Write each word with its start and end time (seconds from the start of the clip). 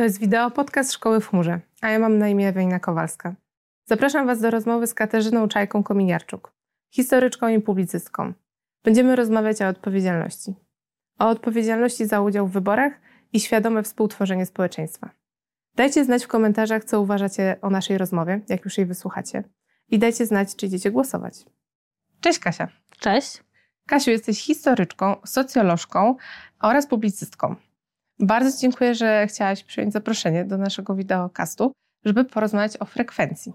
To 0.00 0.04
jest 0.04 0.20
wideo 0.20 0.50
podcast 0.50 0.92
Szkoły 0.92 1.20
w 1.20 1.28
Chmurze, 1.28 1.60
a 1.80 1.88
ja 1.88 1.98
mam 1.98 2.18
na 2.18 2.28
imię 2.28 2.48
Ewelina 2.48 2.80
Kowalska. 2.80 3.34
Zapraszam 3.84 4.26
Was 4.26 4.40
do 4.40 4.50
rozmowy 4.50 4.86
z 4.86 4.94
Katarzyną 4.94 5.48
Czajką-Kominiarczuk, 5.48 6.52
historyczką 6.90 7.48
i 7.48 7.60
publicystką. 7.60 8.32
Będziemy 8.84 9.16
rozmawiać 9.16 9.62
o 9.62 9.68
odpowiedzialności. 9.68 10.54
O 11.18 11.28
odpowiedzialności 11.28 12.06
za 12.06 12.20
udział 12.20 12.46
w 12.46 12.52
wyborach 12.52 12.92
i 13.32 13.40
świadome 13.40 13.82
współtworzenie 13.82 14.46
społeczeństwa. 14.46 15.10
Dajcie 15.74 16.04
znać 16.04 16.24
w 16.24 16.28
komentarzach, 16.28 16.84
co 16.84 17.00
uważacie 17.00 17.56
o 17.62 17.70
naszej 17.70 17.98
rozmowie, 17.98 18.40
jak 18.48 18.64
już 18.64 18.78
jej 18.78 18.86
wysłuchacie. 18.86 19.44
I 19.88 19.98
dajcie 19.98 20.26
znać, 20.26 20.56
czy 20.56 20.66
idziecie 20.66 20.90
głosować. 20.90 21.44
Cześć 22.20 22.38
Kasia. 22.38 22.68
Cześć. 22.98 23.44
Kasiu, 23.86 24.10
jesteś 24.10 24.42
historyczką, 24.42 25.16
socjolożką 25.24 26.16
oraz 26.60 26.86
publicystką. 26.86 27.56
Bardzo 28.20 28.58
dziękuję, 28.58 28.94
że 28.94 29.26
chciałaś 29.26 29.64
przyjąć 29.64 29.92
zaproszenie 29.92 30.44
do 30.44 30.58
naszego 30.58 30.94
wideokastu, 30.94 31.72
żeby 32.04 32.24
porozmawiać 32.24 32.76
o 32.80 32.84
frekwencji. 32.84 33.52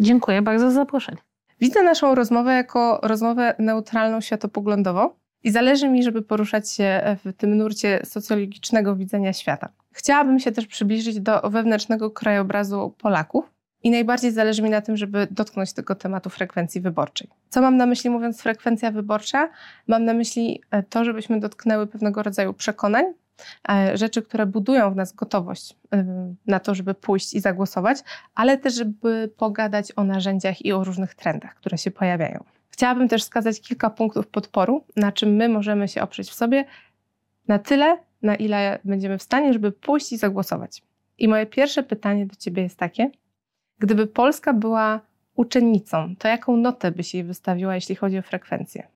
Dziękuję 0.00 0.42
bardzo 0.42 0.70
za 0.70 0.74
zaproszenie. 0.74 1.18
Widzę 1.60 1.82
naszą 1.82 2.14
rozmowę 2.14 2.54
jako 2.54 3.00
rozmowę 3.02 3.54
neutralną 3.58 4.20
światopoglądowo 4.20 5.16
i 5.44 5.50
zależy 5.50 5.88
mi, 5.88 6.02
żeby 6.02 6.22
poruszać 6.22 6.70
się 6.70 7.16
w 7.24 7.32
tym 7.36 7.56
nurcie 7.56 8.00
socjologicznego 8.04 8.96
widzenia 8.96 9.32
świata. 9.32 9.68
Chciałabym 9.92 10.38
się 10.38 10.52
też 10.52 10.66
przybliżyć 10.66 11.20
do 11.20 11.40
wewnętrznego 11.40 12.10
krajobrazu 12.10 12.94
Polaków 12.98 13.50
i 13.82 13.90
najbardziej 13.90 14.32
zależy 14.32 14.62
mi 14.62 14.70
na 14.70 14.80
tym, 14.80 14.96
żeby 14.96 15.28
dotknąć 15.30 15.72
tego 15.72 15.94
tematu 15.94 16.30
frekwencji 16.30 16.80
wyborczej. 16.80 17.28
Co 17.48 17.60
mam 17.60 17.76
na 17.76 17.86
myśli 17.86 18.10
mówiąc 18.10 18.42
frekwencja 18.42 18.90
wyborcza? 18.90 19.48
Mam 19.86 20.04
na 20.04 20.14
myśli 20.14 20.62
e, 20.70 20.82
to, 20.82 21.04
żebyśmy 21.04 21.40
dotknęły 21.40 21.86
pewnego 21.86 22.22
rodzaju 22.22 22.54
przekonań, 22.54 23.04
rzeczy, 23.94 24.22
które 24.22 24.46
budują 24.46 24.92
w 24.92 24.96
nas 24.96 25.12
gotowość 25.12 25.76
e, 25.94 26.04
na 26.46 26.60
to, 26.60 26.74
żeby 26.74 26.94
pójść 26.94 27.34
i 27.34 27.40
zagłosować, 27.40 27.98
ale 28.34 28.58
też, 28.58 28.74
żeby 28.74 29.30
pogadać 29.36 29.92
o 29.96 30.04
narzędziach 30.04 30.64
i 30.64 30.72
o 30.72 30.84
różnych 30.84 31.14
trendach, 31.14 31.54
które 31.54 31.78
się 31.78 31.90
pojawiają. 31.90 32.44
Chciałabym 32.70 33.08
też 33.08 33.22
wskazać 33.22 33.60
kilka 33.60 33.90
punktów 33.90 34.26
podporu, 34.26 34.84
na 34.96 35.12
czym 35.12 35.28
my 35.36 35.48
możemy 35.48 35.88
się 35.88 36.02
oprzeć 36.02 36.30
w 36.30 36.34
sobie, 36.34 36.64
na 37.48 37.58
tyle, 37.58 37.98
na 38.22 38.34
ile 38.36 38.78
będziemy 38.84 39.18
w 39.18 39.22
stanie, 39.22 39.52
żeby 39.52 39.72
pójść 39.72 40.12
i 40.12 40.18
zagłosować. 40.18 40.82
I 41.18 41.28
moje 41.28 41.46
pierwsze 41.46 41.82
pytanie 41.82 42.26
do 42.26 42.36
Ciebie 42.36 42.62
jest 42.62 42.76
takie: 42.76 43.10
Gdyby 43.78 44.06
Polska 44.06 44.52
była 44.52 45.00
uczennicą, 45.34 46.14
to 46.18 46.28
jaką 46.28 46.56
notę 46.56 46.90
byś 46.90 47.14
jej 47.14 47.24
wystawiła, 47.24 47.74
jeśli 47.74 47.94
chodzi 47.94 48.18
o 48.18 48.22
frekwencję? 48.22 48.88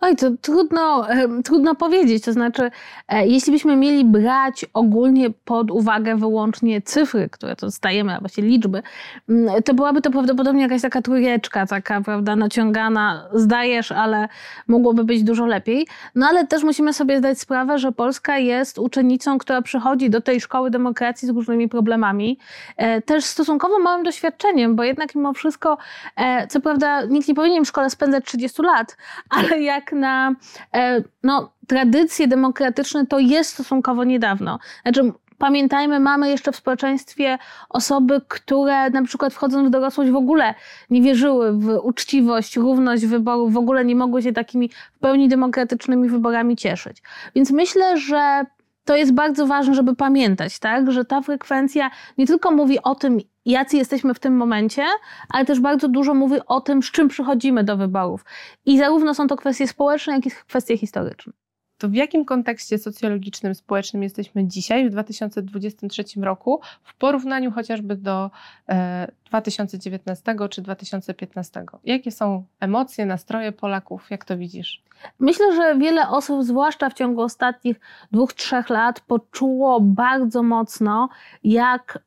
Oj, 0.00 0.16
to 0.16 0.30
trudno, 0.40 1.06
trudno 1.44 1.74
powiedzieć. 1.74 2.24
To 2.24 2.32
znaczy, 2.32 2.70
e, 3.08 3.26
jeśli 3.26 3.52
byśmy 3.52 3.76
mieli 3.76 4.04
brać 4.04 4.66
ogólnie 4.74 5.30
pod 5.44 5.70
uwagę 5.70 6.16
wyłącznie 6.16 6.82
cyfry, 6.82 7.28
które 7.28 7.56
to 7.56 7.66
dostajemy, 7.66 8.16
a 8.16 8.20
właściwie 8.20 8.48
liczby, 8.48 8.82
mm, 9.28 9.62
to 9.62 9.74
byłaby 9.74 10.00
to 10.00 10.10
prawdopodobnie 10.10 10.62
jakaś 10.62 10.82
taka 10.82 11.02
trójeczka, 11.02 11.66
taka, 11.66 12.00
prawda, 12.00 12.36
naciągana, 12.36 13.28
zdajesz, 13.32 13.92
ale 13.92 14.28
mogłoby 14.68 15.04
być 15.04 15.22
dużo 15.22 15.46
lepiej. 15.46 15.86
No 16.14 16.26
ale 16.26 16.46
też 16.46 16.62
musimy 16.62 16.92
sobie 16.92 17.18
zdać 17.18 17.40
sprawę, 17.40 17.78
że 17.78 17.92
Polska 17.92 18.38
jest 18.38 18.78
uczennicą, 18.78 19.38
która 19.38 19.62
przychodzi 19.62 20.10
do 20.10 20.20
tej 20.20 20.40
szkoły 20.40 20.70
demokracji 20.70 21.28
z 21.28 21.30
różnymi 21.30 21.68
problemami, 21.68 22.38
e, 22.76 23.02
też 23.02 23.24
stosunkowo 23.24 23.78
małym 23.78 24.02
doświadczeniem, 24.04 24.76
bo 24.76 24.84
jednak 24.84 25.14
mimo 25.14 25.32
wszystko, 25.32 25.78
e, 26.16 26.46
co 26.46 26.60
prawda, 26.60 27.04
nikt 27.04 27.28
nie 27.28 27.34
powinien 27.34 27.64
w 27.64 27.68
szkole 27.68 27.90
spędzać 27.90 28.24
30 28.24 28.62
lat, 28.62 28.96
ale 29.30 29.47
jak 29.72 29.92
na 29.92 30.34
e, 30.74 31.02
no, 31.22 31.52
tradycje 31.66 32.28
demokratyczne 32.28 33.06
to 33.06 33.18
jest 33.18 33.50
stosunkowo 33.50 34.04
niedawno. 34.04 34.58
Znaczy, 34.82 35.12
pamiętajmy, 35.38 36.00
mamy 36.00 36.30
jeszcze 36.30 36.52
w 36.52 36.56
społeczeństwie 36.56 37.38
osoby, 37.68 38.20
które 38.28 38.90
na 38.90 39.02
przykład 39.02 39.34
wchodząc 39.34 39.68
w 39.68 39.70
dorosłość 39.70 40.10
w 40.10 40.16
ogóle 40.16 40.54
nie 40.90 41.02
wierzyły 41.02 41.52
w 41.52 41.78
uczciwość, 41.82 42.56
równość 42.56 43.06
wyborów, 43.06 43.52
w 43.52 43.56
ogóle 43.56 43.84
nie 43.84 43.96
mogły 43.96 44.22
się 44.22 44.32
takimi 44.32 44.70
w 44.92 44.98
pełni 44.98 45.28
demokratycznymi 45.28 46.08
wyborami 46.08 46.56
cieszyć. 46.56 47.02
Więc 47.34 47.50
myślę, 47.50 47.96
że 47.96 48.46
to 48.84 48.96
jest 48.96 49.12
bardzo 49.12 49.46
ważne, 49.46 49.74
żeby 49.74 49.96
pamiętać, 49.96 50.58
tak, 50.58 50.92
że 50.92 51.04
ta 51.04 51.20
frekwencja 51.20 51.90
nie 52.18 52.26
tylko 52.26 52.50
mówi 52.50 52.82
o 52.82 52.94
tym, 52.94 53.18
jacy 53.50 53.76
jesteśmy 53.76 54.14
w 54.14 54.18
tym 54.18 54.36
momencie, 54.36 54.84
ale 55.28 55.44
też 55.44 55.60
bardzo 55.60 55.88
dużo 55.88 56.14
mówi 56.14 56.36
o 56.46 56.60
tym, 56.60 56.82
z 56.82 56.90
czym 56.90 57.08
przychodzimy 57.08 57.64
do 57.64 57.76
wyborów. 57.76 58.24
I 58.66 58.78
zarówno 58.78 59.14
są 59.14 59.26
to 59.26 59.36
kwestie 59.36 59.68
społeczne, 59.68 60.12
jak 60.12 60.26
i 60.26 60.30
kwestie 60.30 60.78
historyczne. 60.78 61.32
To 61.78 61.88
w 61.88 61.94
jakim 61.94 62.24
kontekście 62.24 62.78
socjologicznym, 62.78 63.54
społecznym 63.54 64.02
jesteśmy 64.02 64.46
dzisiaj, 64.46 64.88
w 64.88 64.92
2023 64.92 66.04
roku, 66.22 66.60
w 66.82 66.94
porównaniu 66.94 67.52
chociażby 67.52 67.96
do 67.96 68.30
e, 68.68 69.12
2019 69.24 70.36
czy 70.50 70.62
2015? 70.62 71.64
Jakie 71.84 72.10
są 72.10 72.44
emocje, 72.60 73.06
nastroje 73.06 73.52
Polaków? 73.52 74.10
Jak 74.10 74.24
to 74.24 74.38
widzisz? 74.38 74.82
Myślę, 75.18 75.56
że 75.56 75.78
wiele 75.78 76.08
osób, 76.08 76.44
zwłaszcza 76.44 76.90
w 76.90 76.94
ciągu 76.94 77.22
ostatnich 77.22 77.80
dwóch, 78.12 78.32
trzech 78.32 78.70
lat, 78.70 79.00
poczuło 79.00 79.80
bardzo 79.80 80.42
mocno, 80.42 81.08
jak 81.44 81.98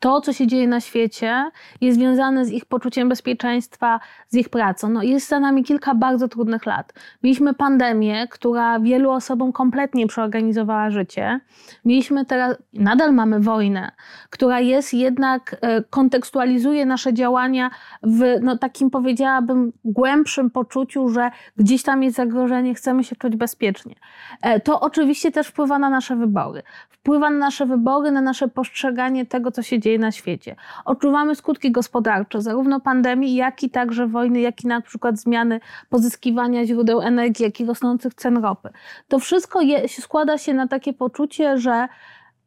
to, 0.00 0.20
co 0.20 0.32
się 0.32 0.46
dzieje 0.46 0.68
na 0.68 0.80
świecie, 0.80 1.50
jest 1.80 1.98
związane 1.98 2.44
z 2.44 2.50
ich 2.50 2.64
poczuciem 2.64 3.08
bezpieczeństwa, 3.08 4.00
z 4.28 4.34
ich 4.34 4.48
pracą. 4.48 4.88
No, 4.88 5.02
jest 5.02 5.28
za 5.28 5.40
nami 5.40 5.64
kilka 5.64 5.94
bardzo 5.94 6.28
trudnych 6.28 6.66
lat. 6.66 6.92
Mieliśmy 7.22 7.54
pandemię, 7.54 8.28
która 8.30 8.80
wielu 8.80 9.10
osobom 9.10 9.52
kompletnie 9.52 10.06
przeorganizowała 10.06 10.90
życie. 10.90 11.40
Mieliśmy 11.84 12.24
teraz, 12.24 12.56
nadal 12.72 13.14
mamy 13.14 13.40
wojnę, 13.40 13.92
która 14.30 14.60
jest 14.60 14.94
jednak, 14.94 15.56
e, 15.60 15.82
kontekstualizuje 15.82 16.86
nasze 16.86 17.14
działania 17.14 17.70
w 18.02 18.22
no, 18.42 18.58
takim, 18.58 18.90
powiedziałabym, 18.90 19.72
głębszym 19.84 20.50
poczuciu, 20.50 21.08
że 21.08 21.30
gdzieś 21.56 21.82
tam 21.82 22.02
jest 22.02 22.16
zagrożenie, 22.16 22.74
chcemy 22.74 23.04
się 23.04 23.16
czuć 23.16 23.36
bezpiecznie. 23.36 23.94
E, 24.42 24.60
to 24.60 24.80
oczywiście 24.80 25.32
też 25.32 25.48
wpływa 25.48 25.78
na 25.78 25.90
nasze 25.90 26.16
wybory. 26.16 26.62
Wpływa 26.90 27.30
na 27.30 27.38
nasze 27.38 27.66
wybory, 27.66 28.10
na 28.10 28.20
nasze 28.20 28.48
postrzeganie 28.48 29.26
tego, 29.26 29.50
co 29.50 29.62
się 29.62 29.78
dzieje 29.78 29.87
dzieje 29.88 29.98
na 29.98 30.12
świecie. 30.12 30.56
Odczuwamy 30.84 31.34
skutki 31.34 31.72
gospodarcze, 31.72 32.42
zarówno 32.42 32.80
pandemii, 32.80 33.34
jak 33.34 33.62
i 33.62 33.70
także 33.70 34.06
wojny, 34.06 34.40
jak 34.40 34.64
i 34.64 34.66
na 34.66 34.80
przykład 34.80 35.18
zmiany 35.18 35.60
pozyskiwania 35.88 36.66
źródeł 36.66 37.00
energii, 37.00 37.44
jak 37.44 37.60
i 37.60 37.64
rosnących 37.64 38.14
cen 38.14 38.36
ropy. 38.36 38.70
To 39.08 39.18
wszystko 39.18 39.60
je, 39.60 39.88
składa 39.88 40.38
się 40.38 40.54
na 40.54 40.68
takie 40.68 40.92
poczucie, 40.92 41.58
że 41.58 41.88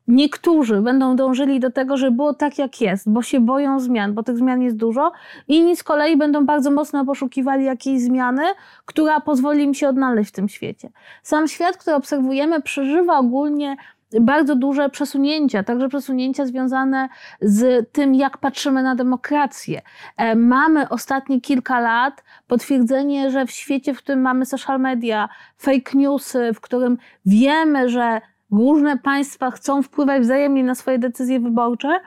Niektórzy 0.08 0.82
będą 0.82 1.16
dążyli 1.16 1.60
do 1.60 1.72
tego, 1.72 1.98
żeby 1.98 2.16
było 2.16 2.34
tak, 2.34 2.58
jak 2.58 2.82
jest, 2.82 3.10
bo 3.10 3.22
się 3.22 3.40
boją 3.40 3.80
zmian, 3.80 4.14
bo 4.14 4.24
tych 4.24 4.38
zmian 4.38 4.62
jest 4.62 4.78
dużo. 4.78 5.12
Inni 5.48 5.76
z 5.76 5.84
kolei 5.84 6.18
będą 6.18 6.46
bardzo 6.46 6.72
mocno 6.72 7.06
poszukiwali 7.06 7.66
jakiejś 7.66 8.02
zmiany, 8.02 8.44
która 8.86 9.20
pozwoli 9.20 9.64
im 9.64 9.74
się 9.74 9.90
odnaleźć 9.90 10.30
w 10.30 10.34
tym 10.34 10.50
świecie. 10.50 10.90
Sam 11.24 11.48
świat, 11.48 11.78
który 11.78 11.96
obserwujemy, 11.96 12.62
przeżywa 12.62 13.20
ogólnie 13.20 13.78
bardzo 14.20 14.56
duże 14.56 14.90
przesunięcia, 14.90 15.64
także 15.64 15.90
przesunięcia 15.90 16.46
związane 16.46 17.10
z 17.42 17.92
tym, 17.92 18.16
jak 18.16 18.38
patrzymy 18.38 18.84
na 18.84 18.96
demokrację. 18.96 19.82
E, 20.18 20.36
mamy 20.36 20.90
ostatnie 20.90 21.42
kilka 21.42 21.80
lat 21.80 22.24
potwierdzenie, 22.48 23.32
że 23.32 23.46
w 23.46 23.52
świecie, 23.52 23.94
w 23.94 23.98
którym 23.98 24.22
mamy 24.22 24.46
social 24.46 24.80
media, 24.80 25.30
fake 25.58 25.92
newsy, 25.94 26.54
w 26.54 26.62
którym 26.62 26.98
wiemy, 27.26 27.90
że 27.90 28.22
różne 28.52 28.98
państwa 28.98 29.52
chcą 29.52 29.84
wpływać 29.84 30.22
wzajemnie 30.22 30.64
na 30.64 30.76
swoje 30.76 31.00
decyzje 31.00 31.40
wyborcze, 31.40 32.00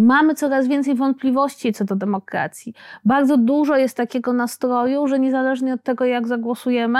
Mamy 0.00 0.34
coraz 0.34 0.68
więcej 0.68 0.94
wątpliwości 0.94 1.72
co 1.72 1.84
do 1.84 1.96
demokracji. 1.96 2.74
Bardzo 3.04 3.36
dużo 3.36 3.76
jest 3.76 3.96
takiego 3.96 4.32
nastroju, 4.32 5.06
że 5.06 5.18
niezależnie 5.18 5.74
od 5.74 5.82
tego, 5.82 6.04
jak 6.04 6.28
zagłosujemy, 6.28 6.98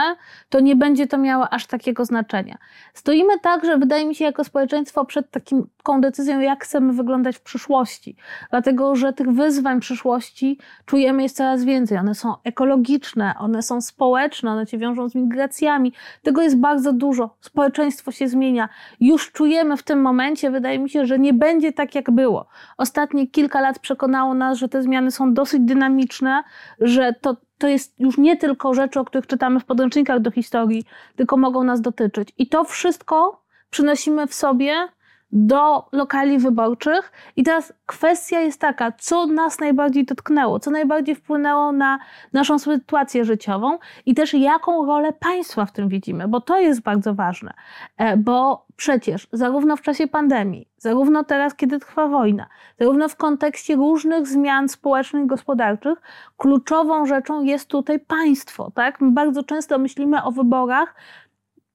to 0.49 0.61
nie 0.61 0.77
będzie 0.77 1.07
to 1.07 1.19
miało 1.19 1.49
aż 1.49 1.67
takiego 1.67 2.05
znaczenia. 2.05 2.59
Stoimy 2.95 3.39
także, 3.39 3.79
wydaje 3.79 4.07
mi 4.07 4.15
się, 4.15 4.25
jako 4.25 4.45
społeczeństwo 4.45 5.05
przed 5.05 5.31
taką 5.31 6.01
decyzją, 6.01 6.41
jak 6.41 6.65
chcemy 6.65 6.93
wyglądać 6.93 7.37
w 7.37 7.41
przyszłości. 7.41 8.17
Dlatego, 8.51 8.97
że 8.97 9.13
tych 9.13 9.31
wyzwań 9.31 9.81
przyszłości 9.81 10.59
czujemy 10.87 11.23
jest 11.23 11.37
coraz 11.37 11.65
więcej. 11.65 11.99
One 11.99 12.15
są 12.15 12.35
ekologiczne, 12.45 13.35
one 13.39 13.63
są 13.63 13.81
społeczne, 13.81 14.51
one 14.51 14.67
się 14.67 14.79
wiążą 14.79 15.09
z 15.09 15.15
migracjami. 15.15 15.93
Tego 16.23 16.43
jest 16.43 16.57
bardzo 16.57 16.93
dużo. 16.93 17.37
Społeczeństwo 17.41 18.13
się 18.13 18.29
zmienia. 18.29 18.69
Już 19.01 19.33
czujemy 19.33 19.77
w 19.77 19.83
tym 19.83 20.01
momencie, 20.01 20.51
wydaje 20.51 20.79
mi 20.79 20.91
się, 20.91 21.07
że 21.07 21.19
nie 21.19 21.35
będzie 21.35 21.73
tak, 21.73 21.95
jak 21.95 22.11
było 22.11 22.47
ostatnie 22.91 23.27
kilka 23.27 23.61
lat 23.61 23.79
przekonało 23.79 24.35
nas, 24.35 24.59
że 24.59 24.69
te 24.69 24.83
zmiany 24.83 25.11
są 25.11 25.35
dosyć 25.35 25.61
dynamiczne, 25.61 26.43
że 26.81 27.13
to, 27.21 27.37
to 27.59 27.69
jest 27.69 28.01
już 28.01 28.19
nie 28.19 28.37
tylko 28.37 28.75
rzeczy, 28.75 29.01
o 29.01 29.05
których 29.05 29.27
czytamy 29.27 29.61
w 29.61 29.65
podręcznikach 29.65 30.21
do 30.21 30.31
historii, 30.31 30.85
tylko 31.17 31.37
mogą 31.37 31.65
nas 31.65 31.81
dotyczyć. 31.81 32.29
I 32.39 32.47
to 32.47 32.65
wszystko 32.65 33.45
przynosimy 33.71 34.27
w 34.27 34.35
sobie 34.35 34.89
do 35.33 35.89
lokali 35.93 36.39
wyborczych. 36.39 37.13
I 37.37 37.43
teraz 37.43 37.73
kwestia 37.87 38.41
jest 38.41 38.61
taka, 38.61 38.93
co 38.93 39.27
nas 39.27 39.61
najbardziej 39.61 40.05
dotknęło, 40.05 40.61
co 40.61 40.71
najbardziej 40.71 41.15
wpłynęło 41.15 41.73
na 41.73 41.99
naszą 42.33 42.59
sytuację 42.59 43.25
życiową 43.25 43.79
i 44.07 44.15
też 44.15 44.35
jaką 44.35 44.87
rolę 44.87 45.13
państwa 45.13 45.67
w 45.67 45.73
tym 45.73 45.89
widzimy, 45.89 46.29
bo 46.29 46.41
to 46.41 46.59
jest 46.59 46.83
bardzo 46.83 47.15
ważne. 47.15 47.55
E, 47.97 48.17
bo 48.17 48.67
przecież 48.77 49.29
zarówno 49.33 49.77
w 49.77 49.83
czasie 49.83 50.07
pandemii, 50.07 50.69
zarówno 50.79 51.25
teraz, 51.25 51.55
kiedy 51.55 51.79
trwa 51.79 52.09
wojna, 52.09 52.47
zarówno 52.79 53.09
w 53.09 53.17
kontekście 53.17 53.77
różnych 53.77 54.27
zmian 54.27 54.69
społecznych, 54.69 55.27
gospodarczych, 55.27 55.99
kluczową 56.37 57.07
rzeczą 57.07 57.43
jest 57.43 57.69
tutaj 57.69 58.01
państwo. 58.01 58.71
Tak? 58.75 59.01
My 59.01 59.11
bardzo 59.11 59.43
często 59.43 59.79
myślimy 59.79 60.23
o 60.23 60.31
wyborach 60.31 60.95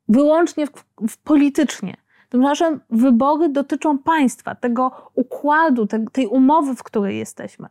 wyłącznie 0.08 0.68
w, 0.68 0.72
w 1.10 1.18
politycznie. 1.18 2.05
Tymczasem 2.30 2.80
wybory 2.90 3.50
dotyczą 3.50 3.98
państwa, 3.98 4.56
tego 4.56 5.12
układu, 5.16 5.88
te, 5.88 6.06
tej 6.12 6.28
umowy, 6.28 6.76
w 6.76 6.84
której 6.84 7.18
jesteśmy. 7.18 7.68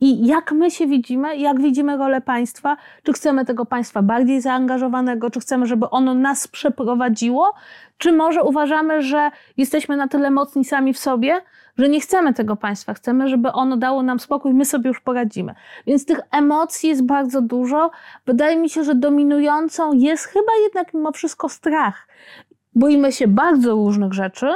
I 0.00 0.26
jak 0.26 0.52
my 0.52 0.70
się 0.70 0.86
widzimy, 0.86 1.36
jak 1.36 1.60
widzimy 1.60 1.96
rolę 1.96 2.20
państwa, 2.20 2.76
czy 3.02 3.12
chcemy 3.12 3.44
tego 3.44 3.66
państwa 3.66 4.02
bardziej 4.02 4.40
zaangażowanego, 4.40 5.30
czy 5.30 5.40
chcemy, 5.40 5.66
żeby 5.66 5.90
ono 5.90 6.14
nas 6.14 6.48
przeprowadziło, 6.48 7.54
czy 7.98 8.12
może 8.12 8.42
uważamy, 8.42 9.02
że 9.02 9.30
jesteśmy 9.56 9.96
na 9.96 10.08
tyle 10.08 10.30
mocni 10.30 10.64
sami 10.64 10.92
w 10.92 10.98
sobie, 10.98 11.40
że 11.78 11.88
nie 11.88 12.00
chcemy 12.00 12.34
tego 12.34 12.56
państwa, 12.56 12.94
chcemy, 12.94 13.28
żeby 13.28 13.52
ono 13.52 13.76
dało 13.76 14.02
nam 14.02 14.20
spokój, 14.20 14.54
my 14.54 14.64
sobie 14.64 14.88
już 14.88 15.00
poradzimy. 15.00 15.54
Więc 15.86 16.06
tych 16.06 16.20
emocji 16.30 16.88
jest 16.88 17.06
bardzo 17.06 17.42
dużo. 17.42 17.90
Wydaje 18.26 18.56
mi 18.56 18.70
się, 18.70 18.84
że 18.84 18.94
dominującą 18.94 19.92
jest 19.92 20.24
chyba 20.24 20.52
jednak 20.64 20.94
mimo 20.94 21.12
wszystko 21.12 21.48
strach. 21.48 22.08
Boimy 22.74 23.12
się 23.12 23.28
bardzo 23.28 23.72
różnych 23.74 24.12
rzeczy, 24.12 24.46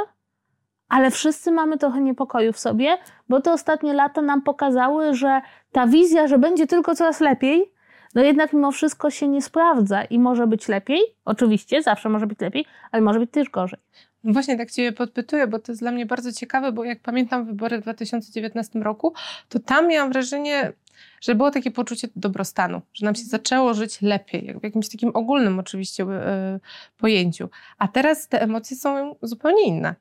ale 0.88 1.10
wszyscy 1.10 1.52
mamy 1.52 1.78
trochę 1.78 2.00
niepokoju 2.00 2.52
w 2.52 2.58
sobie, 2.58 2.98
bo 3.28 3.40
te 3.40 3.52
ostatnie 3.52 3.92
lata 3.92 4.22
nam 4.22 4.42
pokazały, 4.42 5.14
że 5.14 5.40
ta 5.72 5.86
wizja, 5.86 6.26
że 6.26 6.38
będzie 6.38 6.66
tylko 6.66 6.94
coraz 6.94 7.20
lepiej, 7.20 7.72
no 8.14 8.22
jednak 8.22 8.52
mimo 8.52 8.72
wszystko 8.72 9.10
się 9.10 9.28
nie 9.28 9.42
sprawdza 9.42 10.04
i 10.04 10.18
może 10.18 10.46
być 10.46 10.68
lepiej. 10.68 11.00
Oczywiście, 11.24 11.82
zawsze 11.82 12.08
może 12.08 12.26
być 12.26 12.40
lepiej, 12.40 12.66
ale 12.92 13.02
może 13.02 13.18
być 13.18 13.30
też 13.30 13.50
gorzej. 13.50 13.78
Właśnie 14.24 14.58
tak 14.58 14.70
Ciebie 14.70 14.92
podpytuję, 14.92 15.46
bo 15.46 15.58
to 15.58 15.72
jest 15.72 15.82
dla 15.82 15.92
mnie 15.92 16.06
bardzo 16.06 16.32
ciekawe, 16.32 16.72
bo 16.72 16.84
jak 16.84 17.00
pamiętam 17.00 17.46
wybory 17.46 17.78
w 17.78 17.82
2019 17.82 18.78
roku, 18.78 19.14
to 19.48 19.58
tam 19.58 19.88
miałam 19.88 20.12
wrażenie, 20.12 20.72
że 21.20 21.34
było 21.34 21.50
takie 21.50 21.70
poczucie 21.70 22.08
dobrostanu, 22.16 22.80
że 22.94 23.06
nam 23.06 23.14
się 23.14 23.24
zaczęło 23.24 23.74
żyć 23.74 24.02
lepiej, 24.02 24.54
w 24.60 24.64
jakimś 24.64 24.88
takim 24.88 25.10
ogólnym 25.14 25.58
oczywiście 25.58 26.02
yy, 26.02 26.60
pojęciu. 26.96 27.48
A 27.78 27.88
teraz 27.88 28.28
te 28.28 28.42
emocje 28.42 28.76
są 28.76 29.16
zupełnie 29.22 29.66
inne. 29.66 29.94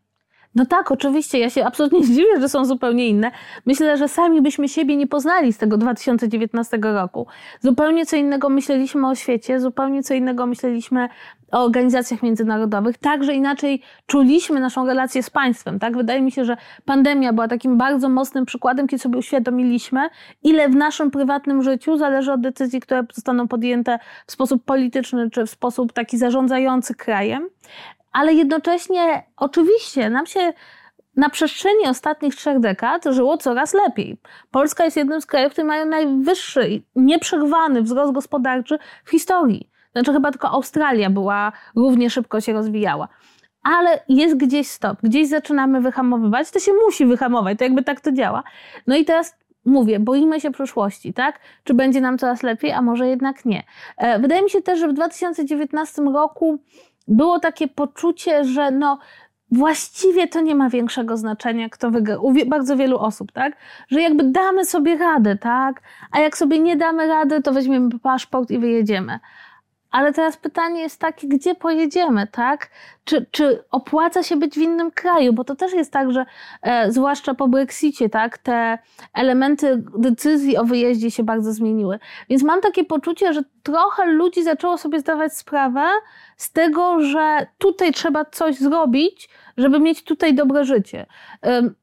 No 0.56 0.66
tak, 0.66 0.92
oczywiście. 0.92 1.40
Ja 1.40 1.50
się 1.50 1.66
absolutnie 1.66 2.06
dziwię, 2.16 2.42
że 2.42 2.50
są 2.50 2.66
zupełnie 2.66 3.08
inne. 3.08 3.32
Myślę, 3.66 3.98
że 3.98 4.08
sami 4.08 4.42
byśmy 4.42 4.70
siebie 4.70 4.96
nie 4.96 5.08
poznali 5.08 5.54
z 5.54 5.58
tego 5.58 5.78
2019 5.78 6.78
roku. 6.82 7.28
Zupełnie 7.62 8.06
co 8.06 8.16
innego 8.16 8.50
myśleliśmy 8.50 9.08
o 9.08 9.16
świecie, 9.16 9.60
zupełnie 9.60 10.04
co 10.04 10.14
innego 10.14 10.46
myśleliśmy 10.46 11.10
o 11.52 11.64
organizacjach 11.64 12.24
międzynarodowych. 12.24 12.98
Także 12.98 13.34
inaczej 13.34 13.82
czuliśmy 14.06 14.60
naszą 14.60 14.86
relację 14.86 15.24
z 15.24 15.30
państwem. 15.30 15.80
Tak? 15.80 15.98
Wydaje 15.98 16.22
mi 16.22 16.32
się, 16.32 16.46
że 16.46 16.58
pandemia 16.86 17.34
była 17.34 17.48
takim 17.48 17.78
bardzo 17.78 18.10
mocnym 18.10 18.46
przykładem, 18.46 18.88
kiedy 18.88 19.04
sobie 19.04 19.18
uświadomiliśmy, 19.18 20.10
ile 20.44 20.70
w 20.70 20.76
naszym 20.76 21.12
prywatnym 21.12 21.64
życiu 21.64 21.98
zależy 21.98 22.32
od 22.32 22.42
decyzji, 22.42 22.80
które 22.80 23.04
zostaną 23.14 23.48
podjęte 23.48 24.00
w 24.28 24.32
sposób 24.32 24.66
polityczny 24.66 25.30
czy 25.30 25.46
w 25.46 25.50
sposób 25.50 25.94
taki 25.94 26.18
zarządzający 26.18 26.96
krajem 26.96 27.50
ale 28.18 28.34
jednocześnie 28.34 29.24
oczywiście 29.38 30.10
nam 30.10 30.26
się 30.26 30.54
na 31.16 31.30
przestrzeni 31.30 31.88
ostatnich 31.88 32.36
trzech 32.36 32.60
dekad 32.60 33.06
żyło 33.10 33.38
coraz 33.38 33.74
lepiej. 33.74 34.18
Polska 34.52 34.86
jest 34.86 34.98
jednym 34.98 35.22
z 35.22 35.26
krajów, 35.26 35.52
które 35.52 35.68
mają 35.68 35.86
najwyższy, 35.86 36.82
nieprzerwany 36.96 37.82
wzrost 37.82 38.14
gospodarczy 38.14 38.80
w 39.06 39.12
historii. 39.12 39.70
Znaczy 39.98 40.14
chyba 40.14 40.32
tylko 40.32 40.50
Australia 40.50 41.10
była, 41.10 41.52
równie 41.76 42.10
szybko 42.10 42.42
się 42.42 42.54
rozwijała. 42.54 43.08
Ale 43.64 44.00
jest 44.10 44.38
gdzieś 44.38 44.68
stop, 44.68 44.98
gdzieś 45.04 45.28
zaczynamy 45.28 45.82
wyhamowywać, 45.82 46.52
to 46.52 46.60
się 46.60 46.72
musi 46.86 47.06
wyhamować, 47.06 47.58
to 47.58 47.64
jakby 47.64 47.84
tak 47.84 48.02
to 48.02 48.12
działa. 48.12 48.44
No 48.88 48.96
i 48.96 49.06
teraz 49.06 49.36
mówię, 49.66 50.00
boimy 50.00 50.42
się 50.42 50.52
przyszłości, 50.52 51.14
tak? 51.14 51.40
Czy 51.64 51.74
będzie 51.74 52.02
nam 52.02 52.18
coraz 52.18 52.44
lepiej, 52.44 52.72
a 52.72 52.82
może 52.82 53.08
jednak 53.08 53.46
nie. 53.46 53.64
E, 53.98 54.20
wydaje 54.20 54.42
mi 54.42 54.50
się 54.50 54.62
też, 54.62 54.80
że 54.80 54.88
w 54.88 54.94
2019 54.94 56.02
roku 56.02 56.60
było 57.08 57.40
takie 57.40 57.68
poczucie, 57.68 58.44
że 58.44 58.72
no, 58.72 59.00
właściwie 59.52 60.28
to 60.28 60.42
nie 60.42 60.56
ma 60.56 60.70
większego 60.70 61.18
znaczenia, 61.18 61.70
kto 61.70 61.92
wygra. 61.92 62.18
U 62.18 62.34
bardzo 62.46 62.78
wielu 62.78 63.00
osób, 63.00 63.32
tak? 63.32 63.58
Że 63.88 64.02
jakby 64.02 64.24
damy 64.24 64.66
sobie 64.66 64.98
radę, 64.98 65.36
tak? 65.36 65.82
A 66.12 66.20
jak 66.20 66.38
sobie 66.38 66.60
nie 66.60 66.78
damy 66.78 67.08
rady, 67.08 67.42
to 67.42 67.52
weźmiemy 67.52 68.00
paszport 68.00 68.52
i 68.52 68.60
wyjedziemy. 68.60 69.20
Ale 69.92 70.14
teraz 70.14 70.38
pytanie 70.38 70.82
jest 70.82 71.00
takie, 71.00 71.28
gdzie 71.28 71.56
pojedziemy, 71.56 72.28
tak? 72.28 72.70
Czy, 73.04 73.26
czy 73.32 73.64
opłaca 73.72 74.24
się 74.24 74.36
być 74.36 74.54
w 74.56 74.62
innym 74.62 74.92
kraju? 74.92 75.34
Bo 75.34 75.44
to 75.44 75.56
też 75.56 75.74
jest 75.74 75.92
tak, 75.92 76.12
że 76.12 76.26
e, 76.62 76.92
zwłaszcza 76.92 77.34
po 77.34 77.48
Brexicie, 77.48 78.10
tak, 78.10 78.38
te 78.38 78.78
elementy 79.14 79.84
decyzji 79.98 80.58
o 80.58 80.64
wyjeździe 80.64 81.12
się 81.12 81.24
bardzo 81.24 81.54
zmieniły. 81.54 82.00
Więc 82.30 82.44
mam 82.44 82.62
takie 82.62 82.84
poczucie, 82.84 83.34
że 83.34 83.42
trochę 83.64 84.06
ludzi 84.06 84.44
zaczęło 84.44 84.78
sobie 84.78 85.00
zdawać 85.00 85.38
sprawę 85.38 85.86
z 86.38 86.52
tego, 86.52 87.02
że 87.02 87.48
tutaj 87.58 87.92
trzeba 87.92 88.26
coś 88.26 88.56
zrobić, 88.56 89.30
żeby 89.58 89.80
mieć 89.80 90.04
tutaj 90.04 90.36
dobre 90.36 90.66
życie. 90.66 91.06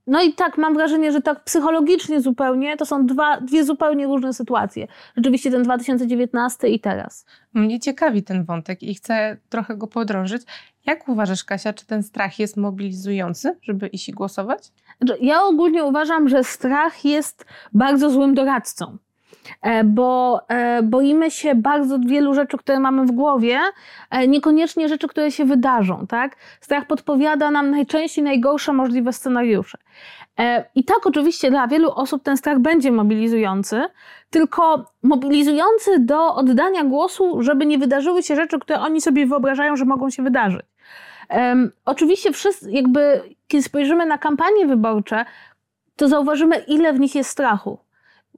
No 0.07 0.23
i 0.23 0.33
tak, 0.33 0.59
mam 0.59 0.75
wrażenie, 0.75 1.13
że 1.13 1.21
tak 1.21 1.45
psychologicznie 1.45 2.21
zupełnie 2.21 2.77
to 2.77 2.87
są 2.87 3.07
dwa, 3.07 3.41
dwie 3.41 3.65
zupełnie 3.65 4.07
różne 4.07 4.35
sytuacje. 4.35 4.87
Rzeczywiście 5.17 5.51
ten 5.51 5.63
2019 5.63 6.69
i 6.69 6.81
teraz. 6.81 7.27
Mnie 7.55 7.81
ciekawi 7.81 8.23
ten 8.23 8.45
wątek 8.45 8.83
i 8.83 8.95
chcę 8.95 9.37
trochę 9.49 9.77
go 9.77 9.87
podrążyć. 9.87 10.43
Jak 10.87 11.09
uważasz, 11.09 11.45
Kasia, 11.45 11.73
czy 11.73 11.87
ten 11.87 12.03
strach 12.03 12.39
jest 12.39 12.57
mobilizujący, 12.57 13.59
żeby 13.63 13.87
iść 13.87 14.09
i 14.09 14.13
głosować? 14.13 14.73
Ja 15.21 15.43
ogólnie 15.43 15.85
uważam, 15.85 16.29
że 16.29 16.45
strach 16.45 17.05
jest 17.05 17.45
bardzo 17.73 18.11
złym 18.11 18.35
doradcą. 18.35 18.99
E, 19.63 19.85
bo 19.85 20.41
e, 20.49 20.83
boimy 20.83 21.31
się 21.31 21.55
bardzo 21.55 21.99
wielu 21.99 22.35
rzeczy, 22.35 22.57
które 22.57 22.81
mamy 22.81 23.07
w 23.07 23.11
głowie, 23.11 23.59
e, 24.11 24.29
niekoniecznie 24.29 24.89
rzeczy, 24.89 25.09
które 25.09 25.31
się 25.31 25.45
wydarzą, 25.45 26.07
tak? 26.07 26.37
Strach 26.61 26.87
podpowiada 26.87 27.51
nam 27.51 27.71
najczęściej 27.71 28.25
najgorsze 28.25 28.73
możliwe 28.73 29.13
scenariusze. 29.13 29.79
I 30.75 30.85
tak 30.85 31.07
oczywiście 31.07 31.51
dla 31.51 31.67
wielu 31.67 31.91
osób 31.91 32.23
ten 32.23 32.37
strach 32.37 32.59
będzie 32.59 32.93
mobilizujący, 32.93 33.83
tylko 34.31 34.85
mobilizujący 35.03 35.99
do 35.99 36.35
oddania 36.35 36.85
głosu, 36.85 37.43
żeby 37.43 37.67
nie 37.67 37.79
wydarzyły 37.79 38.23
się 38.23 38.37
rzeczy, 38.37 38.59
które 38.59 38.81
oni 38.81 39.01
sobie 39.01 39.27
wyobrażają, 39.27 39.77
że 39.77 39.85
mogą 39.85 40.11
się 40.11 40.23
wydarzyć. 40.23 40.63
Um, 41.31 41.73
oczywiście 41.85 42.33
wszyscy, 42.33 42.71
jakby, 42.71 43.23
kiedy 43.49 43.63
spojrzymy 43.63 44.07
na 44.07 44.19
kampanie 44.19 44.67
wyborcze, 44.67 45.25
to 45.97 46.09
zauważymy, 46.09 46.57
ile 46.57 46.93
w 46.93 47.01
nich 47.01 47.15
jest 47.15 47.31
strachu 47.31 47.84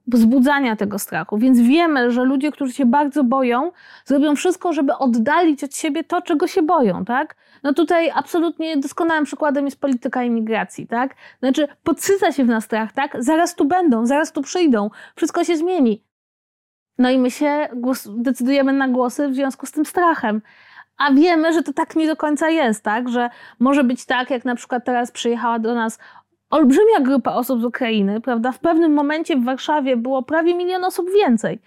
wzbudzania 0.07 0.75
tego 0.75 0.99
strachu. 0.99 1.37
Więc 1.37 1.59
wiemy, 1.59 2.11
że 2.11 2.23
ludzie, 2.23 2.51
którzy 2.51 2.73
się 2.73 2.85
bardzo 2.85 3.23
boją, 3.23 3.71
zrobią 4.05 4.35
wszystko, 4.35 4.73
żeby 4.73 4.93
oddalić 4.93 5.63
od 5.63 5.75
siebie 5.75 6.03
to, 6.03 6.21
czego 6.21 6.47
się 6.47 6.61
boją, 6.61 7.05
tak? 7.05 7.35
No 7.63 7.73
tutaj 7.73 8.11
absolutnie 8.15 8.77
doskonałym 8.77 9.23
przykładem 9.23 9.65
jest 9.65 9.79
polityka 9.79 10.23
imigracji, 10.23 10.87
tak? 10.87 11.15
Znaczy 11.39 11.67
podsyca 11.83 12.31
się 12.31 12.43
w 12.43 12.47
nas 12.47 12.63
strach, 12.63 12.91
tak? 12.91 13.15
Zaraz 13.19 13.55
tu 13.55 13.65
będą, 13.65 14.05
zaraz 14.05 14.31
tu 14.31 14.41
przyjdą, 14.41 14.89
wszystko 15.15 15.43
się 15.43 15.57
zmieni. 15.57 16.03
No 16.97 17.09
i 17.09 17.19
my 17.19 17.31
się 17.31 17.67
decydujemy 18.07 18.73
na 18.73 18.87
głosy 18.87 19.29
w 19.29 19.35
związku 19.35 19.65
z 19.65 19.71
tym 19.71 19.85
strachem. 19.85 20.41
A 20.97 21.11
wiemy, 21.11 21.53
że 21.53 21.63
to 21.63 21.73
tak 21.73 21.95
nie 21.95 22.07
do 22.07 22.15
końca 22.15 22.49
jest, 22.49 22.83
tak? 22.83 23.09
Że 23.09 23.29
może 23.59 23.83
być 23.83 24.05
tak, 24.05 24.29
jak 24.29 24.45
na 24.45 24.55
przykład 24.55 24.85
teraz 24.85 25.11
przyjechała 25.11 25.59
do 25.59 25.75
nas 25.75 25.99
olbrzymia 26.49 26.99
grupa 26.99 27.33
osób 27.33 27.61
z 27.61 27.65
Ukrainy, 27.65 28.21
prawda? 28.21 28.51
W 28.51 28.59
pewnym 28.59 28.93
momencie 28.93 29.37
w 29.37 29.43
Warszawie 29.43 29.97
było 29.97 30.23
prawie 30.23 30.55
milion 30.55 30.83
osób 30.83 31.09
więcej. 31.11 31.59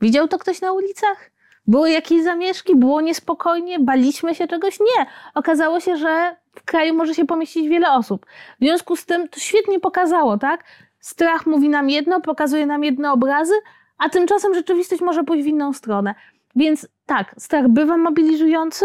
Widział 0.00 0.28
to 0.28 0.38
ktoś 0.38 0.60
na 0.60 0.72
ulicach? 0.72 1.30
Były 1.66 1.90
jakieś 1.90 2.22
zamieszki? 2.22 2.76
Było 2.76 3.00
niespokojnie? 3.00 3.78
Baliśmy 3.78 4.34
się 4.34 4.48
czegoś? 4.48 4.80
Nie. 4.80 5.06
Okazało 5.34 5.80
się, 5.80 5.96
że 5.96 6.36
w 6.54 6.64
kraju 6.64 6.94
może 6.94 7.14
się 7.14 7.26
pomieścić 7.26 7.68
wiele 7.68 7.92
osób. 7.92 8.26
W 8.60 8.64
związku 8.64 8.96
z 8.96 9.06
tym 9.06 9.28
to 9.28 9.40
świetnie 9.40 9.80
pokazało, 9.80 10.38
tak? 10.38 10.64
Strach 11.00 11.46
mówi 11.46 11.68
nam 11.68 11.90
jedno, 11.90 12.20
pokazuje 12.20 12.66
nam 12.66 12.84
jedne 12.84 13.12
obrazy, 13.12 13.54
a 13.98 14.08
tymczasem 14.08 14.54
rzeczywistość 14.54 15.02
może 15.02 15.24
pójść 15.24 15.44
w 15.44 15.46
inną 15.46 15.72
stronę. 15.72 16.14
Więc 16.56 16.88
tak, 17.06 17.34
strach 17.38 17.68
bywa 17.68 17.96
mobilizujący, 17.96 18.84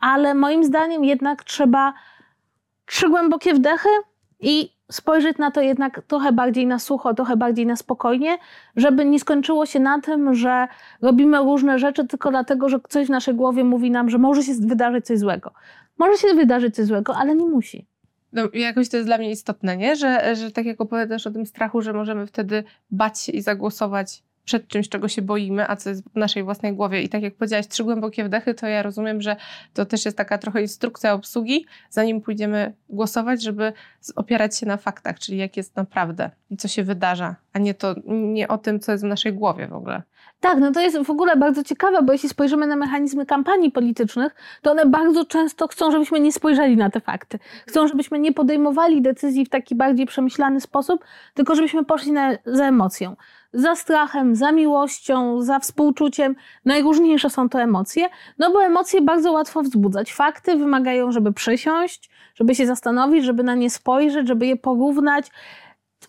ale 0.00 0.34
moim 0.34 0.64
zdaniem 0.64 1.04
jednak 1.04 1.44
trzeba 1.44 1.92
trzy 2.86 3.08
głębokie 3.08 3.54
wdechy, 3.54 3.88
i 4.40 4.72
spojrzeć 4.90 5.38
na 5.38 5.50
to 5.50 5.60
jednak 5.60 6.02
trochę 6.06 6.32
bardziej 6.32 6.66
na 6.66 6.78
sucho, 6.78 7.14
trochę 7.14 7.36
bardziej 7.36 7.66
na 7.66 7.76
spokojnie, 7.76 8.38
żeby 8.76 9.04
nie 9.04 9.20
skończyło 9.20 9.66
się 9.66 9.80
na 9.80 10.00
tym, 10.00 10.34
że 10.34 10.68
robimy 11.02 11.38
różne 11.38 11.78
rzeczy 11.78 12.06
tylko 12.06 12.30
dlatego, 12.30 12.68
że 12.68 12.80
coś 12.88 13.06
w 13.06 13.10
naszej 13.10 13.34
głowie 13.34 13.64
mówi 13.64 13.90
nam, 13.90 14.10
że 14.10 14.18
może 14.18 14.42
się 14.42 14.52
wydarzyć 14.54 15.06
coś 15.06 15.18
złego. 15.18 15.52
Może 15.98 16.18
się 16.18 16.34
wydarzyć 16.34 16.74
coś 16.74 16.86
złego, 16.86 17.16
ale 17.16 17.36
nie 17.36 17.46
musi. 17.46 17.86
No, 18.32 18.42
jakoś 18.52 18.88
to 18.88 18.96
jest 18.96 19.08
dla 19.08 19.18
mnie 19.18 19.30
istotne, 19.30 19.76
nie? 19.76 19.96
Że, 19.96 20.36
że 20.36 20.50
tak 20.50 20.66
jak 20.66 20.80
opowiadasz 20.80 21.26
o 21.26 21.30
tym 21.30 21.46
strachu, 21.46 21.82
że 21.82 21.92
możemy 21.92 22.26
wtedy 22.26 22.64
bać 22.90 23.20
się 23.20 23.32
i 23.32 23.42
zagłosować 23.42 24.22
przed 24.50 24.68
czymś, 24.68 24.88
czego 24.88 25.08
się 25.08 25.22
boimy, 25.22 25.68
a 25.68 25.76
co 25.76 25.90
jest 25.90 26.04
w 26.04 26.16
naszej 26.16 26.42
własnej 26.42 26.72
głowie. 26.72 27.02
I 27.02 27.08
tak 27.08 27.22
jak 27.22 27.34
powiedziałaś, 27.34 27.66
trzy 27.68 27.84
głębokie 27.84 28.24
wdechy, 28.24 28.54
to 28.54 28.66
ja 28.66 28.82
rozumiem, 28.82 29.22
że 29.22 29.36
to 29.74 29.86
też 29.86 30.04
jest 30.04 30.16
taka 30.16 30.38
trochę 30.38 30.62
instrukcja 30.62 31.12
obsługi, 31.12 31.66
zanim 31.90 32.20
pójdziemy 32.20 32.72
głosować, 32.88 33.42
żeby 33.42 33.72
opierać 34.16 34.58
się 34.58 34.66
na 34.66 34.76
faktach, 34.76 35.18
czyli 35.18 35.38
jak 35.38 35.56
jest 35.56 35.76
naprawdę 35.76 36.30
i 36.50 36.56
co 36.56 36.68
się 36.68 36.82
wydarza, 36.82 37.36
a 37.52 37.58
nie, 37.58 37.74
to, 37.74 37.94
nie 38.06 38.48
o 38.48 38.58
tym, 38.58 38.80
co 38.80 38.92
jest 38.92 39.04
w 39.04 39.06
naszej 39.06 39.32
głowie 39.32 39.68
w 39.68 39.72
ogóle. 39.72 40.02
Tak, 40.40 40.58
no 40.58 40.72
to 40.72 40.80
jest 40.80 41.02
w 41.02 41.10
ogóle 41.10 41.36
bardzo 41.36 41.64
ciekawe, 41.64 42.02
bo 42.02 42.12
jeśli 42.12 42.28
spojrzymy 42.28 42.66
na 42.66 42.76
mechanizmy 42.76 43.26
kampanii 43.26 43.70
politycznych, 43.70 44.34
to 44.62 44.70
one 44.70 44.86
bardzo 44.86 45.24
często 45.24 45.68
chcą, 45.68 45.90
żebyśmy 45.90 46.20
nie 46.20 46.32
spojrzeli 46.32 46.76
na 46.76 46.90
te 46.90 47.00
fakty. 47.00 47.38
Chcą, 47.66 47.88
żebyśmy 47.88 48.18
nie 48.18 48.32
podejmowali 48.32 49.02
decyzji 49.02 49.44
w 49.44 49.48
taki 49.48 49.74
bardziej 49.74 50.06
przemyślany 50.06 50.60
sposób, 50.60 51.04
tylko 51.34 51.54
żebyśmy 51.54 51.84
poszli 51.84 52.12
na, 52.12 52.30
za 52.46 52.64
emocją 52.68 53.16
za 53.52 53.76
strachem, 53.76 54.36
za 54.36 54.52
miłością, 54.52 55.42
za 55.42 55.58
współczuciem. 55.58 56.36
Najróżniejsze 56.64 57.30
są 57.30 57.48
to 57.48 57.60
emocje, 57.60 58.08
no 58.38 58.52
bo 58.52 58.64
emocje 58.64 59.02
bardzo 59.02 59.32
łatwo 59.32 59.62
wzbudzać. 59.62 60.12
Fakty 60.12 60.56
wymagają, 60.56 61.12
żeby 61.12 61.32
przysiąść, 61.32 62.10
żeby 62.34 62.54
się 62.54 62.66
zastanowić, 62.66 63.24
żeby 63.24 63.42
na 63.42 63.54
nie 63.54 63.70
spojrzeć, 63.70 64.28
żeby 64.28 64.46
je 64.46 64.56
porównać 64.56 65.30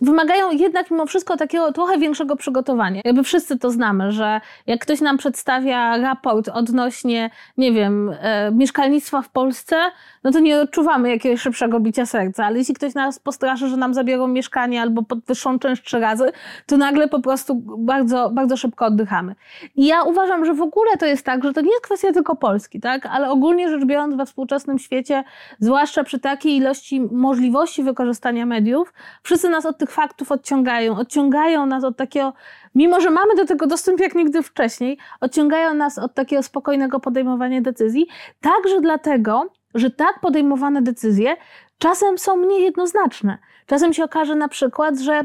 wymagają 0.01 0.51
jednak 0.51 0.91
mimo 0.91 1.05
wszystko 1.05 1.37
takiego 1.37 1.71
trochę 1.71 1.97
większego 1.97 2.35
przygotowania. 2.35 3.01
Jakby 3.05 3.23
wszyscy 3.23 3.59
to 3.59 3.71
znamy, 3.71 4.11
że 4.11 4.41
jak 4.67 4.81
ktoś 4.81 5.01
nam 5.01 5.17
przedstawia 5.17 5.97
raport 5.97 6.49
odnośnie, 6.53 7.29
nie 7.57 7.71
wiem, 7.71 8.15
e, 8.21 8.51
mieszkalnictwa 8.51 9.21
w 9.21 9.29
Polsce, 9.29 9.75
no 10.23 10.31
to 10.31 10.39
nie 10.39 10.61
odczuwamy 10.61 11.09
jakiegoś 11.09 11.41
szybszego 11.41 11.79
bicia 11.79 12.05
serca, 12.05 12.45
ale 12.45 12.57
jeśli 12.57 12.73
ktoś 12.73 12.93
nas 12.93 13.19
postraszy, 13.19 13.67
że 13.67 13.77
nam 13.77 13.93
zabiorą 13.93 14.27
mieszkanie 14.27 14.81
albo 14.81 15.03
podwyższą 15.03 15.59
czynsz 15.59 15.81
trzy 15.81 15.99
razy, 15.99 16.31
to 16.65 16.77
nagle 16.77 17.07
po 17.07 17.19
prostu 17.19 17.55
bardzo, 17.77 18.29
bardzo 18.29 18.57
szybko 18.57 18.85
oddychamy. 18.85 19.35
I 19.75 19.85
ja 19.85 20.03
uważam, 20.03 20.45
że 20.45 20.53
w 20.53 20.61
ogóle 20.61 20.97
to 20.97 21.05
jest 21.05 21.25
tak, 21.25 21.43
że 21.43 21.53
to 21.53 21.61
nie 21.61 21.71
jest 21.71 21.83
kwestia 21.83 22.13
tylko 22.13 22.35
Polski, 22.35 22.79
tak? 22.79 23.05
ale 23.05 23.29
ogólnie 23.29 23.69
rzecz 23.69 23.85
biorąc 23.85 24.15
we 24.15 24.25
współczesnym 24.25 24.79
świecie, 24.79 25.23
zwłaszcza 25.59 26.03
przy 26.03 26.19
takiej 26.19 26.55
ilości 26.55 27.01
możliwości 27.11 27.83
wykorzystania 27.83 28.45
mediów, 28.45 28.93
wszyscy 29.23 29.49
nas 29.49 29.65
od 29.65 29.77
tych 29.81 29.91
faktów 29.91 30.31
odciągają. 30.31 30.97
Odciągają 30.97 31.65
nas 31.65 31.83
od 31.83 31.97
takiego, 31.97 32.33
mimo 32.75 33.01
że 33.01 33.09
mamy 33.09 33.35
do 33.35 33.45
tego 33.45 33.67
dostęp 33.67 33.99
jak 33.99 34.15
nigdy 34.15 34.43
wcześniej, 34.43 34.97
odciągają 35.21 35.73
nas 35.73 35.97
od 35.97 36.13
takiego 36.13 36.43
spokojnego 36.43 36.99
podejmowania 36.99 37.61
decyzji. 37.61 38.07
Także 38.41 38.81
dlatego, 38.81 39.51
że 39.75 39.89
tak 39.89 40.19
podejmowane 40.19 40.81
decyzje 40.81 41.35
czasem 41.77 42.17
są 42.17 42.37
mniej 42.37 42.63
jednoznaczne. 42.63 43.37
Czasem 43.65 43.93
się 43.93 44.03
okaże 44.03 44.35
na 44.35 44.47
przykład, 44.47 44.99
że 44.99 45.23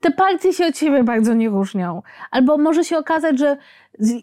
te 0.00 0.10
partie 0.10 0.52
się 0.52 0.66
od 0.66 0.78
siebie 0.78 1.04
bardzo 1.04 1.34
nie 1.34 1.48
różnią. 1.48 2.02
Albo 2.30 2.58
może 2.58 2.84
się 2.84 2.98
okazać, 2.98 3.38
że 3.38 3.56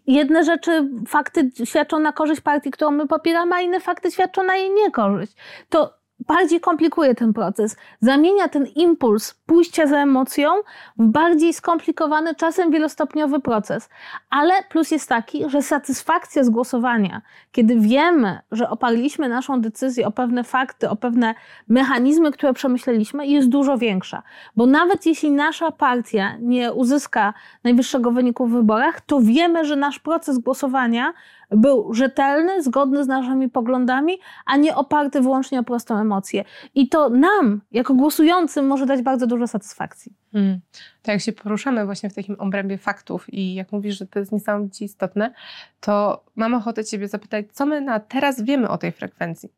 jedne 0.08 0.44
rzeczy, 0.44 0.90
fakty 1.08 1.52
świadczą 1.66 2.00
na 2.00 2.12
korzyść 2.12 2.42
partii, 2.42 2.72
którą 2.72 2.92
my 2.92 3.08
popieramy, 3.08 3.56
a 3.56 3.62
inne 3.62 3.80
fakty 3.80 4.12
świadczą 4.12 4.44
na 4.44 4.56
jej 4.56 4.72
niekorzyść. 4.72 5.34
To 5.70 6.03
bardziej 6.20 6.60
komplikuje 6.60 7.16
ten 7.16 7.34
proces. 7.34 7.76
Zamienia 8.00 8.48
ten 8.48 8.66
impuls 8.66 9.34
pójścia 9.46 9.88
za 9.88 9.98
emocją 9.98 10.50
w 10.98 11.08
bardziej 11.08 11.54
skomplikowany, 11.54 12.36
czasem 12.36 12.72
wielostopniowy 12.72 13.40
proces. 13.40 13.90
Ale 14.30 14.54
plus 14.70 14.92
jest 14.92 15.10
taki, 15.10 15.50
że 15.50 15.62
satysfakcja 15.62 16.44
z 16.44 16.50
głosowania, 16.50 17.22
kiedy 17.52 17.80
wiemy, 17.80 18.40
że 18.52 18.70
oparliśmy 18.70 19.30
naszą 19.30 19.62
decyzję 19.62 20.08
o 20.08 20.12
pewne 20.12 20.44
fakty, 20.44 20.90
o 20.90 20.96
pewne 20.96 21.36
mechanizmy, 21.68 22.32
które 22.32 22.54
przemyśleliśmy, 22.54 23.28
jest 23.28 23.50
dużo 23.50 23.78
większa. 23.78 24.24
Bo 24.56 24.66
nawet 24.66 25.06
jeśli 25.06 25.32
nasza 25.32 25.72
partia 25.72 26.38
nie 26.40 26.74
uzyska 26.74 27.34
najwyższego 27.64 28.12
wyniku 28.12 28.48
w 28.48 28.52
wyborach, 28.52 29.02
to 29.02 29.20
wiemy, 29.22 29.66
że 29.66 29.76
nasz 29.76 30.00
proces 30.00 30.38
głosowania 30.38 31.14
był 31.56 31.94
rzetelny, 31.94 32.64
zgodny 32.64 33.04
z 33.04 33.08
naszymi 33.08 33.50
poglądami, 33.50 34.18
a 34.46 34.58
nie 34.58 34.76
oparty 34.76 35.22
wyłącznie 35.22 35.60
o 35.60 35.64
prostą 35.64 36.00
emocję. 36.00 36.44
I 36.76 36.90
to 36.90 37.10
nam, 37.10 37.62
jako 37.72 37.94
głosującym, 37.94 38.68
może 38.68 38.86
dać 38.86 39.02
bardzo 39.02 39.28
dużo 39.28 39.48
satysfakcji. 39.48 40.14
Hmm. 40.32 40.60
Tak 41.02 41.14
jak 41.14 41.22
się 41.22 41.34
poruszamy 41.34 41.86
właśnie 41.86 42.10
w 42.10 42.14
takim 42.14 42.36
obrębie 42.40 42.78
faktów 42.78 43.34
i 43.34 43.54
jak 43.54 43.72
mówisz, 43.72 43.98
że 43.98 44.08
to 44.08 44.20
jest 44.20 44.32
niesamowicie 44.32 44.86
istotne, 44.86 45.34
to 45.80 46.24
mam 46.36 46.54
ochotę 46.54 46.86
Ciebie 46.86 47.08
zapytać, 47.08 47.46
co 47.52 47.66
my 47.66 47.82
na 47.82 48.00
teraz 48.00 48.42
wiemy 48.42 48.70
o 48.70 48.78
tej 48.78 48.92
frekwencji, 48.92 49.50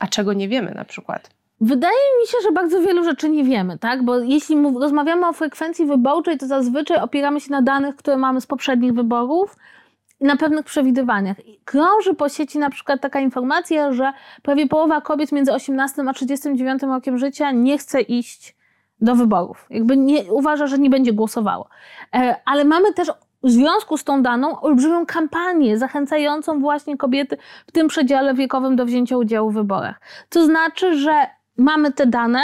a 0.00 0.06
czego 0.06 0.32
nie 0.32 0.48
wiemy 0.48 0.74
na 0.74 0.84
przykład? 0.84 1.30
Wydaje 1.60 2.20
mi 2.20 2.26
się, 2.26 2.38
że 2.42 2.52
bardzo 2.52 2.82
wielu 2.82 3.04
rzeczy 3.04 3.28
nie 3.28 3.44
wiemy, 3.44 3.78
tak? 3.78 4.04
Bo 4.04 4.18
jeśli 4.18 4.56
rozmawiamy 4.80 5.28
o 5.28 5.32
frekwencji 5.32 5.86
wyborczej, 5.86 6.38
to 6.38 6.46
zazwyczaj 6.46 6.98
opieramy 6.98 7.40
się 7.40 7.50
na 7.50 7.62
danych, 7.62 7.96
które 7.96 8.16
mamy 8.16 8.40
z 8.40 8.46
poprzednich 8.46 8.92
wyborów, 8.92 9.56
na 10.20 10.36
pewnych 10.36 10.64
przewidywaniach. 10.64 11.36
Krąży 11.64 12.14
po 12.14 12.28
sieci 12.28 12.58
na 12.58 12.70
przykład 12.70 13.00
taka 13.00 13.20
informacja, 13.20 13.92
że 13.92 14.12
prawie 14.42 14.66
połowa 14.66 15.00
kobiet 15.00 15.32
między 15.32 15.52
18 15.52 16.02
a 16.08 16.12
39 16.12 16.82
rokiem 16.82 17.18
życia 17.18 17.50
nie 17.50 17.78
chce 17.78 18.00
iść 18.00 18.56
do 19.00 19.14
wyborów. 19.14 19.66
Jakby 19.70 19.96
nie, 19.96 20.32
uważa, 20.32 20.66
że 20.66 20.78
nie 20.78 20.90
będzie 20.90 21.12
głosowało. 21.12 21.68
E, 22.14 22.36
ale 22.44 22.64
mamy 22.64 22.94
też 22.94 23.12
w 23.42 23.50
związku 23.50 23.96
z 23.96 24.04
tą 24.04 24.22
daną 24.22 24.60
olbrzymią 24.60 25.06
kampanię 25.06 25.78
zachęcającą 25.78 26.60
właśnie 26.60 26.96
kobiety 26.96 27.36
w 27.66 27.72
tym 27.72 27.88
przedziale 27.88 28.34
wiekowym 28.34 28.76
do 28.76 28.86
wzięcia 28.86 29.16
udziału 29.16 29.50
w 29.50 29.54
wyborach. 29.54 30.00
To 30.28 30.44
znaczy, 30.44 30.98
że 30.98 31.12
mamy 31.56 31.92
te 31.92 32.06
dane, 32.06 32.42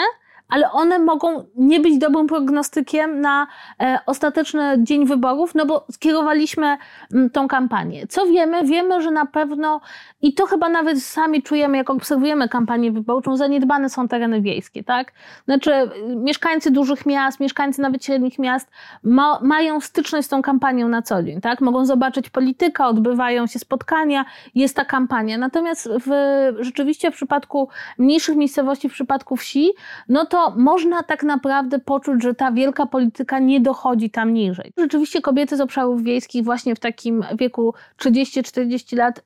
ale 0.48 0.70
one 0.70 0.98
mogą 0.98 1.44
nie 1.56 1.80
być 1.80 1.98
dobrym 1.98 2.26
prognostykiem 2.26 3.20
na 3.20 3.46
e, 3.80 3.98
ostateczny 4.06 4.76
dzień 4.78 5.06
wyborów, 5.06 5.54
no 5.54 5.66
bo 5.66 5.86
skierowaliśmy 5.90 6.76
mm, 7.14 7.30
tą 7.30 7.48
kampanię. 7.48 8.06
Co 8.06 8.26
wiemy? 8.26 8.64
Wiemy, 8.64 9.02
że 9.02 9.10
na 9.10 9.26
pewno, 9.26 9.80
i 10.22 10.34
to 10.34 10.46
chyba 10.46 10.68
nawet 10.68 11.02
sami 11.02 11.42
czujemy, 11.42 11.76
jak 11.76 11.90
obserwujemy 11.90 12.48
kampanię 12.48 12.92
wyborczą, 12.92 13.36
zaniedbane 13.36 13.88
są 13.88 14.08
tereny 14.08 14.40
wiejskie, 14.40 14.84
tak? 14.84 15.12
Znaczy, 15.44 15.72
mieszkańcy 16.16 16.70
dużych 16.70 17.06
miast, 17.06 17.40
mieszkańcy 17.40 17.82
nawet 17.82 18.04
średnich 18.04 18.38
miast 18.38 18.70
ma, 19.02 19.38
mają 19.42 19.80
styczność 19.80 20.26
z 20.26 20.30
tą 20.30 20.42
kampanią 20.42 20.88
na 20.88 21.02
co 21.02 21.22
dzień, 21.22 21.40
tak? 21.40 21.60
Mogą 21.60 21.86
zobaczyć 21.86 22.30
polityka, 22.30 22.88
odbywają 22.88 23.46
się 23.46 23.58
spotkania, 23.58 24.24
jest 24.54 24.76
ta 24.76 24.84
kampania. 24.84 25.38
Natomiast 25.38 25.88
w, 26.06 26.10
rzeczywiście 26.58 27.10
w 27.10 27.14
przypadku 27.14 27.68
mniejszych 27.98 28.36
miejscowości, 28.36 28.88
w 28.88 28.92
przypadku 28.92 29.36
wsi, 29.36 29.72
no 30.08 30.26
można 30.56 31.02
tak 31.02 31.22
naprawdę 31.22 31.78
poczuć, 31.78 32.22
że 32.22 32.34
ta 32.34 32.52
wielka 32.52 32.86
polityka 32.86 33.38
nie 33.38 33.60
dochodzi 33.60 34.10
tam 34.10 34.34
niżej. 34.34 34.72
Rzeczywiście 34.78 35.20
kobiety 35.20 35.56
z 35.56 35.60
obszarów 35.60 36.02
wiejskich 36.02 36.44
właśnie 36.44 36.74
w 36.74 36.80
takim 36.80 37.24
wieku 37.38 37.74
30-40 38.00 38.96
lat 38.96 39.22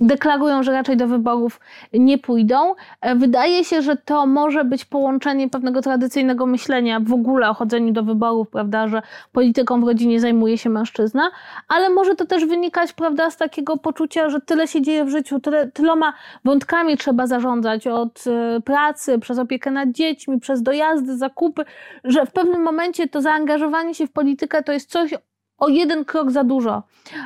deklarują, 0.00 0.62
że 0.62 0.72
raczej 0.72 0.96
do 0.96 1.08
wyborów 1.08 1.60
nie 1.92 2.18
pójdą. 2.18 2.74
E, 3.00 3.14
wydaje 3.14 3.64
się, 3.64 3.82
że 3.82 3.96
to 3.96 4.26
może 4.26 4.64
być 4.64 4.84
połączenie 4.84 5.50
pewnego 5.50 5.82
tradycyjnego 5.82 6.46
myślenia 6.46 7.00
w 7.00 7.12
ogóle 7.12 7.50
o 7.50 7.54
chodzeniu 7.54 7.92
do 7.92 8.02
wyborów, 8.02 8.48
prawda, 8.48 8.88
że 8.88 9.02
polityką 9.32 9.80
w 9.80 9.84
rodzinie 9.84 10.20
zajmuje 10.20 10.58
się 10.58 10.70
mężczyzna, 10.70 11.30
ale 11.68 11.90
może 11.90 12.14
to 12.14 12.26
też 12.26 12.44
wynikać, 12.44 12.92
prawda, 12.92 13.30
z 13.30 13.36
takiego 13.36 13.76
poczucia, 13.76 14.30
że 14.30 14.40
tyle 14.40 14.68
się 14.68 14.82
dzieje 14.82 15.04
w 15.04 15.08
życiu, 15.08 15.40
tyle, 15.40 15.70
tyloma 15.70 16.12
wątkami 16.44 16.96
trzeba 16.96 17.26
zarządzać 17.26 17.86
od 17.86 18.24
e, 18.26 18.60
pracy, 18.60 19.18
przez 19.18 19.38
opiekę 19.38 19.70
nad 19.70 19.90
dziećmi, 19.90 20.40
przez 20.40 20.62
dojazdy, 20.62 21.16
zakupy, 21.16 21.64
że 22.04 22.26
w 22.26 22.32
pewnym 22.32 22.62
momencie 22.62 23.08
to 23.08 23.20
zaangażowanie 23.20 23.94
się 23.94 24.06
w 24.06 24.12
politykę 24.12 24.62
to 24.62 24.72
jest 24.72 24.90
coś, 24.90 25.14
o 25.58 25.68
jeden 25.68 26.04
krok 26.04 26.30
za 26.30 26.44
dużo, 26.44 26.82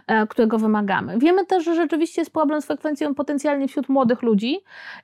e, 0.07 0.27
którego 0.27 0.59
wymagamy. 0.59 1.19
Wiemy 1.19 1.47
też, 1.47 1.65
że 1.65 1.75
rzeczywiście 1.75 2.21
jest 2.21 2.33
problem 2.33 2.63
z 2.63 2.67
frekwencją 2.67 3.15
potencjalnie 3.15 3.69
wśród 3.69 3.89
młodych 3.89 4.23
ludzi, 4.23 4.59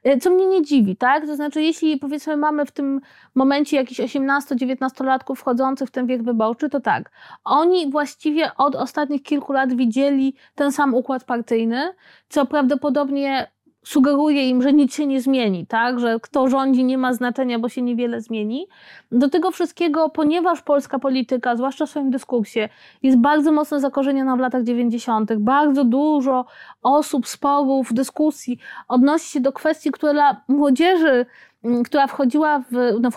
e, 0.04 0.18
co 0.18 0.30
mnie 0.30 0.46
nie 0.46 0.62
dziwi, 0.62 0.96
tak? 0.96 1.26
To 1.26 1.36
znaczy, 1.36 1.62
jeśli 1.62 1.96
powiedzmy 1.96 2.36
mamy 2.36 2.66
w 2.66 2.72
tym 2.72 3.00
momencie 3.34 3.76
jakichś 3.76 4.00
18-19-latków 4.00 5.38
wchodzących 5.38 5.88
w 5.88 5.90
ten 5.90 6.06
wiek 6.06 6.22
wyborczy, 6.22 6.68
to 6.68 6.80
tak. 6.80 7.10
Oni 7.44 7.90
właściwie 7.90 8.50
od 8.56 8.74
ostatnich 8.74 9.22
kilku 9.22 9.52
lat 9.52 9.76
widzieli 9.76 10.34
ten 10.54 10.72
sam 10.72 10.94
układ 10.94 11.24
partyjny, 11.24 11.94
co 12.28 12.46
prawdopodobnie 12.46 13.55
sugeruje 13.86 14.48
im, 14.48 14.62
że 14.62 14.72
nic 14.72 14.94
się 14.94 15.06
nie 15.06 15.20
zmieni, 15.20 15.66
tak? 15.66 16.00
że 16.00 16.20
kto 16.20 16.48
rządzi 16.48 16.84
nie 16.84 16.98
ma 16.98 17.12
znaczenia, 17.12 17.58
bo 17.58 17.68
się 17.68 17.82
niewiele 17.82 18.20
zmieni. 18.20 18.68
Do 19.12 19.28
tego 19.28 19.50
wszystkiego, 19.50 20.08
ponieważ 20.08 20.62
polska 20.62 20.98
polityka, 20.98 21.56
zwłaszcza 21.56 21.86
w 21.86 21.90
swoim 21.90 22.10
dyskursie, 22.10 22.68
jest 23.02 23.18
bardzo 23.18 23.52
mocno 23.52 23.80
zakorzeniona 23.80 24.36
w 24.36 24.38
latach 24.38 24.62
90., 24.62 25.34
bardzo 25.34 25.84
dużo 25.84 26.44
osób, 26.82 27.26
sporów, 27.26 27.94
dyskusji 27.94 28.58
odnosi 28.88 29.30
się 29.30 29.40
do 29.40 29.52
kwestii, 29.52 29.90
które 29.90 30.12
dla 30.12 30.40
młodzieży, 30.48 31.26
mm, 31.64 31.82
która 31.82 32.06
wchodziła 32.06 32.58
w, 32.58 33.00
no, 33.00 33.10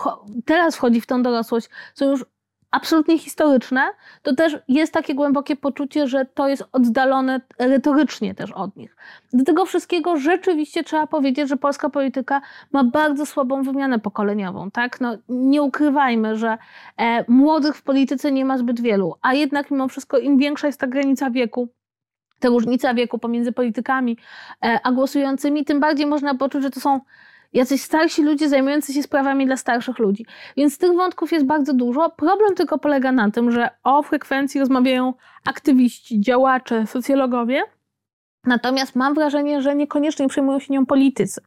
teraz 0.44 0.76
wchodzi 0.76 1.00
w 1.00 1.06
tą 1.06 1.22
dorosłość, 1.22 1.68
są 1.94 2.10
już 2.10 2.24
absolutnie 2.70 3.18
historyczne, 3.18 3.82
to 4.22 4.34
też 4.34 4.58
jest 4.68 4.92
takie 4.92 5.14
głębokie 5.14 5.56
poczucie, 5.56 6.06
że 6.08 6.24
to 6.24 6.48
jest 6.48 6.64
oddalone 6.72 7.40
retorycznie 7.58 8.34
też 8.34 8.52
od 8.52 8.76
nich. 8.76 8.96
Do 9.32 9.44
tego 9.44 9.66
wszystkiego 9.66 10.16
rzeczywiście 10.16 10.84
trzeba 10.84 11.06
powiedzieć, 11.06 11.48
że 11.48 11.56
polska 11.56 11.90
polityka 11.90 12.40
ma 12.72 12.84
bardzo 12.84 13.26
słabą 13.26 13.62
wymianę 13.62 13.98
pokoleniową. 13.98 14.70
Tak? 14.70 15.00
No, 15.00 15.16
nie 15.28 15.62
ukrywajmy, 15.62 16.36
że 16.36 16.58
e, 16.96 17.24
młodych 17.28 17.76
w 17.76 17.82
polityce 17.82 18.32
nie 18.32 18.44
ma 18.44 18.58
zbyt 18.58 18.80
wielu, 18.80 19.14
a 19.22 19.34
jednak 19.34 19.70
mimo 19.70 19.88
wszystko 19.88 20.18
im 20.18 20.38
większa 20.38 20.66
jest 20.66 20.80
ta 20.80 20.86
granica 20.86 21.30
wieku, 21.30 21.68
ta 22.40 22.48
różnica 22.48 22.94
wieku 22.94 23.18
pomiędzy 23.18 23.52
politykami 23.52 24.16
e, 24.64 24.80
a 24.82 24.92
głosującymi, 24.92 25.64
tym 25.64 25.80
bardziej 25.80 26.06
można 26.06 26.34
poczuć, 26.34 26.62
że 26.62 26.70
to 26.70 26.80
są 26.80 27.00
jacyś 27.52 27.82
starsi 27.82 28.22
ludzie 28.22 28.48
zajmujący 28.48 28.92
się 28.92 29.02
sprawami 29.02 29.46
dla 29.46 29.56
starszych 29.56 29.98
ludzi. 29.98 30.26
Więc 30.56 30.78
tych 30.78 30.92
wątków 30.92 31.32
jest 31.32 31.46
bardzo 31.46 31.74
dużo. 31.74 32.10
Problem 32.10 32.54
tylko 32.54 32.78
polega 32.78 33.12
na 33.12 33.30
tym, 33.30 33.50
że 33.50 33.70
o 33.84 34.02
frekwencji 34.02 34.60
rozmawiają 34.60 35.14
aktywiści, 35.44 36.20
działacze, 36.20 36.86
socjologowie. 36.86 37.62
Natomiast 38.44 38.96
mam 38.96 39.14
wrażenie, 39.14 39.62
że 39.62 39.76
niekoniecznie 39.76 40.28
przejmują 40.28 40.58
się 40.58 40.72
nią 40.72 40.86
politycy. 40.86 41.40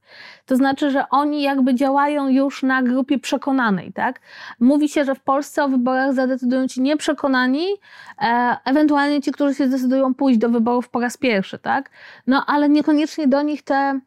To 0.45 0.55
znaczy, 0.55 0.91
że 0.91 1.09
oni 1.09 1.41
jakby 1.41 1.75
działają 1.75 2.27
już 2.27 2.63
na 2.63 2.83
grupie 2.83 3.19
przekonanej, 3.19 3.93
tak? 3.93 4.21
Mówi 4.59 4.89
się, 4.89 5.05
że 5.05 5.15
w 5.15 5.19
Polsce 5.19 5.63
o 5.63 5.69
wyborach 5.69 6.13
zadecydują 6.13 6.67
ci 6.67 6.81
nieprzekonani, 6.81 7.65
e, 8.21 8.57
ewentualnie 8.65 9.21
ci, 9.21 9.31
którzy 9.31 9.55
się 9.55 9.67
zdecydują 9.67 10.13
pójść 10.13 10.39
do 10.39 10.49
wyborów 10.49 10.89
po 10.89 10.99
raz 10.99 11.17
pierwszy, 11.17 11.59
tak? 11.59 11.89
No 12.27 12.45
ale 12.47 12.69
niekoniecznie 12.69 13.27
do 13.27 13.41
nich 13.41 13.61
te 13.61 13.99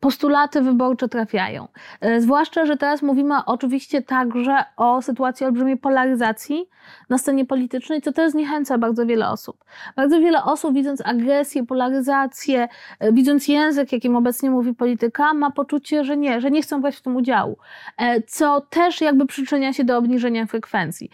postulaty 0.00 0.60
wyborcze 0.60 1.08
trafiają. 1.08 1.68
E, 2.00 2.20
zwłaszcza, 2.20 2.66
że 2.66 2.76
teraz 2.76 3.02
mówimy 3.02 3.34
oczywiście 3.46 4.02
także 4.02 4.64
o 4.76 5.02
sytuacji 5.02 5.46
olbrzymiej 5.46 5.76
polaryzacji 5.76 6.68
na 7.08 7.18
scenie 7.18 7.44
politycznej, 7.44 8.02
co 8.02 8.12
też 8.12 8.32
zniechęca 8.32 8.78
bardzo 8.78 9.06
wiele 9.06 9.28
osób. 9.28 9.64
Bardzo 9.96 10.20
wiele 10.20 10.44
osób, 10.44 10.74
widząc 10.74 11.06
agresję, 11.06 11.66
polaryzację, 11.66 12.68
e, 13.00 13.12
widząc 13.12 13.48
język, 13.48 13.92
jakim 13.92 14.16
obecnie 14.16 14.50
mówi 14.50 14.74
polityka, 14.74 15.34
ma 15.34 15.50
poczucie, 15.50 16.04
że 16.04 16.16
nie, 16.16 16.40
że 16.40 16.50
nie 16.50 16.62
chcą 16.62 16.80
brać 16.80 16.96
w 16.96 17.02
tym 17.02 17.16
udziału, 17.16 17.56
e, 17.96 18.22
co 18.22 18.60
też 18.60 19.00
jakby 19.00 19.26
przyczynia 19.26 19.72
się 19.72 19.84
do 19.84 19.98
obniżenia 19.98 20.46
frekwencji. 20.46 21.10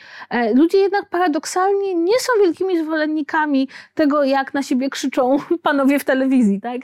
Ludzie 0.54 0.78
jednak 0.78 1.08
paradoksalnie 1.08 1.94
nie 1.94 2.18
są 2.18 2.32
wielkimi 2.44 2.78
zwolennikami 2.78 3.68
tego, 3.94 4.24
jak 4.24 4.54
na 4.54 4.62
siebie 4.62 4.90
krzyczą 4.90 5.36
panowie 5.62 5.98
w 5.98 6.04
telewizji, 6.04 6.60
tak? 6.60 6.80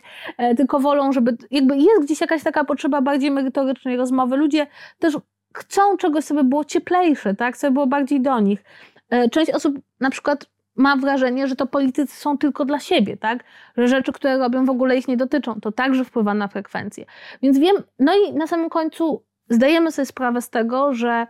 Tylko 0.57 0.79
wolą, 0.79 1.13
żeby 1.13 1.37
jakby 1.51 1.77
jest 1.91 2.03
gdzieś 2.03 2.21
jakaś 2.21 2.43
taka 2.43 2.65
potrzeba 2.65 3.01
bardziej 3.01 3.31
merytorycznej 3.31 3.97
rozmowy. 3.97 4.37
Ludzie 4.37 4.67
też 4.99 5.19
chcą 5.55 5.97
czegoś, 5.97 6.29
żeby 6.29 6.45
było 6.45 6.65
cieplejsze, 6.65 7.35
tak? 7.35 7.57
Żeby 7.57 7.73
było 7.73 7.87
bardziej 7.87 8.21
do 8.21 8.41
nich. 8.41 8.65
E, 9.11 9.29
część 9.29 9.51
osób 9.51 9.79
na 10.01 10.11
przykład 10.11 10.47
ma 10.77 10.97
wrażenie, 10.97 11.47
że 11.47 11.57
to 11.57 11.67
politycy 11.67 12.17
są 12.17 12.39
tylko 12.39 12.65
dla 12.65 12.79
siebie, 12.79 13.17
tak? 13.17 13.45
Że 13.77 13.89
rzeczy, 13.89 14.13
które 14.13 14.39
robią 14.39 14.65
w 14.65 14.71
ogóle 14.71 14.97
ich 14.97 15.09
nie 15.09 15.17
dotyczą. 15.17 15.61
To 15.61 15.73
także 15.73 16.05
wpływa 16.05 16.35
na 16.35 16.49
frekwencję. 16.49 17.05
Więc 17.43 17.59
wiem, 17.59 17.77
no 17.99 18.13
i 18.15 18.33
na 18.33 18.47
samym 18.47 18.71
końcu 18.71 19.25
zdajemy 19.49 19.93
sobie 19.93 20.07
sprawę 20.07 20.43
z 20.43 20.51
tego, 20.51 20.95
że 20.95 21.27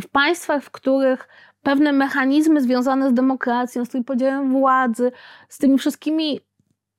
w 0.00 0.08
państwach, 0.08 0.64
w 0.64 0.70
których 0.70 1.28
pewne 1.62 1.92
mechanizmy 1.92 2.60
związane 2.60 3.10
z 3.10 3.14
demokracją, 3.14 3.84
z 3.84 3.88
trójpodziałem 3.88 4.52
władzy, 4.52 5.12
z 5.48 5.58
tymi 5.58 5.78
wszystkimi 5.78 6.40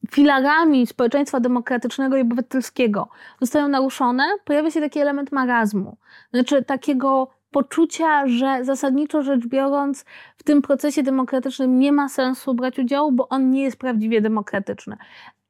filarami 0.10 0.88
społeczeństwa 0.88 1.40
demokratycznego 1.40 2.18
i 2.18 2.22
obywatelskiego 2.22 3.10
zostają 3.42 3.68
naruszone, 3.68 4.24
pojawia 4.46 4.72
się 4.72 4.82
taki 4.82 5.00
element 5.00 5.32
marazmu. 5.32 5.98
Znaczy 6.34 6.64
takiego 6.64 7.28
poczucia, 7.52 8.28
że 8.28 8.66
zasadniczo 8.66 9.24
rzecz 9.24 9.48
biorąc 9.48 10.06
w 10.38 10.44
tym 10.44 10.62
procesie 10.62 11.04
demokratycznym 11.04 11.80
nie 11.80 11.92
ma 11.92 12.10
sensu 12.10 12.54
brać 12.54 12.80
udziału, 12.80 13.12
bo 13.12 13.30
on 13.30 13.50
nie 13.50 13.64
jest 13.64 13.78
prawdziwie 13.78 14.22
demokratyczny. 14.22 14.98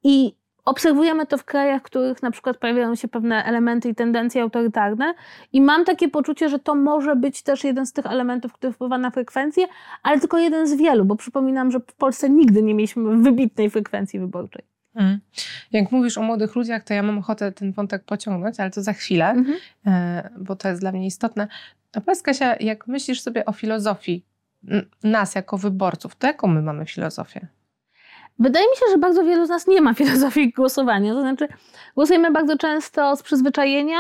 I 0.04 0.36
Obserwujemy 0.66 1.26
to 1.26 1.38
w 1.38 1.44
krajach, 1.44 1.82
w 1.82 1.86
których 1.86 2.24
na 2.24 2.32
przykład 2.32 2.58
pojawiają 2.58 2.96
się 2.96 3.08
pewne 3.08 3.46
elementy 3.46 3.90
i 3.90 3.96
tendencje 3.96 4.42
autorytarne, 4.42 5.14
i 5.54 5.62
mam 5.62 5.86
takie 5.86 6.10
poczucie, 6.10 6.50
że 6.50 6.60
to 6.60 6.76
może 6.76 7.16
być 7.16 7.44
też 7.44 7.64
jeden 7.64 7.86
z 7.86 7.94
tych 7.94 8.06
elementów, 8.06 8.54
który 8.54 8.74
wpływa 8.74 8.98
na 8.98 9.12
frekwencję, 9.12 9.66
ale 10.04 10.20
tylko 10.20 10.38
jeden 10.38 10.68
z 10.68 10.74
wielu, 10.74 11.06
bo 11.06 11.16
przypominam, 11.16 11.72
że 11.72 11.80
w 11.80 11.94
Polsce 11.94 12.30
nigdy 12.30 12.64
nie 12.64 12.74
mieliśmy 12.74 13.18
wybitnej 13.18 13.70
frekwencji 13.70 14.20
wyborczej. 14.20 14.66
Hmm. 14.94 15.20
Jak 15.72 15.92
mówisz 15.92 16.18
o 16.18 16.22
młodych 16.22 16.56
ludziach, 16.56 16.84
to 16.84 16.94
ja 16.94 17.04
mam 17.04 17.18
ochotę 17.18 17.52
ten 17.52 17.72
wątek 17.72 18.04
pociągnąć, 18.04 18.60
ale 18.60 18.72
to 18.72 18.82
za 18.82 18.94
chwilę, 18.94 19.30
mhm. 19.30 19.58
E, 19.88 20.30
bo 20.40 20.56
to 20.56 20.68
jest 20.68 20.82
dla 20.82 20.92
mnie 20.92 21.06
istotne. 21.06 21.48
A 21.94 22.02
powiedz 22.02 22.22
Kasia, 22.22 22.56
jak 22.60 22.88
myślisz 22.88 23.22
sobie 23.22 23.46
o 23.46 23.52
filozofii 23.52 24.26
nas 25.04 25.36
jako 25.36 25.58
wyborców, 25.58 26.16
to 26.16 26.28
jaką 26.28 26.48
my 26.48 26.62
mamy 26.62 26.86
filozofię? 26.86 27.48
Wydaje 28.42 28.66
mi 28.66 28.76
się, 28.76 28.86
że 28.92 28.98
bardzo 28.98 29.24
wielu 29.24 29.46
z 29.46 29.50
nas 29.50 29.68
nie 29.68 29.82
ma 29.82 29.94
filozofii 30.02 30.54
głosowania. 30.54 31.14
To 31.14 31.22
znaczy, 31.22 31.48
głosujemy 31.96 32.32
bardzo 32.32 32.58
często 32.58 33.16
z 33.16 33.24
przyzwyczajenia, 33.24 34.00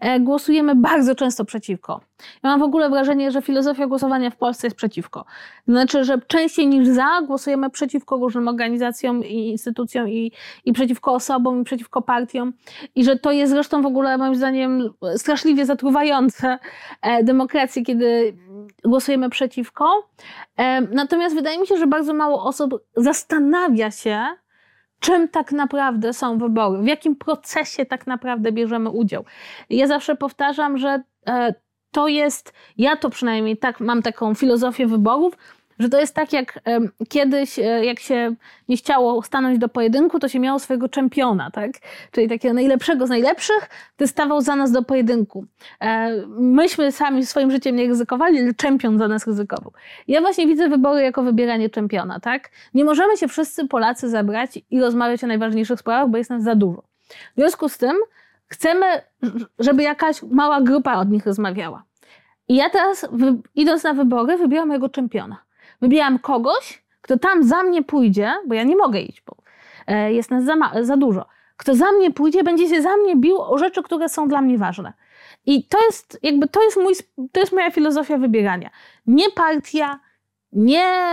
e, 0.00 0.20
głosujemy 0.20 0.74
bardzo 0.74 1.14
często 1.14 1.44
przeciwko. 1.44 2.00
Ja 2.42 2.50
mam 2.50 2.60
w 2.60 2.62
ogóle 2.62 2.90
wrażenie, 2.90 3.30
że 3.30 3.42
filozofia 3.42 3.86
głosowania 3.86 4.30
w 4.30 4.36
Polsce 4.36 4.66
jest 4.66 4.76
przeciwko. 4.76 5.24
To 5.66 5.72
znaczy, 5.72 6.04
że 6.04 6.20
częściej 6.26 6.66
niż 6.66 6.88
za 6.88 7.08
głosujemy 7.26 7.70
przeciwko 7.70 8.16
różnym 8.16 8.48
organizacjom 8.48 9.24
i 9.24 9.50
instytucjom 9.50 10.08
i, 10.08 10.32
i 10.64 10.72
przeciwko 10.72 11.12
osobom 11.12 11.60
i 11.60 11.64
przeciwko 11.64 12.02
partiom. 12.02 12.52
I 12.94 13.04
że 13.04 13.16
to 13.16 13.32
jest 13.32 13.52
zresztą 13.52 13.82
w 13.82 13.86
ogóle 13.86 14.18
moim 14.18 14.36
zdaniem 14.36 14.90
straszliwie 15.16 15.66
zatruwające 15.66 16.58
e, 17.02 17.24
demokrację, 17.24 17.82
kiedy 17.82 18.36
głosujemy 18.84 19.30
przeciwko. 19.30 20.10
Natomiast 20.92 21.34
wydaje 21.34 21.58
mi 21.58 21.66
się, 21.66 21.76
że 21.76 21.86
bardzo 21.86 22.14
mało 22.14 22.44
osób 22.44 22.84
zastanawia 22.96 23.90
się, 23.90 24.26
czym 25.00 25.28
tak 25.28 25.52
naprawdę 25.52 26.12
są 26.12 26.38
wybory, 26.38 26.82
w 26.82 26.86
jakim 26.86 27.16
procesie 27.16 27.86
tak 27.86 28.06
naprawdę 28.06 28.52
bierzemy 28.52 28.90
udział. 28.90 29.24
Ja 29.70 29.86
zawsze 29.86 30.16
powtarzam, 30.16 30.78
że 30.78 31.02
e, 31.26 31.54
to 31.90 32.08
jest, 32.08 32.52
ja 32.78 32.96
to 32.96 33.10
przynajmniej 33.10 33.56
tak 33.56 33.80
mam 33.80 34.02
taką 34.02 34.34
filozofię 34.34 34.86
wyborów, 34.86 35.34
że 35.80 35.88
to 35.88 36.00
jest 36.00 36.14
tak 36.14 36.32
jak 36.32 36.60
kiedyś, 37.08 37.58
e, 37.58 37.62
jak 37.84 38.00
się 38.00 38.34
nie 38.68 38.76
chciało 38.76 39.22
stanąć 39.22 39.58
do 39.58 39.68
pojedynku, 39.68 40.18
to 40.18 40.28
się 40.28 40.40
miało 40.40 40.58
swojego 40.58 40.88
czempiona, 40.88 41.50
tak? 41.50 41.70
Czyli 42.10 42.28
takiego 42.28 42.54
najlepszego 42.54 43.06
z 43.06 43.10
najlepszych, 43.10 43.70
ty 43.96 44.06
stawał 44.06 44.40
za 44.40 44.56
nas 44.56 44.72
do 44.72 44.82
pojedynku. 44.82 45.44
E, 45.80 46.12
myśmy 46.28 46.92
sami 46.92 47.26
swoim 47.26 47.50
życiem 47.50 47.76
nie 47.76 47.86
ryzykowali, 47.86 48.38
ale 48.38 48.54
czempion 48.54 48.98
za 48.98 49.08
nas 49.08 49.26
ryzykował. 49.26 49.72
Ja 50.08 50.20
właśnie 50.20 50.46
widzę 50.46 50.68
wybory 50.68 51.02
jako 51.02 51.22
wybieranie 51.22 51.70
czempiona, 51.70 52.20
tak? 52.20 52.50
Nie 52.74 52.84
możemy 52.84 53.16
się 53.16 53.28
wszyscy 53.28 53.68
Polacy 53.68 54.08
zebrać 54.08 54.58
i 54.70 54.80
rozmawiać 54.80 55.24
o 55.24 55.26
najważniejszych 55.26 55.80
sprawach, 55.80 56.08
bo 56.08 56.18
jest 56.18 56.30
nas 56.30 56.42
za 56.42 56.54
dużo. 56.54 56.82
W 57.08 57.40
związku 57.40 57.68
z 57.68 57.78
tym 57.78 57.96
chcemy, 58.46 58.86
żeby 59.58 59.82
jakaś 59.82 60.22
mała 60.22 60.60
grupa 60.60 60.94
od 60.94 61.10
nich 61.10 61.26
rozmawiała. 61.26 61.82
I 62.48 62.56
ja 62.56 62.70
teraz, 62.70 63.08
idąc 63.54 63.84
na 63.84 63.94
wybory, 63.94 64.36
wybieram 64.36 64.68
mojego 64.68 64.88
czempiona. 64.88 65.36
Wybieram 65.82 66.18
kogoś, 66.18 66.82
kto 67.00 67.18
tam 67.18 67.42
za 67.44 67.62
mnie 67.62 67.82
pójdzie, 67.82 68.32
bo 68.46 68.54
ja 68.54 68.62
nie 68.62 68.76
mogę 68.76 69.00
iść, 69.00 69.22
bo 69.26 69.36
e, 69.86 70.12
jest 70.12 70.30
nas 70.30 70.44
za, 70.44 70.54
za 70.82 70.96
dużo. 70.96 71.26
Kto 71.56 71.74
za 71.74 71.92
mnie 71.92 72.10
pójdzie, 72.10 72.44
będzie 72.44 72.68
się 72.68 72.82
za 72.82 72.96
mnie 72.96 73.16
bił 73.16 73.40
o 73.40 73.58
rzeczy, 73.58 73.82
które 73.82 74.08
są 74.08 74.28
dla 74.28 74.42
mnie 74.42 74.58
ważne. 74.58 74.92
I 75.46 75.64
to 75.64 75.78
jest 75.84 76.18
jakby, 76.22 76.48
to 76.48 76.62
jest, 76.62 76.76
mój, 76.76 76.94
to 77.32 77.40
jest 77.40 77.52
moja 77.52 77.70
filozofia 77.70 78.18
wybierania. 78.18 78.70
Nie 79.06 79.30
partia, 79.30 80.00
nie, 80.52 81.12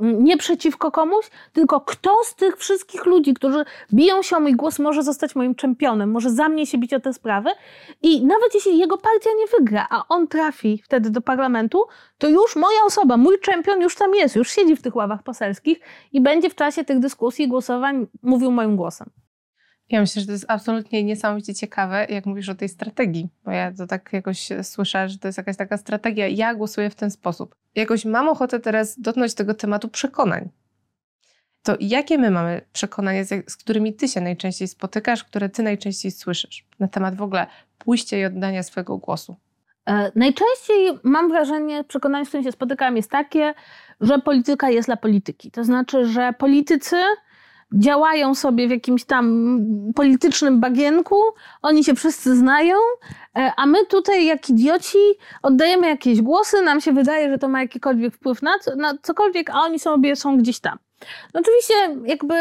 nie 0.00 0.36
przeciwko 0.36 0.90
komuś, 0.90 1.30
tylko 1.52 1.80
kto 1.80 2.16
z 2.24 2.34
tych 2.34 2.56
wszystkich 2.56 3.06
ludzi, 3.06 3.34
którzy 3.34 3.64
biją 3.92 4.22
się 4.22 4.36
o 4.36 4.40
mój 4.40 4.52
głos, 4.52 4.78
może 4.78 5.02
zostać 5.02 5.34
moim 5.34 5.54
czempionem, 5.54 6.10
może 6.10 6.30
za 6.30 6.48
mnie 6.48 6.66
się 6.66 6.78
bić 6.78 6.94
o 6.94 7.00
te 7.00 7.12
sprawy. 7.12 7.50
I 8.02 8.26
nawet 8.26 8.54
jeśli 8.54 8.78
jego 8.78 8.98
partia 8.98 9.30
nie 9.38 9.46
wygra, 9.58 9.86
a 9.90 10.08
on 10.08 10.28
trafi 10.28 10.82
wtedy 10.84 11.10
do 11.10 11.20
parlamentu, 11.20 11.84
to 12.18 12.28
już 12.28 12.56
moja 12.56 12.78
osoba, 12.86 13.16
mój 13.16 13.40
czempion 13.40 13.80
już 13.80 13.96
tam 13.96 14.14
jest, 14.14 14.36
już 14.36 14.50
siedzi 14.50 14.76
w 14.76 14.82
tych 14.82 14.96
ławach 14.96 15.22
poselskich 15.22 15.80
i 16.12 16.20
będzie 16.20 16.50
w 16.50 16.54
czasie 16.54 16.84
tych 16.84 16.98
dyskusji 16.98 17.44
i 17.44 17.48
głosowań 17.48 18.06
mówił 18.22 18.50
moim 18.50 18.76
głosem. 18.76 19.23
Ja 19.90 20.00
myślę, 20.00 20.20
że 20.20 20.26
to 20.26 20.32
jest 20.32 20.44
absolutnie 20.48 21.04
niesamowicie 21.04 21.54
ciekawe, 21.54 22.06
jak 22.10 22.26
mówisz 22.26 22.48
o 22.48 22.54
tej 22.54 22.68
strategii, 22.68 23.28
bo 23.44 23.50
ja 23.50 23.72
to 23.72 23.86
tak 23.86 24.12
jakoś 24.12 24.48
słyszę, 24.62 25.08
że 25.08 25.18
to 25.18 25.28
jest 25.28 25.38
jakaś 25.38 25.56
taka 25.56 25.76
strategia. 25.76 26.28
Ja 26.28 26.54
głosuję 26.54 26.90
w 26.90 26.94
ten 26.94 27.10
sposób. 27.10 27.54
Jakoś 27.74 28.04
mam 28.04 28.28
ochotę 28.28 28.60
teraz 28.60 29.00
dotknąć 29.00 29.34
tego 29.34 29.54
tematu 29.54 29.88
przekonań. 29.88 30.48
To 31.62 31.76
jakie 31.80 32.18
my 32.18 32.30
mamy 32.30 32.60
przekonania, 32.72 33.24
z 33.24 33.56
którymi 33.56 33.94
ty 33.94 34.08
się 34.08 34.20
najczęściej 34.20 34.68
spotykasz, 34.68 35.24
które 35.24 35.48
ty 35.48 35.62
najczęściej 35.62 36.10
słyszysz 36.10 36.66
na 36.80 36.88
temat 36.88 37.16
w 37.16 37.22
ogóle 37.22 37.46
pójścia 37.78 38.16
i 38.16 38.24
oddania 38.24 38.62
swojego 38.62 38.98
głosu? 38.98 39.36
E, 39.86 40.12
najczęściej 40.14 40.98
mam 41.02 41.28
wrażenie, 41.28 41.84
przekonanie, 41.84 42.24
z 42.24 42.28
którym 42.28 42.44
się 42.44 42.52
spotykam, 42.52 42.96
jest 42.96 43.10
takie, 43.10 43.54
że 44.00 44.18
polityka 44.18 44.70
jest 44.70 44.88
dla 44.88 44.96
polityki. 44.96 45.50
To 45.50 45.64
znaczy, 45.64 46.06
że 46.06 46.32
politycy 46.32 46.96
działają 47.78 48.34
sobie 48.34 48.68
w 48.68 48.70
jakimś 48.70 49.04
tam 49.04 49.58
politycznym 49.94 50.60
bagienku, 50.60 51.16
oni 51.62 51.84
się 51.84 51.94
wszyscy 51.94 52.36
znają, 52.36 52.76
e, 53.36 53.52
a 53.56 53.66
my 53.66 53.86
tutaj 53.86 54.26
jak 54.26 54.50
idioci 54.50 54.98
oddajemy 55.42 55.86
jakieś 55.86 56.22
głosy, 56.22 56.62
nam 56.62 56.80
się 56.80 56.92
wydaje, 56.92 57.30
że 57.30 57.38
to 57.38 57.48
ma 57.48 57.60
jakikolwiek 57.60 58.14
wpływ 58.14 58.42
na, 58.42 58.52
na 58.76 58.98
cokolwiek, 59.02 59.50
a 59.50 59.60
oni 59.60 59.78
sobie 59.78 60.16
są 60.16 60.38
gdzieś 60.38 60.60
tam. 60.60 60.78
No 61.34 61.40
oczywiście 61.40 61.74
jakby 62.06 62.34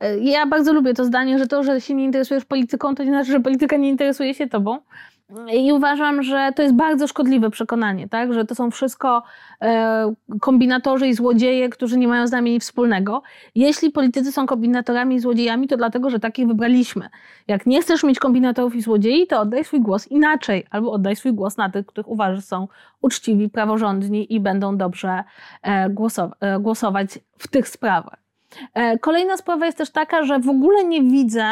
e, 0.00 0.18
ja 0.18 0.46
bardzo 0.46 0.72
lubię 0.72 0.94
to 0.94 1.04
zdanie, 1.04 1.38
że 1.38 1.46
to, 1.46 1.62
że 1.62 1.80
się 1.80 1.94
nie 1.94 2.04
interesujesz 2.04 2.44
polityką, 2.44 2.94
to 2.94 3.04
nie 3.04 3.10
znaczy, 3.10 3.30
że 3.30 3.40
polityka 3.40 3.76
nie 3.76 3.88
interesuje 3.88 4.34
się 4.34 4.46
tobą. 4.46 4.78
I 5.52 5.72
uważam, 5.72 6.22
że 6.22 6.52
to 6.56 6.62
jest 6.62 6.74
bardzo 6.74 7.06
szkodliwe 7.06 7.50
przekonanie, 7.50 8.08
tak? 8.08 8.32
że 8.32 8.44
to 8.44 8.54
są 8.54 8.70
wszystko 8.70 9.22
e, 9.62 10.14
kombinatorzy 10.40 11.06
i 11.08 11.14
złodzieje, 11.14 11.68
którzy 11.68 11.98
nie 11.98 12.08
mają 12.08 12.26
z 12.26 12.30
nami 12.30 12.50
nic 12.50 12.62
wspólnego. 12.62 13.22
Jeśli 13.54 13.90
politycy 13.90 14.32
są 14.32 14.46
kombinatorami 14.46 15.16
i 15.16 15.20
złodziejami, 15.20 15.68
to 15.68 15.76
dlatego, 15.76 16.10
że 16.10 16.20
takich 16.20 16.46
wybraliśmy. 16.46 17.08
Jak 17.48 17.66
nie 17.66 17.82
chcesz 17.82 18.04
mieć 18.04 18.18
kombinatorów 18.18 18.74
i 18.74 18.82
złodziei, 18.82 19.26
to 19.26 19.40
oddaj 19.40 19.64
swój 19.64 19.80
głos 19.80 20.08
inaczej, 20.08 20.66
albo 20.70 20.92
oddaj 20.92 21.16
swój 21.16 21.32
głos 21.32 21.56
na 21.56 21.70
tych, 21.70 21.86
których 21.86 22.08
uważasz 22.08 22.44
są 22.44 22.68
uczciwi, 23.02 23.48
praworządni 23.48 24.34
i 24.34 24.40
będą 24.40 24.76
dobrze 24.76 25.24
e, 25.64 25.90
e, 26.40 26.60
głosować 26.60 27.18
w 27.38 27.48
tych 27.48 27.68
sprawach. 27.68 28.20
Kolejna 29.00 29.36
sprawa 29.36 29.66
jest 29.66 29.78
też 29.78 29.90
taka, 29.90 30.22
że 30.22 30.38
w 30.38 30.48
ogóle 30.48 30.84
nie 30.84 31.02
widzę 31.02 31.44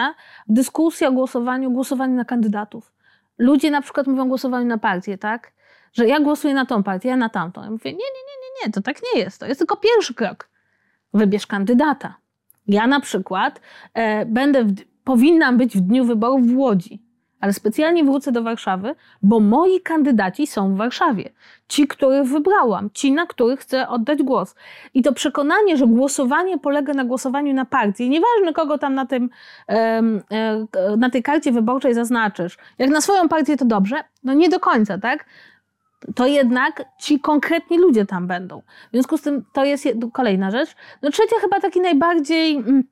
dyskusji 0.49 1.07
o 1.07 1.13
głosowaniu, 1.13 1.71
głosowaniu 1.71 2.15
na 2.15 2.25
kandydatów 2.25 2.98
ludzie 3.39 3.71
na 3.71 3.83
przykład 3.83 4.07
mówią 4.07 4.29
głosowaniu 4.29 4.67
na 4.67 4.79
partię, 4.79 5.19
tak? 5.19 5.53
Że 5.93 6.09
ja 6.09 6.21
głosuję 6.21 6.55
na 6.55 6.67
tą 6.67 6.83
partię, 6.83 7.09
ja 7.09 7.17
na 7.17 7.29
tamtą. 7.29 7.65
Ja 7.65 7.71
mówię, 7.71 7.91
nie, 7.91 7.97
nie, 7.97 7.99
nie, 7.99 8.39
nie, 8.43 8.67
nie, 8.67 8.73
to 8.73 8.81
tak 8.81 8.97
nie 9.15 9.21
jest. 9.21 9.41
To 9.41 9.47
jest 9.47 9.59
tylko 9.59 9.77
pierwszy 9.77 10.15
krok. 10.15 10.51
Wybierz 11.15 11.47
kandydata. 11.47 12.17
Ja 12.67 12.87
na 12.87 13.01
przykład 13.01 13.61
e, 13.95 14.27
będę, 14.27 14.65
w, 14.65 14.75
powinnam 15.05 15.57
być 15.57 15.77
w 15.77 15.81
dniu 15.81 16.05
wyborów 16.05 16.47
w 16.47 16.57
Łodzi 16.57 17.08
ale 17.41 17.53
specjalnie 17.53 18.05
wrócę 18.05 18.33
do 18.33 18.43
Warszawy, 18.43 18.95
bo 19.23 19.41
moi 19.41 19.81
kandydaci 19.81 20.47
są 20.47 20.75
w 20.75 20.77
Warszawie. 20.77 21.31
Ci, 21.69 21.87
których 21.87 22.25
wybrałam, 22.25 22.91
ci, 22.95 23.13
na 23.13 23.27
których 23.27 23.61
chcę 23.61 23.89
oddać 23.89 24.23
głos. 24.23 24.55
I 24.95 25.03
to 25.03 25.13
przekonanie, 25.13 25.77
że 25.77 25.87
głosowanie 25.87 26.59
polega 26.59 26.95
na 26.95 27.05
głosowaniu 27.05 27.55
na 27.55 27.65
partię, 27.65 28.09
nieważne 28.09 28.53
kogo 28.53 28.79
tam 28.79 28.95
na, 28.95 29.07
tym, 29.07 29.31
e, 29.69 30.03
na 30.97 31.11
tej 31.11 31.23
karcie 31.23 31.53
wyborczej 31.53 31.95
zaznaczysz, 31.95 32.57
jak 32.79 32.91
na 32.91 33.01
swoją 33.01 33.29
partię 33.29 33.57
to 33.57 33.65
dobrze, 33.65 33.97
no 34.25 34.35
nie 34.35 34.49
do 34.49 34.61
końca, 34.61 34.99
tak? 34.99 35.25
to 36.15 36.27
jednak 36.27 36.85
ci 37.01 37.21
konkretni 37.21 37.79
ludzie 37.79 38.07
tam 38.07 38.27
będą. 38.27 38.61
W 38.61 38.91
związku 38.93 39.19
z 39.19 39.23
tym 39.23 39.45
to 39.53 39.65
jest 39.65 39.89
kolejna 40.13 40.51
rzecz. 40.51 40.77
No 41.03 41.11
trzecia 41.11 41.37
chyba 41.41 41.61
taki 41.61 41.81
najbardziej 41.81 42.57
mm, 42.57 42.85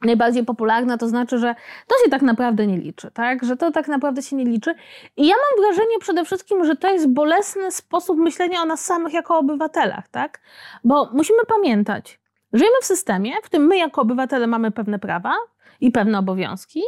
najbardziej 0.00 0.44
popularna, 0.44 0.98
to 0.98 1.08
znaczy, 1.08 1.38
że 1.38 1.54
to 1.86 1.94
się 2.04 2.10
tak 2.10 2.22
naprawdę 2.22 2.66
nie 2.66 2.78
liczy, 2.78 3.10
tak? 3.10 3.44
Że 3.44 3.56
to 3.56 3.70
tak 3.70 3.88
naprawdę 3.88 4.22
się 4.22 4.36
nie 4.36 4.44
liczy. 4.44 4.74
I 5.16 5.26
ja 5.26 5.34
mam 5.34 5.64
wrażenie 5.64 5.98
przede 6.00 6.24
wszystkim, 6.24 6.64
że 6.64 6.76
to 6.76 6.92
jest 6.92 7.08
bolesny 7.08 7.70
sposób 7.70 8.18
myślenia 8.18 8.62
o 8.62 8.64
nas 8.64 8.84
samych 8.84 9.12
jako 9.12 9.38
obywatelach, 9.38 10.08
tak? 10.08 10.40
Bo 10.84 11.10
musimy 11.12 11.38
pamiętać, 11.48 12.20
żyjemy 12.52 12.76
w 12.82 12.84
systemie, 12.84 13.32
w 13.42 13.46
którym 13.46 13.66
my 13.66 13.76
jako 13.76 14.02
obywatele 14.02 14.46
mamy 14.46 14.70
pewne 14.70 14.98
prawa 14.98 15.34
i 15.80 15.90
pewne 15.90 16.18
obowiązki 16.18 16.82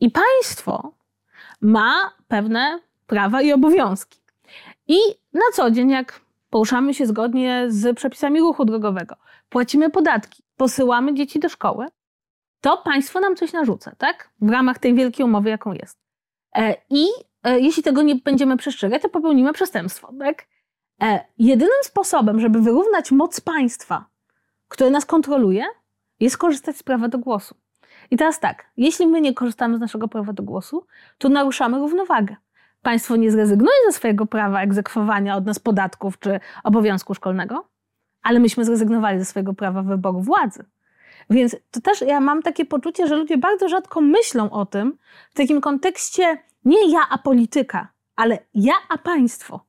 i 0.00 0.10
państwo 0.10 0.92
ma 1.60 2.12
pewne 2.28 2.80
prawa 3.06 3.42
i 3.42 3.52
obowiązki. 3.52 4.20
I 4.88 4.98
na 5.32 5.42
co 5.52 5.70
dzień, 5.70 5.90
jak 5.90 6.20
poruszamy 6.50 6.94
się 6.94 7.06
zgodnie 7.06 7.64
z 7.68 7.96
przepisami 7.96 8.40
ruchu 8.40 8.64
drogowego, 8.64 9.16
płacimy 9.48 9.90
podatki, 9.90 10.42
posyłamy 10.56 11.14
dzieci 11.14 11.38
do 11.38 11.48
szkoły, 11.48 11.86
to 12.66 12.76
państwo 12.76 13.20
nam 13.20 13.36
coś 13.36 13.52
narzuca, 13.52 13.92
tak? 13.98 14.30
W 14.40 14.50
ramach 14.50 14.78
tej 14.78 14.94
wielkiej 14.94 15.24
umowy, 15.24 15.50
jaką 15.50 15.72
jest. 15.72 15.98
E, 16.56 16.74
I 16.90 17.06
e, 17.42 17.60
jeśli 17.60 17.82
tego 17.82 18.02
nie 18.02 18.14
będziemy 18.14 18.56
przestrzegać, 18.56 19.02
to 19.02 19.08
popełnimy 19.08 19.52
przestępstwo, 19.52 20.12
tak? 20.18 20.46
E, 21.02 21.24
jedynym 21.38 21.82
sposobem, 21.82 22.40
żeby 22.40 22.60
wyrównać 22.60 23.12
moc 23.12 23.40
państwa, 23.40 24.06
które 24.68 24.90
nas 24.90 25.06
kontroluje, 25.06 25.64
jest 26.20 26.38
korzystać 26.38 26.76
z 26.76 26.82
prawa 26.82 27.08
do 27.08 27.18
głosu. 27.18 27.54
I 28.10 28.16
teraz 28.16 28.40
tak, 28.40 28.70
jeśli 28.76 29.06
my 29.06 29.20
nie 29.20 29.34
korzystamy 29.34 29.76
z 29.76 29.80
naszego 29.80 30.08
prawa 30.08 30.32
do 30.32 30.42
głosu, 30.42 30.86
to 31.18 31.28
naruszamy 31.28 31.78
równowagę. 31.78 32.36
Państwo 32.82 33.16
nie 33.16 33.30
zrezygnuje 33.30 33.76
ze 33.86 33.92
swojego 33.92 34.26
prawa 34.26 34.60
egzekwowania 34.60 35.36
od 35.36 35.46
nas 35.46 35.58
podatków 35.58 36.18
czy 36.18 36.40
obowiązku 36.64 37.14
szkolnego, 37.14 37.68
ale 38.22 38.40
myśmy 38.40 38.64
zrezygnowali 38.64 39.18
ze 39.18 39.24
swojego 39.24 39.54
prawa 39.54 39.82
wyboru 39.82 40.20
władzy. 40.20 40.64
Więc 41.30 41.56
to 41.70 41.80
też 41.80 42.00
ja 42.00 42.20
mam 42.20 42.42
takie 42.42 42.64
poczucie, 42.64 43.06
że 43.06 43.16
ludzie 43.16 43.38
bardzo 43.38 43.68
rzadko 43.68 44.00
myślą 44.00 44.50
o 44.50 44.66
tym 44.66 44.98
w 45.30 45.34
takim 45.34 45.60
kontekście 45.60 46.38
nie 46.64 46.90
ja 46.90 47.00
a 47.10 47.18
polityka, 47.18 47.88
ale 48.16 48.38
ja 48.54 48.74
a 48.88 48.98
państwo. 48.98 49.66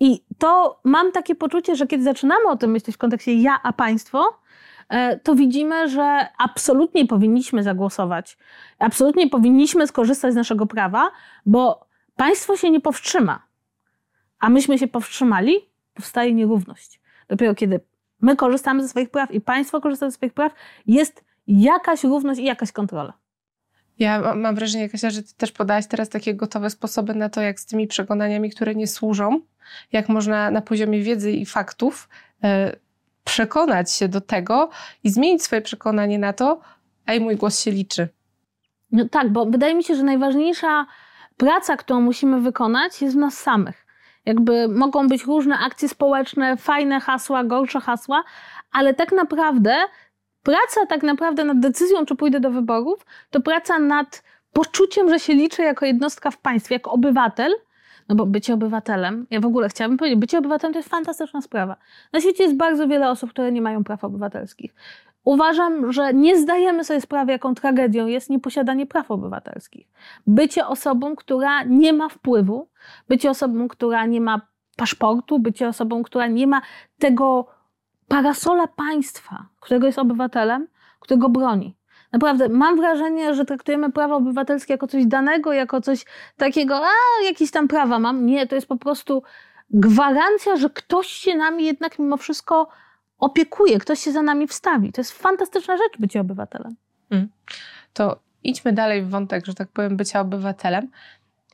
I 0.00 0.24
to 0.38 0.80
mam 0.84 1.12
takie 1.12 1.34
poczucie, 1.34 1.76
że 1.76 1.86
kiedy 1.86 2.04
zaczynamy 2.04 2.48
o 2.48 2.56
tym 2.56 2.70
myśleć 2.70 2.96
w 2.96 2.98
kontekście 2.98 3.34
ja 3.34 3.60
a 3.62 3.72
państwo, 3.72 4.40
e, 4.88 5.18
to 5.18 5.34
widzimy, 5.34 5.88
że 5.88 6.26
absolutnie 6.38 7.06
powinniśmy 7.06 7.62
zagłosować, 7.62 8.38
absolutnie 8.78 9.30
powinniśmy 9.30 9.86
skorzystać 9.86 10.32
z 10.32 10.36
naszego 10.36 10.66
prawa, 10.66 11.10
bo 11.46 11.86
państwo 12.16 12.56
się 12.56 12.70
nie 12.70 12.80
powstrzyma, 12.80 13.42
a 14.38 14.48
myśmy 14.48 14.78
się 14.78 14.88
powstrzymali, 14.88 15.54
powstaje 15.94 16.34
nierówność. 16.34 17.00
Dopiero 17.28 17.54
kiedy 17.54 17.80
my 18.20 18.36
korzystamy 18.36 18.82
ze 18.82 18.88
swoich 18.88 19.10
praw 19.10 19.30
i 19.30 19.40
państwo 19.40 19.80
korzysta 19.80 20.10
ze 20.10 20.16
swoich 20.16 20.32
praw, 20.32 20.52
jest 20.86 21.24
jakaś 21.46 22.04
równość 22.04 22.40
i 22.40 22.44
jakaś 22.44 22.72
kontrola. 22.72 23.12
Ja 23.98 24.34
mam 24.34 24.54
wrażenie, 24.54 24.88
Kasia, 24.88 25.10
że 25.10 25.22
ty 25.22 25.34
też 25.34 25.52
podałaś 25.52 25.86
teraz 25.86 26.08
takie 26.08 26.34
gotowe 26.34 26.70
sposoby 26.70 27.14
na 27.14 27.28
to, 27.28 27.40
jak 27.40 27.60
z 27.60 27.66
tymi 27.66 27.86
przekonaniami, 27.86 28.50
które 28.50 28.74
nie 28.74 28.86
służą, 28.86 29.40
jak 29.92 30.08
można 30.08 30.50
na 30.50 30.60
poziomie 30.60 31.02
wiedzy 31.02 31.32
i 31.32 31.46
faktów 31.46 32.08
e, 32.44 32.76
przekonać 33.24 33.92
się 33.92 34.08
do 34.08 34.20
tego 34.20 34.70
i 35.04 35.10
zmienić 35.10 35.42
swoje 35.42 35.62
przekonanie 35.62 36.18
na 36.18 36.32
to, 36.32 36.60
ej, 37.06 37.20
mój 37.20 37.36
głos 37.36 37.60
się 37.60 37.70
liczy. 37.70 38.08
No 38.92 39.08
tak, 39.08 39.32
bo 39.32 39.46
wydaje 39.46 39.74
mi 39.74 39.84
się, 39.84 39.94
że 39.94 40.02
najważniejsza 40.02 40.86
praca, 41.36 41.76
którą 41.76 42.00
musimy 42.00 42.40
wykonać, 42.40 43.02
jest 43.02 43.16
w 43.16 43.18
nas 43.18 43.34
samych. 43.34 43.87
Jakby 44.28 44.68
mogą 44.68 45.08
być 45.08 45.24
różne 45.24 45.58
akcje 45.58 45.88
społeczne, 45.88 46.56
fajne 46.56 47.00
hasła, 47.00 47.44
gorsze 47.44 47.80
hasła, 47.80 48.24
ale 48.72 48.94
tak 48.94 49.12
naprawdę 49.12 49.76
praca 50.42 50.86
tak 50.88 51.02
naprawdę 51.02 51.44
nad 51.44 51.60
decyzją, 51.60 52.06
czy 52.06 52.16
pójdę 52.16 52.40
do 52.40 52.50
wyborów, 52.50 53.06
to 53.30 53.40
praca 53.40 53.78
nad 53.78 54.22
poczuciem, 54.52 55.08
że 55.08 55.20
się 55.20 55.34
liczę 55.34 55.62
jako 55.62 55.86
jednostka 55.86 56.30
w 56.30 56.38
państwie, 56.38 56.74
jako 56.74 56.90
obywatel, 56.90 57.54
no 58.08 58.14
bo 58.14 58.26
bycie 58.26 58.54
obywatelem, 58.54 59.26
ja 59.30 59.40
w 59.40 59.46
ogóle 59.46 59.68
chciałabym 59.68 59.98
powiedzieć, 59.98 60.18
bycie 60.18 60.38
obywatelem 60.38 60.72
to 60.72 60.78
jest 60.78 60.88
fantastyczna 60.88 61.42
sprawa. 61.42 61.76
Na 62.12 62.20
świecie 62.20 62.42
jest 62.44 62.56
bardzo 62.56 62.88
wiele 62.88 63.10
osób, 63.10 63.30
które 63.30 63.52
nie 63.52 63.62
mają 63.62 63.84
praw 63.84 64.04
obywatelskich. 64.04 64.74
Uważam, 65.28 65.92
że 65.92 66.14
nie 66.14 66.38
zdajemy 66.38 66.84
sobie 66.84 67.00
sprawy, 67.00 67.32
jaką 67.32 67.54
tragedią 67.54 68.06
jest 68.06 68.30
nieposiadanie 68.30 68.86
praw 68.86 69.10
obywatelskich. 69.10 69.88
Bycie 70.26 70.66
osobą, 70.66 71.16
która 71.16 71.62
nie 71.62 71.92
ma 71.92 72.08
wpływu, 72.08 72.68
bycie 73.08 73.30
osobą, 73.30 73.68
która 73.68 74.06
nie 74.06 74.20
ma 74.20 74.40
paszportu, 74.76 75.38
bycie 75.38 75.68
osobą, 75.68 76.02
która 76.02 76.26
nie 76.26 76.46
ma 76.46 76.62
tego 76.98 77.46
parasola 78.08 78.66
państwa, 78.66 79.46
którego 79.60 79.86
jest 79.86 79.98
obywatelem, 79.98 80.66
którego 81.00 81.28
broni. 81.28 81.76
Naprawdę, 82.12 82.48
mam 82.48 82.76
wrażenie, 82.76 83.34
że 83.34 83.44
traktujemy 83.44 83.92
prawa 83.92 84.16
obywatelskie 84.16 84.72
jako 84.72 84.86
coś 84.86 85.06
danego, 85.06 85.52
jako 85.52 85.80
coś 85.80 86.04
takiego, 86.36 86.76
a 86.76 87.24
jakieś 87.24 87.50
tam 87.50 87.68
prawa 87.68 87.98
mam. 87.98 88.26
Nie, 88.26 88.46
to 88.46 88.54
jest 88.54 88.68
po 88.68 88.76
prostu 88.76 89.22
gwarancja, 89.70 90.56
że 90.56 90.70
ktoś 90.70 91.06
się 91.06 91.36
nami 91.36 91.64
jednak 91.64 91.98
mimo 91.98 92.16
wszystko 92.16 92.68
opiekuje, 93.18 93.78
ktoś 93.78 94.00
się 94.00 94.12
za 94.12 94.22
nami 94.22 94.46
wstawi. 94.46 94.92
To 94.92 95.00
jest 95.00 95.12
fantastyczna 95.12 95.76
rzecz 95.76 95.98
bycie 95.98 96.20
obywatelem. 96.20 96.76
Hmm. 97.10 97.28
To 97.92 98.18
idźmy 98.44 98.72
dalej 98.72 99.02
w 99.02 99.08
wątek, 99.08 99.46
że 99.46 99.54
tak 99.54 99.68
powiem, 99.68 99.96
bycia 99.96 100.20
obywatelem. 100.20 100.90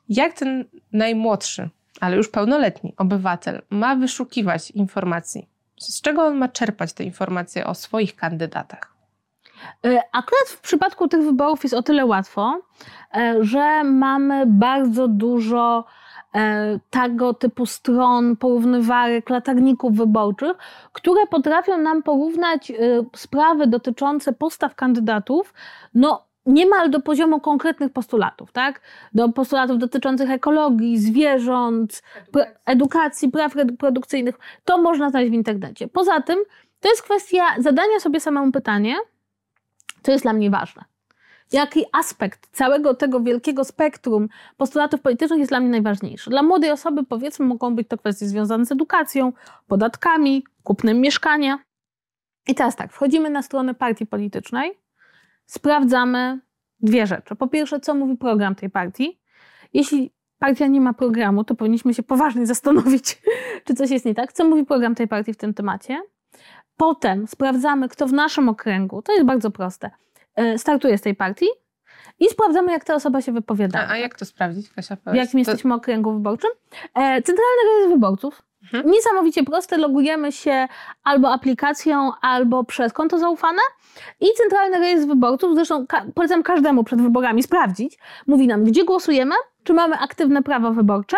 Jak 0.08 0.32
ten 0.32 0.64
najmłodszy, 0.92 1.70
ale 2.00 2.16
już 2.16 2.28
pełnoletni 2.28 2.94
obywatel 2.96 3.62
ma 3.70 3.96
wyszukiwać 3.96 4.70
informacji? 4.70 5.48
Z 5.80 6.00
czego 6.00 6.22
on 6.22 6.36
ma 6.36 6.48
czerpać 6.48 6.92
te 6.92 7.04
informacje 7.04 7.66
o 7.66 7.74
swoich 7.74 8.16
kandydatach? 8.16 8.94
E, 9.86 10.00
akurat 10.12 10.48
w 10.48 10.60
przypadku 10.60 11.08
tych 11.08 11.22
wyborów 11.22 11.62
jest 11.62 11.74
o 11.74 11.82
tyle 11.82 12.06
łatwo, 12.06 12.60
e, 13.14 13.36
że 13.40 13.84
mamy 13.84 14.46
bardzo 14.46 15.08
dużo 15.08 15.84
tego 16.90 17.34
typu 17.34 17.66
stron, 17.66 18.36
porównywarek, 18.36 19.30
latarników 19.30 19.96
wyborczych, 19.96 20.56
które 20.92 21.26
potrafią 21.26 21.78
nam 21.78 22.02
porównać 22.02 22.70
e, 22.70 22.74
sprawy 23.16 23.66
dotyczące 23.66 24.32
postaw 24.32 24.74
kandydatów, 24.74 25.54
no 25.94 26.24
niemal 26.46 26.90
do 26.90 27.00
poziomu 27.00 27.40
konkretnych 27.40 27.92
postulatów, 27.92 28.52
tak? 28.52 28.80
Do 29.14 29.28
postulatów 29.28 29.78
dotyczących 29.78 30.30
ekologii, 30.30 30.98
zwierząt, 30.98 32.02
edukacji, 32.26 32.54
edukacji 32.66 33.30
praw 33.30 33.54
reprodukcyjnych. 33.54 34.38
To 34.64 34.78
można 34.78 35.10
znaleźć 35.10 35.30
w 35.30 35.34
internecie. 35.34 35.88
Poza 35.88 36.20
tym, 36.20 36.38
to 36.80 36.88
jest 36.88 37.02
kwestia 37.02 37.44
zadania 37.58 38.00
sobie 38.00 38.20
samemu 38.20 38.52
pytanie, 38.52 38.96
Co 40.02 40.12
jest 40.12 40.24
dla 40.24 40.32
mnie 40.32 40.50
ważne? 40.50 40.84
Jaki 41.54 41.84
aspekt 41.92 42.48
całego 42.52 42.94
tego 42.94 43.20
wielkiego 43.20 43.64
spektrum 43.64 44.28
postulatów 44.56 45.00
politycznych 45.00 45.38
jest 45.38 45.50
dla 45.50 45.60
mnie 45.60 45.68
najważniejszy? 45.68 46.30
Dla 46.30 46.42
młodej 46.42 46.70
osoby, 46.70 47.04
powiedzmy, 47.04 47.46
mogą 47.46 47.74
być 47.74 47.88
to 47.88 47.98
kwestie 47.98 48.26
związane 48.26 48.66
z 48.66 48.72
edukacją, 48.72 49.32
podatkami, 49.66 50.44
kupnem 50.62 51.00
mieszkania. 51.00 51.58
I 52.46 52.54
teraz 52.54 52.76
tak, 52.76 52.92
wchodzimy 52.92 53.30
na 53.30 53.42
stronę 53.42 53.74
partii 53.74 54.06
politycznej, 54.06 54.72
sprawdzamy 55.46 56.40
dwie 56.80 57.06
rzeczy. 57.06 57.36
Po 57.36 57.48
pierwsze, 57.48 57.80
co 57.80 57.94
mówi 57.94 58.16
program 58.16 58.54
tej 58.54 58.70
partii. 58.70 59.20
Jeśli 59.72 60.12
partia 60.38 60.66
nie 60.66 60.80
ma 60.80 60.92
programu, 60.92 61.44
to 61.44 61.54
powinniśmy 61.54 61.94
się 61.94 62.02
poważnie 62.02 62.46
zastanowić, 62.54 63.22
czy 63.64 63.74
coś 63.74 63.90
jest 63.90 64.04
nie 64.04 64.14
tak. 64.14 64.32
Co 64.32 64.44
mówi 64.44 64.64
program 64.64 64.94
tej 64.94 65.08
partii 65.08 65.32
w 65.32 65.36
tym 65.36 65.54
temacie? 65.54 66.02
Potem 66.76 67.26
sprawdzamy, 67.26 67.88
kto 67.88 68.06
w 68.06 68.12
naszym 68.12 68.48
okręgu, 68.48 69.02
to 69.02 69.12
jest 69.12 69.24
bardzo 69.24 69.50
proste, 69.50 69.90
startuje 70.56 70.98
z 70.98 71.02
tej 71.02 71.14
partii 71.14 71.46
i 72.20 72.28
sprawdzamy, 72.28 72.72
jak 72.72 72.84
ta 72.84 72.94
osoba 72.94 73.22
się 73.22 73.32
wypowiada. 73.32 73.78
A, 73.78 73.90
a 73.90 73.96
jak 73.96 74.18
to 74.18 74.24
sprawdzić, 74.24 74.70
Kasia? 74.70 74.96
W 74.96 75.14
jakim 75.14 75.44
to... 75.44 75.50
jesteśmy 75.50 75.74
okręgu 75.74 76.12
wyborczym? 76.12 76.50
E, 76.94 77.22
Centralny 77.22 77.62
Rejestr 77.66 77.92
Wyborców. 77.94 78.42
Mhm. 78.62 78.90
Niesamowicie 78.90 79.44
proste, 79.44 79.78
logujemy 79.78 80.32
się 80.32 80.68
albo 81.04 81.32
aplikacją, 81.32 82.12
albo 82.20 82.64
przez 82.64 82.92
konto 82.92 83.18
zaufane 83.18 83.60
i 84.20 84.26
Centralny 84.36 84.78
Rejestr 84.78 85.08
Wyborców, 85.08 85.54
zresztą 85.54 85.86
ka 85.86 86.04
polecam 86.14 86.42
każdemu 86.42 86.84
przed 86.84 87.02
wyborami 87.02 87.42
sprawdzić, 87.42 87.98
mówi 88.26 88.46
nam, 88.46 88.64
gdzie 88.64 88.84
głosujemy, 88.84 89.34
czy 89.64 89.72
mamy 89.72 89.98
aktywne 89.98 90.42
prawo 90.42 90.72
wyborcze, 90.72 91.16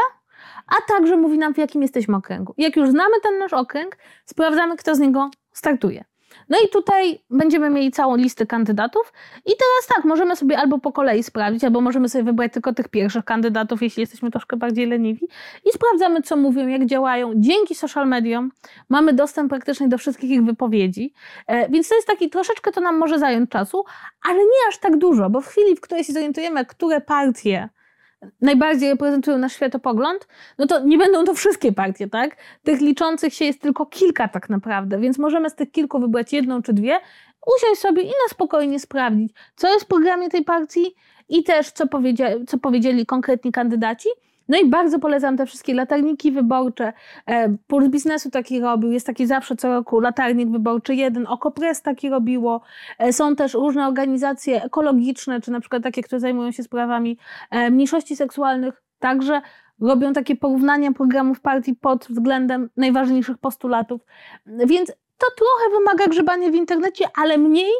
a 0.66 0.74
także 0.88 1.16
mówi 1.16 1.38
nam, 1.38 1.55
w 1.55 1.59
jakim 1.59 1.83
jesteśmy 1.83 2.16
okręgu. 2.16 2.55
Jak 2.59 2.76
już 2.76 2.90
znamy 2.90 3.14
ten 3.22 3.38
nasz 3.38 3.52
okręg, 3.52 3.96
sprawdzamy, 4.24 4.76
kto 4.76 4.94
z 4.94 4.98
niego 4.98 5.31
startuje. 5.52 6.05
No 6.48 6.59
i 6.64 6.68
tutaj 6.68 7.18
będziemy 7.30 7.70
mieli 7.70 7.90
całą 7.90 8.16
listę 8.16 8.46
kandydatów. 8.46 9.12
I 9.38 9.50
teraz 9.50 9.96
tak, 9.96 10.04
możemy 10.04 10.37
sobie 10.37 10.59
albo 10.59 10.78
po 10.78 10.92
kolei 10.92 11.22
sprawdzić, 11.22 11.64
albo 11.64 11.80
możemy 11.80 12.09
sobie 12.09 12.24
wybrać 12.24 12.52
tylko 12.52 12.74
tych 12.74 12.88
pierwszych 12.88 13.24
kandydatów, 13.24 13.82
jeśli 13.82 14.00
jesteśmy 14.00 14.30
troszkę 14.30 14.56
bardziej 14.56 14.87
leniwi. 14.87 15.28
I 15.64 15.72
sprawdzamy, 15.72 16.22
co 16.22 16.37
mówią, 16.37 16.68
jak 16.68 16.87
działają. 16.87 17.32
Dzięki 17.37 17.74
social 17.74 18.09
mediom 18.09 18.50
mamy 18.88 19.12
dostęp 19.12 19.50
praktycznie 19.50 19.88
do 19.88 19.98
wszystkich 19.98 20.30
ich 20.30 20.44
wypowiedzi, 20.44 21.12
e, 21.46 21.68
więc 21.68 21.88
to 21.88 21.94
jest 21.94 22.06
taki, 22.06 22.30
troszeczkę 22.30 22.72
to 22.72 22.80
nam 22.80 22.98
może 22.98 23.18
zająć 23.18 23.50
czasu, 23.50 23.85
ale 24.28 24.38
nie 24.38 24.68
aż 24.68 24.78
tak 24.78 24.96
dużo, 24.96 25.30
bo 25.30 25.40
w 25.40 25.46
chwili, 25.46 25.76
w 25.76 25.80
której 25.80 26.04
się 26.04 26.12
zorientujemy, 26.12 26.66
które 26.66 27.00
partie 27.00 27.68
najbardziej 28.40 28.90
reprezentują 28.90 29.38
nasz 29.38 29.52
światopogląd, 29.52 30.29
no 30.59 30.66
to 30.66 30.81
nie 30.85 30.98
będą 30.98 31.24
to 31.24 31.35
wszystkie 31.35 31.72
partie, 31.72 32.09
tak? 32.09 32.37
Tych 32.62 32.81
liczących 32.81 33.35
się 33.35 33.44
jest 33.44 33.61
tylko 33.61 33.87
kilka 33.87 34.29
tak 34.29 34.50
naprawdę, 34.50 34.98
więc 34.98 35.18
możemy 35.18 35.50
z 35.50 35.55
tych 35.55 35.70
kilku 35.70 36.00
wybrać 36.00 36.33
jedną 36.33 36.62
czy 36.62 36.72
dwie, 36.72 36.98
usiąść 37.57 37.81
sobie 37.81 38.02
i 38.02 38.07
na 38.07 38.29
spokojnie 38.31 38.81
sprawdzić, 38.81 39.33
co 39.57 39.72
jest 39.72 39.85
w 39.85 39.88
programie 39.88 40.29
tej 40.29 40.44
partii 40.44 40.94
i 41.29 41.42
też 41.42 41.70
co, 41.70 41.87
powiedzia- 41.87 42.44
co 42.46 42.59
powiedzieli 42.59 43.07
konkretni 43.07 43.52
kandydaci 43.52 44.09
no 44.48 44.59
i 44.59 44.66
bardzo 44.66 44.98
polecam 44.98 45.37
te 45.37 45.46
wszystkie 45.46 45.74
latarniki 45.74 46.32
wyborcze. 46.32 46.92
E, 47.26 47.56
Puls 47.66 47.88
Biznesu 47.88 48.30
taki 48.30 48.61
robił, 48.61 48.92
jest 48.92 49.06
taki 49.06 49.26
zawsze 49.26 49.56
co 49.56 49.68
roku 49.68 50.00
latarnik 50.00 50.50
wyborczy 50.50 50.94
jeden, 50.94 51.26
Okopres 51.26 51.82
taki 51.82 52.09
robiło. 52.09 52.61
E, 52.98 53.12
są 53.12 53.37
też 53.37 53.54
różne 53.54 53.87
organizacje 53.87 54.62
ekologiczne, 54.62 55.40
czy 55.40 55.50
na 55.50 55.61
przykład 55.61 55.82
takie, 55.82 56.02
które 56.02 56.20
zajmują 56.20 56.52
się 56.52 56.62
sprawami 56.62 57.18
e, 57.50 57.70
mniejszości 57.70 58.16
seksualnych. 58.16 58.82
Także 58.98 59.42
robią 59.80 60.12
takie 60.12 60.37
porównania 60.37 60.92
programów 60.92 61.40
partii 61.40 61.74
pod 61.74 62.06
względem 62.11 62.70
najważniejszych 62.76 63.38
postulatów. 63.38 64.00
Więc 64.46 64.92
to 65.18 65.26
trochę 65.37 65.78
wymaga 65.78 66.06
grzebania 66.06 66.50
w 66.50 66.54
internecie, 66.54 67.04
ale 67.16 67.38
mniej 67.38 67.72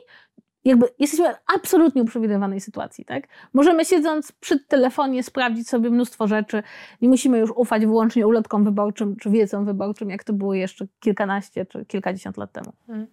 jakby 0.67 0.87
jesteśmy 0.99 1.35
absolutnie 1.55 2.03
uprzywilejowanej 2.03 2.61
sytuacji, 2.61 3.05
tak? 3.05 3.29
Możemy 3.53 3.85
siedząc 3.85 4.33
przy 4.33 4.61
telefonie 4.61 5.23
sprawdzić 5.23 5.69
sobie 5.69 5.91
mnóstwo 5.91 6.27
rzeczy. 6.27 6.63
Nie 7.03 7.09
musimy 7.09 7.39
już 7.39 7.51
ufać 7.51 7.87
wyłącznie 7.87 8.27
ulotkom 8.27 8.65
wyborczym 8.65 9.17
czy 9.17 9.31
wiedzom 9.31 9.65
wyborczym, 9.65 10.11
jak 10.11 10.25
to 10.25 10.33
było 10.33 10.55
jeszcze 10.55 10.87
kilkanaście 11.01 11.67
czy 11.67 11.85
kilkadziesiąt 11.85 12.37
lat 12.37 12.53
temu. 12.53 12.73
Hmm. 12.87 13.07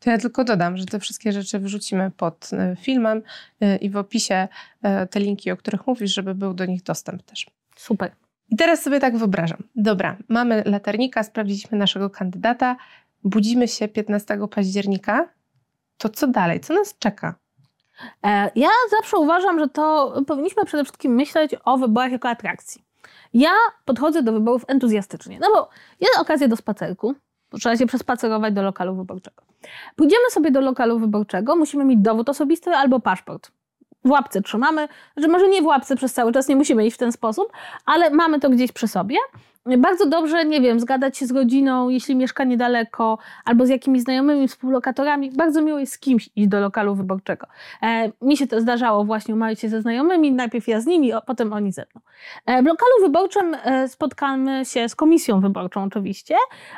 To 0.00 0.10
ja 0.10 0.18
tylko 0.18 0.44
dodam, 0.44 0.76
że 0.76 0.86
te 0.86 1.00
wszystkie 1.00 1.32
rzeczy 1.32 1.58
wrzucimy 1.58 2.10
pod 2.16 2.50
e, 2.52 2.76
filmem 2.76 3.22
e, 3.60 3.76
i 3.76 3.90
w 3.90 3.96
opisie 3.96 4.48
e, 4.82 5.06
te 5.06 5.20
linki, 5.20 5.50
o 5.50 5.56
których 5.56 5.86
mówisz, 5.86 6.14
żeby 6.14 6.34
był 6.34 6.54
do 6.54 6.66
nich 6.66 6.82
dostęp 6.82 7.22
też. 7.22 7.46
Super. 7.76 8.10
I 8.50 8.56
teraz 8.56 8.82
sobie 8.82 9.00
tak 9.00 9.16
wyobrażam. 9.16 9.62
Dobra, 9.76 10.16
mamy 10.28 10.62
latarnika, 10.66 11.22
sprawdziliśmy 11.22 11.78
naszego 11.78 12.10
kandydata, 12.10 12.76
budzimy 13.24 13.68
się 13.68 13.88
15 13.88 14.38
października, 14.50 15.28
to 15.98 16.08
co 16.08 16.26
dalej? 16.26 16.60
Co 16.60 16.74
nas 16.74 16.98
czeka? 16.98 17.34
E, 18.24 18.50
ja 18.54 18.68
zawsze 18.90 19.16
uważam, 19.16 19.58
że 19.58 19.68
to 19.68 20.14
powinniśmy 20.26 20.64
przede 20.64 20.84
wszystkim 20.84 21.14
myśleć 21.14 21.54
o 21.64 21.78
wyborach 21.78 22.12
jako 22.12 22.28
atrakcji. 22.28 22.84
Ja 23.34 23.50
podchodzę 23.84 24.22
do 24.22 24.32
wyborów 24.32 24.64
entuzjastycznie, 24.68 25.38
no 25.40 25.48
bo 25.54 25.68
jest 26.00 26.18
okazja 26.18 26.48
do 26.48 26.56
spacerku, 26.56 27.14
trzeba 27.60 27.76
się 27.76 27.86
przespacerować 27.86 28.54
do 28.54 28.62
lokalu 28.62 28.96
wyborczego. 28.96 29.42
Pójdziemy 29.96 30.30
sobie 30.30 30.50
do 30.50 30.60
lokalu 30.60 30.98
wyborczego, 30.98 31.56
musimy 31.56 31.84
mieć 31.84 31.98
dowód 31.98 32.28
osobisty 32.28 32.70
albo 32.70 33.00
paszport. 33.00 33.50
W 34.04 34.10
łapce 34.10 34.42
trzymamy, 34.42 34.88
że 35.16 35.28
może 35.28 35.48
nie 35.48 35.62
w 35.62 35.66
łapce 35.66 35.96
przez 35.96 36.12
cały 36.12 36.32
czas, 36.32 36.48
nie 36.48 36.56
musimy 36.56 36.86
iść 36.86 36.96
w 36.96 36.98
ten 36.98 37.12
sposób, 37.12 37.52
ale 37.86 38.10
mamy 38.10 38.40
to 38.40 38.50
gdzieś 38.50 38.72
przy 38.72 38.88
sobie 38.88 39.16
bardzo 39.66 40.06
dobrze, 40.06 40.44
nie 40.44 40.60
wiem, 40.60 40.80
zgadać 40.80 41.18
się 41.18 41.26
z 41.26 41.30
rodziną, 41.30 41.88
jeśli 41.88 42.16
mieszka 42.16 42.44
niedaleko, 42.44 43.18
albo 43.44 43.66
z 43.66 43.68
jakimiś 43.68 44.02
znajomymi, 44.02 44.48
współlokatorami. 44.48 45.30
Bardzo 45.30 45.62
miło 45.62 45.78
jest 45.78 45.92
z 45.92 45.98
kimś 45.98 46.30
iść 46.36 46.48
do 46.48 46.60
lokalu 46.60 46.94
wyborczego. 46.94 47.46
E, 47.82 48.12
mi 48.22 48.36
się 48.36 48.46
to 48.46 48.60
zdarzało 48.60 49.04
właśnie 49.04 49.34
umawiać 49.34 49.60
się 49.60 49.68
ze 49.68 49.82
znajomymi, 49.82 50.32
najpierw 50.32 50.68
ja 50.68 50.80
z 50.80 50.86
nimi, 50.86 51.12
a 51.12 51.20
potem 51.20 51.52
oni 51.52 51.72
ze 51.72 51.82
mną. 51.82 52.00
E, 52.46 52.62
w 52.62 52.66
lokalu 52.66 52.92
wyborczym 53.02 53.56
e, 53.64 53.88
spotkamy 53.88 54.64
się 54.64 54.88
z 54.88 54.94
komisją 54.94 55.40
wyborczą 55.40 55.82
oczywiście. 55.82 56.36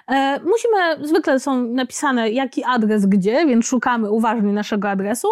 E, 0.09 0.41
musimy, 0.41 1.07
zwykle 1.07 1.41
są 1.41 1.65
napisane 1.65 2.31
jaki 2.31 2.65
adres 2.65 3.07
gdzie, 3.07 3.47
więc 3.47 3.67
szukamy 3.67 4.11
uważnie 4.11 4.53
naszego 4.53 4.91
adresu. 4.91 5.29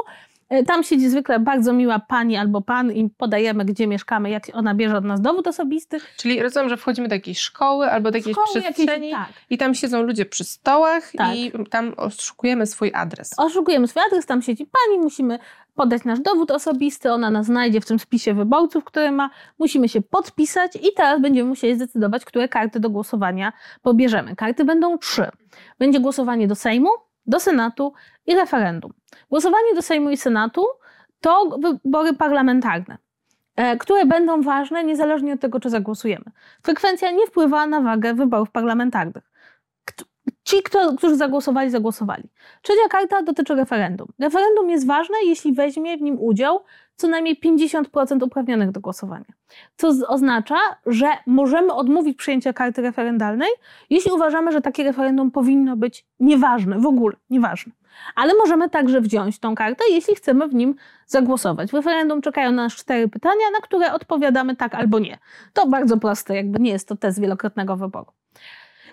E, 0.48 0.64
tam 0.64 0.82
siedzi 0.82 1.08
zwykle 1.08 1.40
bardzo 1.40 1.72
miła 1.72 1.98
pani 1.98 2.36
albo 2.36 2.60
pan 2.60 2.92
i 2.92 3.10
podajemy, 3.10 3.64
gdzie 3.64 3.86
mieszkamy, 3.86 4.30
jak 4.30 4.42
ona 4.52 4.74
bierze 4.74 4.96
od 4.96 5.04
nas 5.04 5.20
dowód 5.20 5.46
osobisty. 5.46 5.98
Czyli 6.16 6.42
rozumiem, 6.42 6.68
że 6.68 6.76
wchodzimy 6.76 7.08
do 7.08 7.14
jakiejś 7.14 7.38
szkoły 7.38 7.90
albo 7.90 8.10
do 8.10 8.18
jakiejś 8.18 8.36
szkoły, 8.36 8.60
przestrzeni 8.62 9.10
jakieś, 9.10 9.26
tak. 9.26 9.36
i 9.50 9.58
tam 9.58 9.74
siedzą 9.74 10.02
ludzie 10.02 10.26
przy 10.26 10.44
stołach 10.44 11.12
tak. 11.16 11.36
i 11.36 11.52
tam 11.70 11.94
oszukujemy 11.96 12.66
swój 12.66 12.92
adres. 12.94 13.34
Oszukujemy 13.36 13.88
swój 13.88 14.02
adres, 14.06 14.26
tam 14.26 14.42
siedzi 14.42 14.66
pani, 14.66 14.98
musimy 14.98 15.38
podać 15.74 16.04
nasz 16.04 16.20
dowód 16.20 16.50
osobisty, 16.50 17.12
ona 17.12 17.30
nas 17.30 17.46
znajdzie 17.46 17.80
w 17.80 17.86
tym 17.86 17.98
spisie 17.98 18.34
wyborców, 18.34 18.84
który 18.84 19.10
ma, 19.10 19.30
musimy 19.58 19.88
się 19.88 20.02
podpisać 20.02 20.76
i 20.76 20.92
teraz 20.96 21.20
będziemy 21.20 21.48
musieli 21.48 21.74
zdecydować, 21.74 22.24
które 22.24 22.48
karty 22.48 22.80
do 22.80 22.90
głosowania 22.90 23.52
pobierzemy. 23.82 24.36
Karty 24.36 24.64
będą 24.64 24.98
trzy. 24.98 25.26
Będzie 25.78 26.00
głosowanie 26.00 26.48
do 26.48 26.54
Sejmu, 26.54 26.90
do 27.26 27.40
Senatu 27.40 27.92
i 28.26 28.34
referendum. 28.34 28.92
Głosowanie 29.30 29.74
do 29.74 29.82
Sejmu 29.82 30.10
i 30.10 30.16
Senatu 30.16 30.66
to 31.20 31.58
wybory 31.58 32.12
parlamentarne, 32.12 32.98
e, 33.56 33.76
które 33.76 34.06
będą 34.06 34.42
ważne 34.42 34.84
niezależnie 34.84 35.32
od 35.32 35.40
tego, 35.40 35.60
czy 35.60 35.70
zagłosujemy. 35.70 36.24
Frekwencja 36.62 37.10
nie 37.10 37.26
wpływa 37.26 37.66
na 37.66 37.80
wagę 37.80 38.14
wyborów 38.14 38.50
parlamentarnych. 38.50 39.30
Ci, 40.44 40.62
którzy 40.98 41.16
zagłosowali, 41.16 41.70
zagłosowali. 41.70 42.22
Trzecia 42.62 42.88
karta 42.90 43.22
dotyczy 43.22 43.54
referendum. 43.54 44.08
Referendum 44.18 44.70
jest 44.70 44.86
ważne, 44.86 45.16
jeśli 45.24 45.52
weźmie 45.52 45.96
w 45.96 46.02
nim 46.02 46.20
udział 46.20 46.64
co 46.98 47.08
najmniej 47.08 47.40
50% 47.40 48.24
uprawnionych 48.24 48.70
do 48.70 48.80
głosowania. 48.80 49.24
Co 49.76 49.88
oznacza, 50.08 50.56
że 50.86 51.06
możemy 51.26 51.72
odmówić 51.72 52.18
przyjęcia 52.18 52.52
karty 52.52 52.82
referendalnej, 52.82 53.48
jeśli 53.90 54.12
uważamy, 54.12 54.52
że 54.52 54.60
takie 54.60 54.84
referendum 54.84 55.30
powinno 55.30 55.76
być 55.76 56.06
nieważne, 56.20 56.78
w 56.78 56.86
ogóle 56.86 57.16
nieważne. 57.30 57.72
Ale 58.14 58.34
możemy 58.34 58.70
także 58.70 59.00
wziąć 59.00 59.38
tą 59.38 59.54
kartę, 59.54 59.84
jeśli 59.90 60.14
chcemy 60.14 60.48
w 60.48 60.54
nim 60.54 60.74
zagłosować. 61.06 61.70
W 61.70 61.74
referendum 61.74 62.20
czekają 62.22 62.52
na 62.52 62.62
nas 62.62 62.74
cztery 62.74 63.08
pytania, 63.08 63.50
na 63.52 63.60
które 63.60 63.92
odpowiadamy 63.92 64.56
tak 64.56 64.74
albo 64.74 64.98
nie. 64.98 65.18
To 65.52 65.66
bardzo 65.66 65.96
proste, 65.96 66.36
jakby 66.36 66.58
nie 66.58 66.70
jest 66.70 66.88
to 66.88 66.96
test 66.96 67.20
wielokrotnego 67.20 67.76
wyboru. 67.76 68.12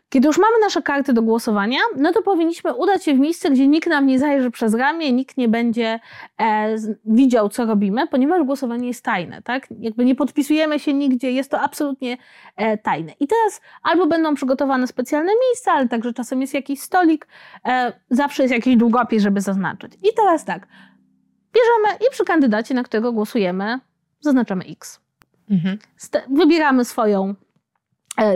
Kiedy 0.10 0.28
już 0.28 0.38
mamy 0.38 0.60
nasze 0.62 0.82
karty 0.82 1.14
do 1.14 1.22
głosowania, 1.22 1.80
no 1.98 2.14
to 2.14 2.22
powinniśmy 2.22 2.74
udać 2.74 3.04
się 3.04 3.14
w 3.14 3.20
miejsce, 3.20 3.50
gdzie 3.52 3.68
nikt 3.68 3.90
nam 3.90 4.08
nie 4.08 4.20
zajrzy 4.20 4.52
przez 4.52 4.74
ramię, 4.74 5.12
nikt 5.12 5.38
nie 5.38 5.48
będzie 5.48 6.00
e, 6.42 6.76
widział, 7.06 7.50
co 7.50 7.66
robimy, 7.66 8.08
ponieważ 8.08 8.44
głosowanie 8.44 8.88
jest 8.88 9.04
tajne, 9.04 9.42
tak? 9.42 9.68
Jakby 9.80 10.06
nie 10.06 10.16
podpisujemy 10.16 10.80
się 10.80 10.94
nigdzie, 10.94 11.32
jest 11.32 11.52
to 11.52 11.62
absolutnie 11.62 12.18
e, 12.56 12.78
tajne. 12.78 13.14
I 13.20 13.28
teraz 13.28 13.62
albo 13.84 14.08
będą 14.08 14.36
przygotowane 14.36 14.88
specjalne 14.88 15.32
miejsca, 15.48 15.72
ale 15.72 15.88
także 15.88 16.14
czasem 16.14 16.42
jest 16.42 16.54
jakiś 16.54 16.80
stolik, 16.80 17.28
e, 17.66 17.94
zawsze 18.10 18.44
jest 18.44 18.54
jakiś 18.54 18.76
długopis, 18.76 19.24
żeby 19.24 19.42
zaznaczyć. 19.42 19.94
I 19.94 20.14
teraz 20.16 20.46
tak, 20.46 20.68
bierzemy 21.54 21.98
i 22.08 22.12
przy 22.12 22.26
kandydacie, 22.26 22.74
na 22.74 22.84
którego 22.84 23.12
głosujemy, 23.12 23.80
zaznaczamy 24.20 24.66
X. 24.66 25.02
Mhm. 25.50 25.78
Wybieramy 26.30 26.86
swoją 26.86 27.36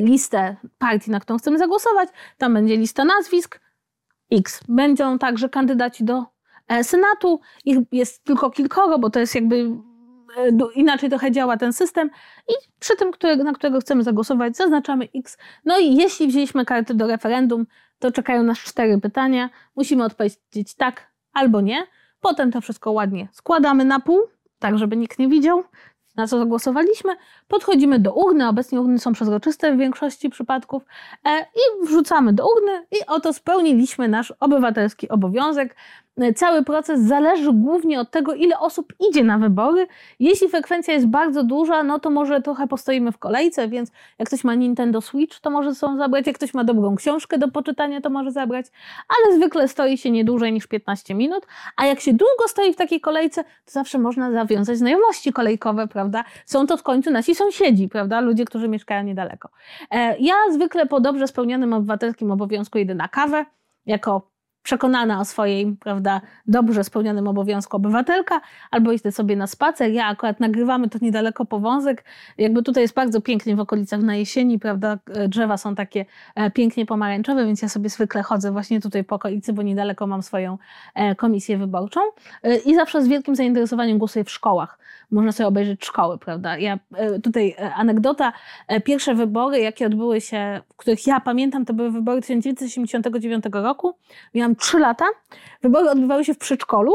listę 0.02 0.56
partii, 0.78 1.12
na 1.12 1.20
którą 1.20 1.40
chcemy 1.40 1.58
zagłosować. 1.58 2.10
Tam 2.38 2.54
będzie 2.54 2.78
lista 2.78 3.06
nazwisk 3.06 3.60
X. 4.32 4.60
Będą 4.68 5.20
także 5.20 5.50
kandydaci 5.50 6.04
do 6.04 6.26
e, 6.68 6.84
Senatu. 6.84 7.40
Ich 7.66 7.78
jest 7.92 8.24
tylko 8.24 8.52
kilkoro, 8.52 9.00
bo 9.00 9.10
to 9.10 9.20
jest 9.20 9.36
jakby 9.36 9.72
inaczej 10.76 11.10
trochę 11.10 11.32
działa 11.32 11.58
ten 11.58 11.74
system 11.74 12.10
i 12.50 12.54
przy 12.80 12.96
tym, 12.96 13.12
na 13.44 13.54
którego 13.54 13.80
chcemy 13.80 14.04
zagłosować, 14.04 14.58
zaznaczamy 14.58 15.08
X. 15.16 15.38
No 15.66 15.80
i 15.80 15.96
jeśli 15.96 16.28
wzięliśmy 16.28 16.66
karty 16.66 16.94
do 16.94 17.08
referendum, 17.08 17.66
to 18.00 18.12
czekają 18.12 18.44
nas 18.44 18.58
cztery 18.58 19.00
pytania. 19.02 19.50
Musimy 19.76 20.04
odpowiedzieć 20.04 20.76
tak 20.78 21.12
albo 21.34 21.62
nie. 21.62 21.88
Potem 22.22 22.52
to 22.52 22.62
wszystko 22.62 22.92
ładnie 22.92 23.28
składamy 23.32 23.86
na 23.86 24.00
pół, 24.00 24.20
tak 24.60 24.78
żeby 24.78 24.98
nikt 24.98 25.20
nie 25.20 25.28
widział, 25.28 25.64
na 26.20 26.28
co 26.28 26.40
zagłosowaliśmy. 26.40 27.16
Podchodzimy 27.48 28.00
do 28.00 28.14
urny, 28.14 28.48
obecnie 28.48 28.82
urny 28.82 29.00
są 29.00 29.14
przezroczyste 29.14 29.76
w 29.76 29.78
większości 29.78 30.30
przypadków 30.30 30.84
e, 31.26 31.40
i 31.42 31.86
wrzucamy 31.86 32.34
do 32.34 32.46
urny 32.48 32.86
i 32.92 33.06
oto 33.08 33.34
spełniliśmy 33.34 34.08
nasz 34.08 34.34
obywatelski 34.40 35.10
obowiązek. 35.10 35.76
Cały 36.36 36.64
proces 36.64 37.02
zależy 37.02 37.54
głównie 37.54 38.00
od 38.00 38.12
tego, 38.12 38.34
ile 38.34 38.60
osób 38.60 38.94
idzie 39.10 39.24
na 39.24 39.38
wybory. 39.38 39.88
Jeśli 40.20 40.50
frekwencja 40.50 40.94
jest 40.94 41.08
bardzo 41.08 41.44
duża, 41.44 41.84
no 41.84 42.00
to 42.00 42.10
może 42.10 42.42
trochę 42.42 42.68
postoimy 42.68 43.12
w 43.12 43.18
kolejce, 43.18 43.68
więc 43.68 43.92
jak 44.20 44.28
ktoś 44.28 44.44
ma 44.44 44.56
Nintendo 44.56 45.02
Switch, 45.02 45.40
to 45.40 45.50
może 45.50 45.76
są 45.76 45.98
zabrać, 45.98 46.28
jak 46.28 46.36
ktoś 46.36 46.54
ma 46.54 46.64
dobrą 46.64 46.96
książkę 46.96 47.38
do 47.38 47.48
poczytania, 47.48 48.02
to 48.02 48.10
może 48.10 48.32
zabrać, 48.32 48.66
ale 49.10 49.36
zwykle 49.36 49.68
stoi 49.68 49.98
się 49.98 50.12
nie 50.12 50.26
dłużej 50.26 50.54
niż 50.54 50.68
15 50.68 51.16
minut, 51.16 51.48
a 51.78 51.86
jak 51.86 52.00
się 52.00 52.12
długo 52.12 52.48
stoi 52.48 52.74
w 52.74 52.76
takiej 52.76 53.02
kolejce, 53.02 53.44
to 53.44 53.72
zawsze 53.72 54.00
można 54.00 54.32
zawiązać 54.32 54.78
znajomości 54.78 55.34
kolejkowe, 55.34 55.88
prawda? 55.88 56.24
Są 56.46 56.68
to 56.68 56.78
w 56.78 56.84
końcu 56.84 57.12
nasi 57.12 57.36
sąsiedzi, 57.36 57.90
prawda? 57.90 58.22
Ludzie, 58.22 58.46
którzy 58.46 58.68
mieszkają 58.68 59.04
niedaleko. 59.04 59.50
E, 59.92 60.18
ja 60.20 60.34
zwykle 60.52 60.86
po 60.86 61.00
dobrze 61.00 61.28
spełnionym 61.28 61.74
obywatelskim 61.74 62.32
obowiązku 62.32 62.78
idę 62.78 62.96
na 62.96 63.08
kawę, 63.08 63.46
jako 63.86 64.39
przekonana 64.64 65.20
o 65.20 65.26
swojej, 65.26 65.78
prawda, 65.80 66.22
dobrze 66.48 66.84
spełnionym 66.84 67.28
obowiązku 67.28 67.78
obywatelka, 67.78 68.42
albo 68.72 68.92
idę 68.92 69.12
sobie 69.12 69.36
na 69.36 69.48
spacer. 69.48 69.92
Ja 69.92 70.06
akurat 70.06 70.40
nagrywamy 70.40 70.90
to 70.90 71.00
niedaleko 71.02 71.46
Powązek. 71.46 72.04
Jakby 72.38 72.64
tutaj 72.64 72.84
jest 72.84 72.94
bardzo 72.94 73.22
pięknie 73.22 73.56
w 73.56 73.60
okolicach 73.60 74.02
na 74.02 74.16
jesieni, 74.16 74.60
prawda, 74.60 74.98
drzewa 75.28 75.58
są 75.58 75.76
takie 75.76 76.06
e, 76.36 76.52
pięknie 76.52 76.86
pomarańczowe, 76.86 77.46
więc 77.46 77.62
ja 77.62 77.70
sobie 77.70 77.90
zwykle 77.90 78.24
chodzę 78.24 78.52
właśnie 78.52 78.82
tutaj 78.82 79.04
po 79.04 79.16
okolicy, 79.16 79.54
bo 79.54 79.62
niedaleko 79.62 80.08
mam 80.08 80.24
swoją 80.24 80.58
e, 80.96 81.16
komisję 81.16 81.58
wyborczą 81.58 82.00
e, 82.44 82.58
i 82.58 82.76
zawsze 82.76 83.04
z 83.04 83.08
wielkim 83.08 83.36
zainteresowaniem 83.36 83.98
głosuję 83.98 84.26
w 84.26 84.32
szkołach. 84.32 84.80
Można 85.12 85.32
sobie 85.32 85.48
obejrzeć 85.48 85.86
szkoły, 85.86 86.18
prawda. 86.18 86.58
Ja 86.58 86.80
tutaj 87.24 87.56
anegdota, 87.76 88.34
pierwsze 88.86 89.16
wybory, 89.16 89.60
jakie 89.60 89.86
odbyły 89.86 90.22
się, 90.22 90.62
których 90.78 91.08
ja 91.08 91.20
pamiętam, 91.20 91.66
to 91.66 91.74
były 91.74 91.92
wybory 91.92 92.22
1989 92.22 93.44
roku. 93.52 93.96
Miałam 94.34 94.49
trzy 94.56 94.80
lata. 94.80 95.06
Wybory 95.62 95.90
odbywały 95.90 96.26
się 96.26 96.34
w 96.34 96.38
przedszkolu, 96.38 96.94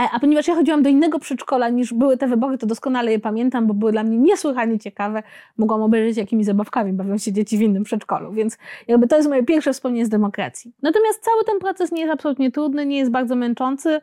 e, 0.00 0.08
a 0.12 0.20
ponieważ 0.20 0.48
ja 0.48 0.54
chodziłam 0.54 0.82
do 0.82 0.88
innego 0.88 1.18
przedszkola 1.18 1.68
niż 1.68 1.94
były 1.94 2.16
te 2.16 2.26
wybory, 2.26 2.58
to 2.58 2.66
doskonale 2.66 3.12
je 3.12 3.18
pamiętam, 3.18 3.66
bo 3.66 3.74
były 3.74 3.92
dla 3.92 4.02
mnie 4.02 4.18
niesłychanie 4.18 4.78
ciekawe. 4.78 5.22
Mogłam 5.58 5.82
obejrzeć, 5.82 6.16
jakimi 6.16 6.44
zabawkami 6.44 6.92
bawią 6.92 7.18
się 7.18 7.32
dzieci 7.32 7.58
w 7.58 7.60
innym 7.60 7.84
przedszkolu, 7.84 8.32
więc 8.32 8.58
jakby 8.88 9.08
to 9.08 9.16
jest 9.16 9.28
moje 9.28 9.42
pierwsze 9.42 9.72
wspomnienie 9.72 10.06
z 10.06 10.08
demokracji. 10.08 10.72
Natomiast 10.82 11.20
cały 11.20 11.44
ten 11.44 11.58
proces 11.58 11.92
nie 11.92 12.00
jest 12.00 12.12
absolutnie 12.12 12.50
trudny, 12.50 12.86
nie 12.86 12.98
jest 12.98 13.10
bardzo 13.10 13.36
męczący. 13.36 14.00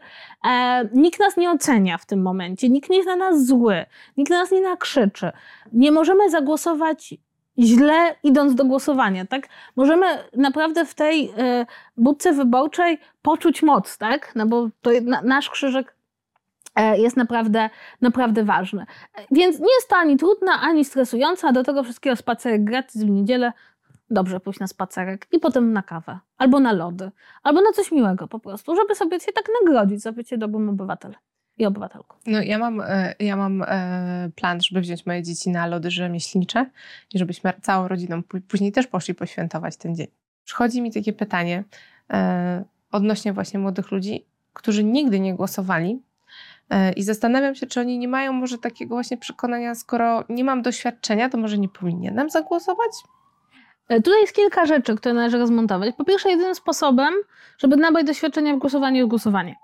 E, 0.50 0.90
nikt 0.94 1.20
nas 1.20 1.38
nie 1.38 1.52
ocenia 1.52 1.98
w 1.98 2.06
tym 2.06 2.22
momencie, 2.22 2.70
nikt 2.70 2.90
nie 2.90 2.98
jest 2.98 3.08
na 3.08 3.16
nas 3.16 3.46
zły, 3.46 3.86
nikt 4.18 4.32
na 4.32 4.40
nas 4.40 4.52
nie 4.52 4.62
nakrzyczy. 4.62 5.32
Nie 5.74 5.92
możemy 5.92 6.30
zagłosować 6.30 7.14
źle 7.60 8.16
idąc 8.24 8.56
do 8.56 8.66
głosowania, 8.66 9.26
tak? 9.26 9.48
Możemy 9.76 10.06
naprawdę 10.38 10.86
w 10.86 10.94
tej 10.94 11.30
y, 11.30 11.66
budce 11.98 12.34
wyborczej 12.34 13.00
poczuć 13.22 13.64
moc, 13.64 13.98
tak? 13.98 14.36
No 14.36 14.46
bo 14.46 14.70
to 14.82 14.92
na, 15.04 15.22
nasz 15.22 15.50
krzyżek 15.50 15.96
e, 16.76 17.00
jest 17.00 17.18
naprawdę, 17.18 17.70
naprawdę 18.02 18.44
ważny. 18.44 18.86
Więc 19.32 19.60
nie 19.60 19.74
jest 19.76 19.90
to 19.90 19.96
ani 19.96 20.18
trudna, 20.18 20.62
ani 20.62 20.86
stresująca, 20.86 21.48
a 21.48 21.52
do 21.52 21.64
tego 21.64 21.84
wszystkiego 21.84 22.16
spacerek 22.16 22.64
gratis 22.64 23.04
w 23.04 23.10
niedzielę. 23.10 23.54
Dobrze 24.10 24.40
pójść 24.40 24.60
na 24.60 24.68
spacerek 24.68 25.28
i 25.32 25.40
potem 25.40 25.74
na 25.74 25.82
kawę, 25.82 26.20
albo 26.38 26.60
na 26.60 26.74
lody, 26.74 27.12
albo 27.44 27.62
na 27.62 27.72
coś 27.72 27.92
miłego 27.92 28.28
po 28.28 28.40
prostu, 28.40 28.76
żeby 28.76 28.96
sobie 28.96 29.20
się 29.20 29.32
tak 29.32 29.46
nagrodzić 29.62 30.02
za 30.02 30.12
bycie 30.12 30.38
dobrym 30.38 30.70
obywatelem 30.70 31.20
i 31.58 31.66
obywatelką. 31.66 32.18
No 32.26 32.42
ja 32.42 32.58
mam, 32.58 32.82
e, 32.82 33.14
ja 33.20 33.36
mam 33.36 33.64
e, 33.68 34.30
plan, 34.36 34.62
żeby 34.62 34.82
wziąć 34.82 35.06
moje 35.06 35.24
dzieci 35.24 35.50
na 35.50 35.68
lody 35.68 35.92
rzemieślnicze 35.92 36.70
i 37.14 37.20
żebyśmy 37.20 37.54
całą 37.62 37.88
rodziną 37.88 38.24
później 38.48 38.72
też 38.72 38.88
poszli 38.88 39.16
poświętować 39.16 39.78
ten 39.78 39.96
dzień. 39.96 40.08
Przychodzi 40.44 40.82
mi 40.82 40.92
takie 40.92 41.14
pytanie 41.14 41.64
e, 42.14 42.64
odnośnie 42.92 43.34
właśnie 43.34 43.60
młodych 43.60 43.92
ludzi, 43.92 44.26
którzy 44.54 44.84
nigdy 44.84 45.20
nie 45.20 45.36
głosowali 45.36 46.02
i 46.96 47.04
zastanawiam 47.04 47.56
się, 47.56 47.68
czy 47.68 47.80
oni 47.80 48.00
nie 48.00 48.08
mają 48.08 48.34
może 48.34 48.58
takiego 48.58 48.96
właśnie 48.96 49.18
przekonania, 49.18 49.76
skoro 49.76 50.24
nie 50.30 50.44
mam 50.44 50.62
doświadczenia, 50.62 51.30
to 51.30 51.38
może 51.38 51.58
nie 51.58 51.70
powinienem 51.70 52.30
zagłosować? 52.30 52.92
Tutaj 53.88 54.22
jest 54.22 54.36
kilka 54.36 54.66
rzeczy, 54.66 54.96
które 54.96 55.14
należy 55.14 55.38
rozmontować. 55.38 55.96
Po 55.96 56.06
pierwsze, 56.06 56.30
jedynym 56.30 56.56
sposobem, 56.56 57.14
żeby 57.58 57.78
nabrać 57.78 58.06
doświadczenia 58.06 58.56
w 58.56 58.60
głosowaniu 58.60 58.98
jest 58.98 59.10
głosowanie. 59.10 59.56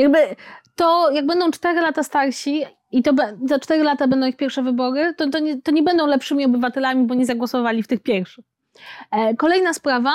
Jakby 0.00 0.36
to, 0.76 1.10
jak 1.10 1.26
będą 1.26 1.50
4 1.50 1.80
lata 1.80 2.02
starsi 2.02 2.64
i 2.92 3.02
to 3.02 3.12
za 3.44 3.58
4 3.58 3.82
lata 3.82 4.08
będą 4.08 4.26
ich 4.26 4.36
pierwsze 4.36 4.62
wybory, 4.62 5.14
to, 5.14 5.30
to, 5.30 5.38
nie, 5.38 5.62
to 5.62 5.70
nie 5.70 5.82
będą 5.82 6.06
lepszymi 6.06 6.44
obywatelami, 6.44 7.06
bo 7.06 7.14
nie 7.14 7.26
zagłosowali 7.26 7.82
w 7.82 7.86
tych 7.86 8.02
pierwszych. 8.02 8.44
E, 9.10 9.36
kolejna 9.36 9.74
sprawa 9.74 10.12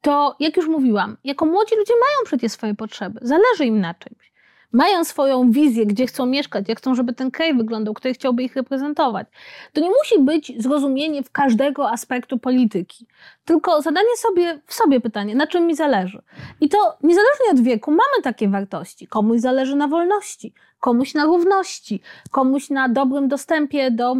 to, 0.00 0.36
jak 0.40 0.56
już 0.56 0.66
mówiłam, 0.68 1.16
jako 1.24 1.46
młodzi 1.46 1.76
ludzie 1.76 1.94
mają 1.94 2.24
przecież 2.24 2.52
swoje 2.52 2.74
potrzeby, 2.74 3.20
zależy 3.22 3.64
im 3.64 3.80
na 3.80 3.94
czymś 3.94 4.35
mają 4.72 5.04
swoją 5.04 5.50
wizję, 5.50 5.86
gdzie 5.86 6.06
chcą 6.06 6.26
mieszkać, 6.26 6.68
jak 6.68 6.78
chcą, 6.78 6.94
żeby 6.94 7.12
ten 7.12 7.30
kraj 7.30 7.54
wyglądał, 7.54 7.94
który 7.94 8.14
chciałby 8.14 8.42
ich 8.42 8.56
reprezentować. 8.56 9.26
To 9.72 9.80
nie 9.80 9.88
musi 9.88 10.20
być 10.20 10.52
zrozumienie 10.62 11.22
w 11.22 11.30
każdego 11.30 11.90
aspektu 11.90 12.38
polityki, 12.38 13.06
tylko 13.44 13.82
zadanie 13.82 14.16
sobie 14.16 14.60
w 14.66 14.74
sobie 14.74 15.00
pytanie, 15.00 15.34
na 15.34 15.46
czym 15.46 15.66
mi 15.66 15.74
zależy. 15.74 16.22
I 16.60 16.68
to 16.68 16.98
niezależnie 17.02 17.46
od 17.52 17.60
wieku 17.60 17.90
mamy 17.90 18.22
takie 18.22 18.48
wartości. 18.48 19.06
Komuś 19.06 19.40
zależy 19.40 19.76
na 19.76 19.88
wolności, 19.88 20.54
komuś 20.80 21.14
na 21.14 21.24
równości, 21.24 22.00
komuś 22.30 22.70
na 22.70 22.88
dobrym 22.88 23.28
dostępie 23.28 23.90
do 23.90 24.16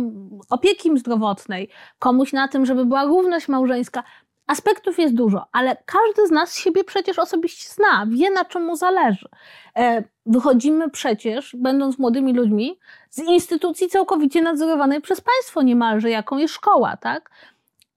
opieki 0.50 0.98
zdrowotnej, 0.98 1.68
komuś 1.98 2.32
na 2.32 2.48
tym, 2.48 2.66
żeby 2.66 2.84
była 2.84 3.04
równość 3.04 3.48
małżeńska. 3.48 4.02
Aspektów 4.46 4.98
jest 4.98 5.14
dużo, 5.14 5.46
ale 5.52 5.76
każdy 5.86 6.26
z 6.26 6.30
nas 6.30 6.56
siebie 6.58 6.84
przecież 6.84 7.18
osobiście 7.18 7.68
zna, 7.68 8.06
wie 8.10 8.30
na 8.30 8.44
czym 8.44 8.64
mu 8.64 8.76
zależy. 8.76 9.28
E, 9.76 10.04
wychodzimy 10.26 10.90
przecież, 10.90 11.56
będąc 11.58 11.98
młodymi 11.98 12.34
ludźmi, 12.34 12.78
z 13.10 13.18
instytucji 13.18 13.88
całkowicie 13.88 14.42
nadzorowanej 14.42 15.00
przez 15.00 15.20
państwo 15.20 15.62
niemalże, 15.62 16.10
jaką 16.10 16.38
jest 16.38 16.54
szkoła, 16.54 16.96
tak? 16.96 17.30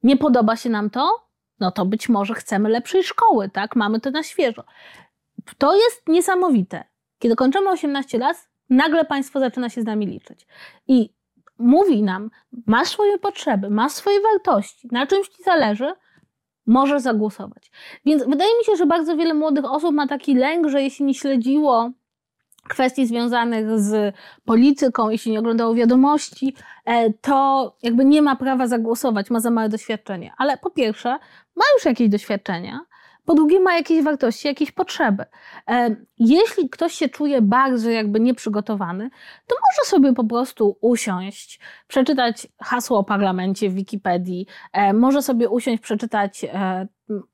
Nie 0.04 0.18
podoba 0.18 0.56
się 0.56 0.70
nam 0.70 0.90
to? 0.90 1.30
No 1.60 1.72
to 1.72 1.86
być 1.86 2.10
może 2.10 2.34
chcemy 2.34 2.70
lepszej 2.70 3.04
szkoły, 3.04 3.50
tak? 3.50 3.76
Mamy 3.76 4.00
to 4.00 4.12
na 4.12 4.24
świeżo. 4.24 4.64
To 5.58 5.76
jest 5.76 6.08
niesamowite. 6.08 6.84
Kiedy 7.20 7.36
kończymy 7.36 7.70
18 7.70 8.18
lat, 8.18 8.48
nagle 8.70 9.06
państwo 9.06 9.40
zaczyna 9.40 9.70
się 9.70 9.82
z 9.82 9.86
nami 9.86 10.08
liczyć. 10.08 10.48
I 10.88 11.14
mówi 11.58 12.04
nam, 12.04 12.30
masz 12.68 12.88
swoje 12.88 13.18
potrzeby, 13.18 13.70
masz 13.70 13.92
swoje 13.92 14.22
wartości, 14.22 14.88
na 14.92 15.08
czymś 15.08 15.28
ci 15.28 15.44
zależy, 15.44 15.94
może 16.70 17.00
zagłosować. 17.00 17.72
Więc 18.06 18.24
wydaje 18.24 18.52
mi 18.60 18.66
się, 18.66 18.76
że 18.76 18.86
bardzo 18.86 19.16
wiele 19.18 19.34
młodych 19.34 19.66
osób 19.66 19.96
ma 19.96 20.08
taki 20.08 20.36
lęk, 20.36 20.70
że 20.70 20.82
jeśli 20.82 21.06
nie 21.06 21.14
śledziło 21.14 21.92
kwestii 22.68 23.08
związanych 23.08 23.80
z 23.80 24.16
polityką, 24.46 25.10
jeśli 25.10 25.32
nie 25.32 25.40
oglądało 25.40 25.76
wiadomości, 25.76 26.56
e, 26.86 27.14
to 27.14 27.76
jakby 27.84 28.06
nie 28.06 28.22
ma 28.22 28.36
prawa 28.36 28.68
zagłosować, 28.68 29.30
ma 29.30 29.40
za 29.40 29.52
małe 29.52 29.70
doświadczenie. 29.70 30.34
Ale 30.38 30.58
po 30.58 30.70
pierwsze, 30.70 31.10
ma 31.56 31.66
już 31.76 31.86
jakieś 31.86 32.10
doświadczenia, 32.10 32.80
po 33.30 33.36
drugie 33.36 33.60
ma 33.60 33.76
jakieś 33.76 34.04
wartości, 34.04 34.48
jakieś 34.48 34.72
potrzeby. 34.72 35.26
E, 35.68 35.96
jeśli 36.20 36.70
ktoś 36.70 36.94
się 36.94 37.10
czuje 37.10 37.42
bardzo 37.42 37.89
jakby 37.89 38.20
nieprzygotowany, 38.20 39.10
to 39.48 39.56
może 39.56 39.89
sobie 39.89 40.13
po 40.13 40.24
prostu 40.24 40.78
usiąść, 40.82 41.60
przeczytać 41.88 42.48
hasło 42.62 43.00
o 43.00 43.04
parlamencie 43.04 43.70
w 43.70 43.74
Wikipedii, 43.74 44.48
e, 44.74 44.94
może 44.94 45.22
sobie 45.22 45.50
usiąść, 45.50 45.82
przeczytać 45.82 46.44
e, 46.44 46.88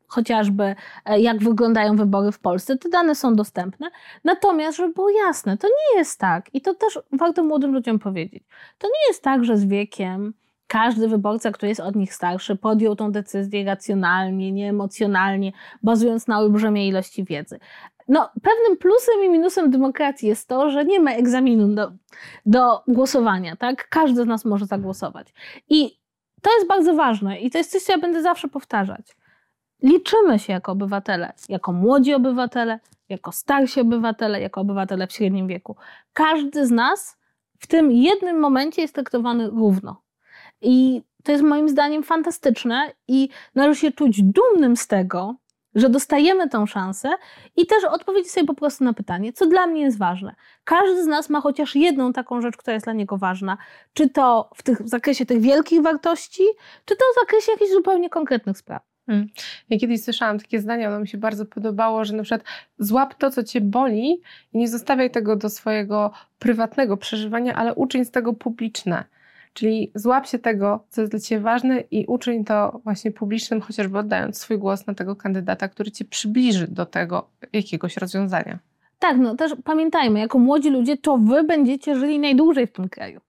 chociażby 0.08 0.76
jak 1.18 1.38
wyglądają 1.44 1.96
wybory 1.96 2.32
w 2.32 2.40
Polsce. 2.40 2.78
Te 2.78 2.90
dane 2.90 3.16
są 3.16 3.36
dostępne. 3.36 3.90
Natomiast, 4.24 4.78
żeby 4.78 4.94
było 4.94 5.10
jasne, 5.10 5.58
to 5.58 5.68
nie 5.68 6.00
jest 6.00 6.20
tak 6.20 6.56
i 6.56 6.62
to 6.62 6.74
też 6.74 7.00
warto 7.12 7.44
młodym 7.44 7.74
ludziom 7.74 8.00
powiedzieć. 8.00 8.44
To 8.78 8.88
nie 8.88 9.08
jest 9.08 9.24
tak, 9.24 9.46
że 9.46 9.58
z 9.58 9.66
wiekiem 9.66 10.34
każdy 10.68 11.08
wyborca, 11.08 11.52
który 11.52 11.70
jest 11.70 11.82
od 11.82 11.96
nich 11.96 12.14
starszy, 12.14 12.56
podjął 12.56 12.96
tą 12.96 13.12
decyzję 13.12 13.66
racjonalnie, 13.66 14.52
nieemocjonalnie, 14.52 15.52
bazując 15.84 16.28
na 16.28 16.40
olbrzymiej 16.40 16.90
ilości 16.90 17.24
wiedzy. 17.24 17.60
No, 18.08 18.30
pewnym 18.42 18.78
plusem 18.78 19.24
i 19.26 19.30
minusem 19.30 19.72
demokracji 19.72 20.28
jest 20.28 20.48
to, 20.48 20.70
że 20.70 20.86
nie 20.86 21.00
ma 21.00 21.12
egzaminu 21.12 21.76
do, 21.76 21.92
do 22.46 22.84
głosowania, 22.88 23.56
tak? 23.56 23.90
Każdy 23.90 24.24
z 24.24 24.26
nas 24.26 24.46
może 24.46 24.66
zagłosować. 24.66 25.34
I 25.70 26.00
to 26.42 26.54
jest 26.56 26.68
bardzo 26.68 26.94
ważne 26.94 27.40
i 27.40 27.52
to 27.52 27.58
jest 27.58 27.72
coś, 27.72 27.82
co 27.82 27.92
ja 27.92 27.98
będę 27.98 28.22
zawsze 28.22 28.48
powtarzać. 28.48 29.16
Liczymy 29.84 30.40
się 30.40 30.54
jako 30.54 30.72
obywatele, 30.72 31.34
jako 31.50 31.72
młodzi 31.72 32.14
obywatele, 32.14 32.80
jako 33.10 33.32
starsi 33.32 33.82
obywatele, 33.82 34.42
jako 34.42 34.62
obywatele 34.62 35.08
w 35.08 35.12
średnim 35.14 35.48
wieku. 35.48 35.76
Każdy 36.14 36.66
z 36.66 36.72
nas 36.72 37.18
w 37.60 37.68
tym 37.68 37.92
jednym 37.92 38.40
momencie 38.40 38.82
jest 38.82 38.96
traktowany 38.96 39.50
równo. 39.50 40.05
I 40.66 41.02
to 41.24 41.32
jest 41.32 41.44
moim 41.44 41.70
zdaniem 41.70 42.04
fantastyczne 42.04 42.92
i 43.08 43.30
należy 43.56 43.80
się 43.80 43.92
czuć 43.92 44.22
dumnym 44.24 44.78
z 44.78 44.88
tego, 44.88 45.36
że 45.76 45.90
dostajemy 45.90 46.50
tą 46.50 46.66
szansę 46.66 47.10
i 47.58 47.66
też 47.66 47.84
odpowiedzieć 47.84 48.32
sobie 48.32 48.48
po 48.48 48.54
prostu 48.54 48.84
na 48.84 48.94
pytanie, 48.94 49.34
co 49.34 49.46
dla 49.46 49.68
mnie 49.68 49.82
jest 49.82 49.98
ważne. 49.98 50.36
Każdy 50.64 51.04
z 51.04 51.08
nas 51.08 51.30
ma 51.30 51.42
chociaż 51.42 51.76
jedną 51.76 52.14
taką 52.14 52.42
rzecz, 52.42 52.58
która 52.58 52.74
jest 52.74 52.86
dla 52.86 52.94
niego 52.94 53.18
ważna. 53.18 53.58
Czy 53.94 54.10
to 54.10 54.50
w, 54.56 54.64
tych, 54.64 54.82
w 54.82 54.90
zakresie 54.90 55.26
tych 55.26 55.42
wielkich 55.42 55.82
wartości, 55.82 56.44
czy 56.86 56.96
to 56.96 57.06
w 57.16 57.20
zakresie 57.22 57.52
jakichś 57.52 57.72
zupełnie 57.72 58.10
konkretnych 58.10 58.58
spraw. 58.58 58.84
Hmm. 59.06 59.28
Ja 59.70 59.80
kiedyś 59.80 60.04
słyszałam 60.04 60.40
takie 60.40 60.60
zdanie, 60.60 60.88
ono 60.88 61.00
mi 61.00 61.08
się 61.08 61.18
bardzo 61.18 61.46
podobało, 61.46 62.06
że 62.06 62.14
na 62.14 62.24
przykład 62.24 62.44
złap 62.80 63.16
to, 63.16 63.32
co 63.32 63.44
cię 63.44 63.62
boli 63.62 64.22
i 64.54 64.58
nie 64.58 64.68
zostawiaj 64.68 65.12
tego 65.12 65.36
do 65.36 65.50
swojego 65.50 66.12
prywatnego 66.40 66.98
przeżywania, 66.98 67.54
ale 67.54 67.76
uczyń 67.76 68.06
z 68.06 68.12
tego 68.12 68.34
publiczne. 68.34 69.06
Czyli 69.56 69.92
złap 69.96 70.28
się 70.28 70.40
tego, 70.40 70.86
co 70.90 71.02
jest 71.02 71.12
dla 71.14 71.20
Ciebie 71.20 71.42
ważne 71.42 71.84
i 71.92 72.06
uczyń 72.06 72.46
to 72.46 72.80
właśnie 72.84 73.12
publicznym, 73.12 73.62
chociażby 73.62 73.98
oddając 73.98 74.38
swój 74.38 74.58
głos 74.58 74.88
na 74.88 74.94
tego 74.94 75.16
kandydata, 75.16 75.68
który 75.68 75.92
Cię 75.92 76.06
przybliży 76.06 76.68
do 76.68 76.86
tego 76.86 77.30
jakiegoś 77.54 77.98
rozwiązania. 77.98 78.60
Tak, 79.00 79.18
no 79.18 79.36
też 79.36 79.56
pamiętajmy, 79.64 80.20
jako 80.20 80.40
młodzi 80.40 80.70
ludzie, 80.70 80.98
to 80.98 81.18
Wy 81.18 81.44
będziecie 81.44 81.96
żyli 81.96 82.20
najdłużej 82.20 82.68
w 82.68 82.72
tym 82.72 82.90
kraju. 82.90 83.22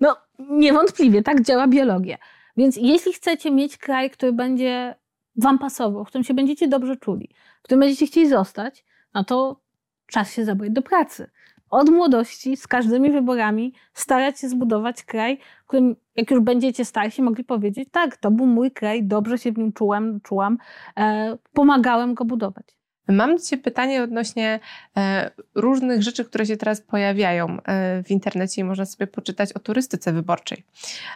No 0.00 0.16
niewątpliwie, 0.38 1.22
tak 1.22 1.42
działa 1.42 1.66
biologia. 1.66 2.18
Więc 2.56 2.76
jeśli 2.76 3.12
chcecie 3.12 3.50
mieć 3.50 3.78
kraj, 3.78 4.10
który 4.10 4.32
będzie 4.32 4.94
Wam 5.36 5.58
pasował, 5.58 6.04
w 6.04 6.08
którym 6.08 6.24
się 6.24 6.34
będziecie 6.34 6.68
dobrze 6.68 6.96
czuli, 6.96 7.30
w 7.60 7.62
którym 7.62 7.80
będziecie 7.80 8.06
chcieli 8.06 8.28
zostać, 8.28 8.84
no 9.14 9.24
to 9.24 9.60
czas 10.06 10.32
się 10.32 10.44
zabrać 10.44 10.70
do 10.70 10.82
pracy 10.82 11.30
od 11.74 11.90
młodości, 11.90 12.56
z 12.56 12.66
każdymi 12.66 13.10
wyborami, 13.10 13.72
starać 13.94 14.40
się 14.40 14.48
zbudować 14.48 15.02
kraj, 15.02 15.38
w 15.64 15.66
którym 15.66 15.96
jak 16.16 16.30
już 16.30 16.40
będziecie 16.40 16.84
starsi, 16.84 17.22
mogli 17.22 17.44
powiedzieć, 17.44 17.88
tak, 17.92 18.16
to 18.16 18.30
był 18.30 18.46
mój 18.46 18.70
kraj, 18.70 19.04
dobrze 19.04 19.38
się 19.38 19.52
w 19.52 19.58
nim 19.58 19.72
czułem, 19.72 20.20
czułam, 20.20 20.58
e, 20.98 21.36
pomagałem 21.52 22.14
go 22.14 22.24
budować. 22.24 22.66
Mam 23.08 23.38
Cię 23.38 23.56
pytanie 23.56 24.02
odnośnie 24.02 24.60
e, 24.96 25.30
różnych 25.54 26.02
rzeczy, 26.02 26.24
które 26.24 26.46
się 26.46 26.56
teraz 26.56 26.80
pojawiają 26.80 27.60
e, 27.62 28.02
w 28.02 28.10
internecie 28.10 28.60
i 28.60 28.64
można 28.64 28.84
sobie 28.84 29.06
poczytać 29.06 29.52
o 29.52 29.58
turystyce 29.58 30.12
wyborczej. 30.12 30.64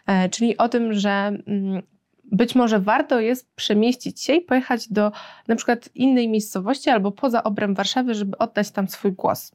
E, 0.06 0.28
czyli 0.28 0.56
o 0.56 0.68
tym, 0.68 0.92
że 0.92 1.10
mm, 1.10 1.82
być 2.32 2.54
może 2.54 2.80
warto 2.80 3.20
jest 3.20 3.54
przemieścić 3.54 4.20
się 4.20 4.34
i 4.34 4.40
pojechać 4.40 4.92
do 4.92 5.12
na 5.48 5.56
przykład 5.56 5.88
innej 5.94 6.28
miejscowości 6.28 6.90
albo 6.90 7.12
poza 7.12 7.42
obręb 7.42 7.76
Warszawy, 7.76 8.14
żeby 8.14 8.38
oddać 8.38 8.70
tam 8.70 8.88
swój 8.88 9.12
głos. 9.12 9.52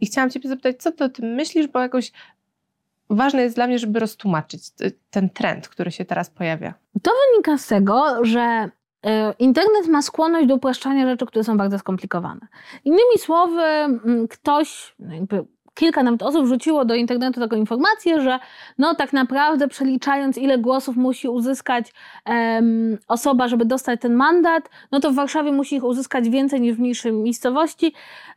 I 0.00 0.06
chciałam 0.06 0.30
Ciebie 0.30 0.48
zapytać, 0.48 0.76
co 0.82 0.92
Ty 0.92 1.04
o 1.04 1.08
tym 1.08 1.34
myślisz, 1.34 1.66
bo 1.66 1.80
jakoś 1.80 2.12
ważne 3.10 3.42
jest 3.42 3.56
dla 3.56 3.66
mnie, 3.66 3.78
żeby 3.78 3.98
roztłumaczyć 3.98 4.62
ten 5.10 5.30
trend, 5.30 5.68
który 5.68 5.90
się 5.92 6.04
teraz 6.04 6.30
pojawia. 6.30 6.74
To 7.02 7.10
wynika 7.32 7.58
z 7.58 7.66
tego, 7.66 8.24
że 8.24 8.70
e, 9.06 9.34
Internet 9.38 9.88
ma 9.88 10.02
skłonność 10.02 10.48
do 10.48 10.54
upraszczania 10.54 11.06
rzeczy, 11.06 11.26
które 11.26 11.44
są 11.44 11.56
bardzo 11.56 11.78
skomplikowane. 11.78 12.40
Innymi 12.84 13.18
słowy, 13.18 13.62
ktoś, 14.30 14.94
no 14.98 15.14
jakby 15.14 15.44
kilka 15.76 16.02
nawet 16.02 16.22
osób 16.22 16.44
wrzuciło 16.44 16.84
do 16.84 16.94
internetu 16.94 17.40
taką 17.40 17.56
informację, 17.56 18.20
że 18.20 18.38
no 18.78 18.94
tak 18.94 19.12
naprawdę 19.12 19.68
przeliczając 19.68 20.38
ile 20.38 20.58
głosów 20.58 20.96
musi 20.96 21.28
uzyskać 21.28 21.92
um, 22.26 22.98
osoba, 23.08 23.48
żeby 23.48 23.64
dostać 23.64 24.00
ten 24.00 24.14
mandat, 24.14 24.70
no 24.92 25.00
to 25.00 25.10
w 25.10 25.14
Warszawie 25.14 25.52
musi 25.52 25.76
ich 25.76 25.84
uzyskać 25.84 26.28
więcej 26.28 26.60
niż 26.60 26.76
w 26.76 26.80
mniejszej 26.80 27.12
miejscowości, 27.12 27.92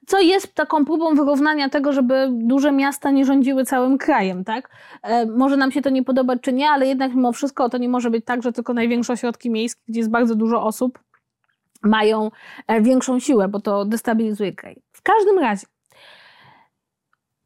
co 0.08 0.20
jest 0.20 0.56
taką 0.56 0.86
próbą 0.86 1.16
wyrównania 1.16 1.70
tego, 1.70 1.94
żeby 1.94 2.30
duże 2.32 2.72
miasta 2.72 3.12
nie 3.12 3.26
rządziły 3.26 3.66
całym 3.66 3.98
krajem, 3.98 4.44
tak? 4.44 4.70
E, 5.04 5.26
może 5.26 5.58
nam 5.58 5.72
się 5.72 5.82
to 5.82 5.90
nie 5.90 6.04
podobać 6.04 6.40
czy 6.42 6.54
nie, 6.54 6.70
ale 6.70 6.88
jednak 6.88 7.16
mimo 7.16 7.32
wszystko 7.32 7.70
to 7.70 7.78
nie 7.78 7.90
może 7.90 8.10
być 8.10 8.26
tak, 8.26 8.44
że 8.44 8.52
tylko 8.52 8.74
największe 8.74 9.14
ośrodki 9.14 9.50
miejskie, 9.50 9.82
gdzie 9.88 10.00
jest 10.00 10.12
bardzo 10.12 10.36
dużo 10.36 10.64
osób, 10.64 11.00
mają 11.84 12.32
e, 12.68 12.82
większą 12.82 13.20
siłę, 13.20 13.48
bo 13.48 13.60
to 13.60 13.86
destabilizuje 13.86 14.54
kraj. 14.54 14.82
W 14.92 15.02
każdym 15.02 15.40
razie, 15.40 15.68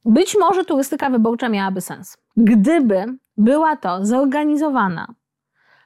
być 0.06 0.38
może 0.40 0.66
turystyka 0.66 1.10
wyborcza 1.10 1.50
miałaby 1.50 1.82
sens, 1.82 2.18
gdyby 2.38 3.06
była 3.38 3.76
to 3.76 4.06
zorganizowana 4.06 5.08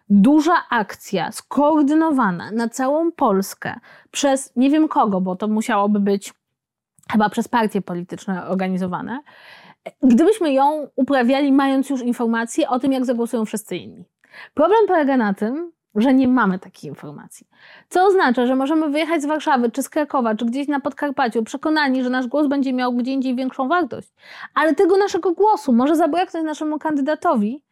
duża 0.10 0.64
akcja, 0.70 1.32
skoordynowana 1.32 2.52
na 2.52 2.70
całą 2.70 3.12
Polskę 3.12 3.80
przez 4.12 4.56
nie 4.56 4.70
wiem 4.70 4.88
kogo, 4.88 5.22
bo 5.22 5.36
to 5.36 5.48
musiałoby 5.48 6.00
być 6.00 6.34
chyba 7.12 7.30
przez 7.30 7.48
partie 7.48 7.82
polityczne 7.82 8.48
organizowane, 8.48 9.20
gdybyśmy 10.02 10.54
ją 10.54 10.88
uprawiali, 10.96 11.52
mając 11.52 11.90
już 11.90 12.02
informacje 12.02 12.70
o 12.70 12.80
tym, 12.80 12.92
jak 12.92 13.06
zagłosują 13.06 13.46
wszyscy 13.46 13.78
inni. 13.78 14.04
Problem 14.54 14.88
polega 14.88 15.18
na 15.18 15.34
tym, 15.34 15.72
że 15.98 16.14
nie 16.14 16.28
mamy 16.28 16.60
takiej 16.60 16.90
informacji. 16.90 17.48
Co 17.90 18.06
oznacza, 18.06 18.48
że 18.48 18.56
możemy 18.56 18.90
wyjechać 18.90 19.22
z 19.22 19.26
Warszawy, 19.26 19.72
czy 19.72 19.84
z 19.84 19.90
Krakowa, 19.90 20.36
czy 20.36 20.46
gdzieś 20.46 20.68
na 20.68 20.80
Podkarpaciu, 20.80 21.44
przekonani, 21.44 22.04
że 22.04 22.10
nasz 22.10 22.28
głos 22.28 22.48
będzie 22.48 22.74
miał 22.74 22.94
gdzie 22.94 23.12
indziej 23.12 23.36
większą 23.36 23.68
wartość. 23.68 24.14
Ale 24.54 24.76
tego 24.76 24.98
naszego 24.98 25.34
głosu 25.34 25.74
może 25.74 25.96
zabraknąć 25.96 26.46
naszemu 26.46 26.80
kandydatowi 26.80 27.64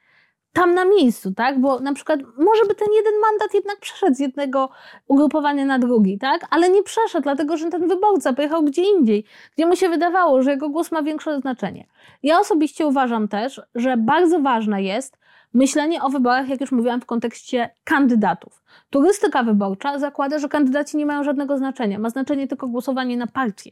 tam 0.55 0.73
na 0.73 0.85
miejscu, 0.85 1.33
tak? 1.33 1.61
Bo 1.61 1.79
na 1.79 1.93
przykład 1.93 2.19
może 2.37 2.65
by 2.67 2.75
ten 2.75 2.87
jeden 2.95 3.13
mandat 3.21 3.53
jednak 3.53 3.79
przeszedł 3.79 4.15
z 4.15 4.19
jednego 4.19 4.69
ugrupowania 5.07 5.65
na 5.65 5.79
drugi, 5.79 6.17
tak? 6.17 6.47
Ale 6.49 6.69
nie 6.69 6.83
przeszedł, 6.83 7.23
dlatego 7.23 7.57
że 7.57 7.69
ten 7.69 7.87
wyborca 7.87 8.33
pojechał 8.33 8.63
gdzie 8.63 8.83
indziej, 8.83 9.25
gdzie 9.55 9.65
mu 9.65 9.75
się 9.75 9.89
wydawało, 9.89 10.41
że 10.41 10.51
jego 10.51 10.69
głos 10.69 10.91
ma 10.91 11.03
większe 11.03 11.41
znaczenie. 11.41 11.87
Ja 12.23 12.39
osobiście 12.39 12.87
uważam 12.87 13.27
też, 13.27 13.61
że 13.75 13.97
bardzo 13.97 14.39
ważne 14.39 14.83
jest, 14.83 15.17
myślenie 15.55 16.03
o 16.03 16.09
wyborach, 16.09 16.49
jak 16.49 16.61
już 16.61 16.71
mówiłam, 16.71 17.01
w 17.01 17.05
kontekście 17.05 17.69
kandydatów. 17.83 18.63
Turystyka 18.89 19.43
wyborcza 19.43 19.99
zakłada, 19.99 20.39
że 20.39 20.49
kandydaci 20.49 20.97
nie 20.97 21.05
mają 21.05 21.23
żadnego 21.23 21.57
znaczenia. 21.57 21.99
Ma 21.99 22.09
znaczenie 22.09 22.47
tylko 22.47 22.67
głosowanie 22.67 23.17
na 23.17 23.27
partię. 23.27 23.71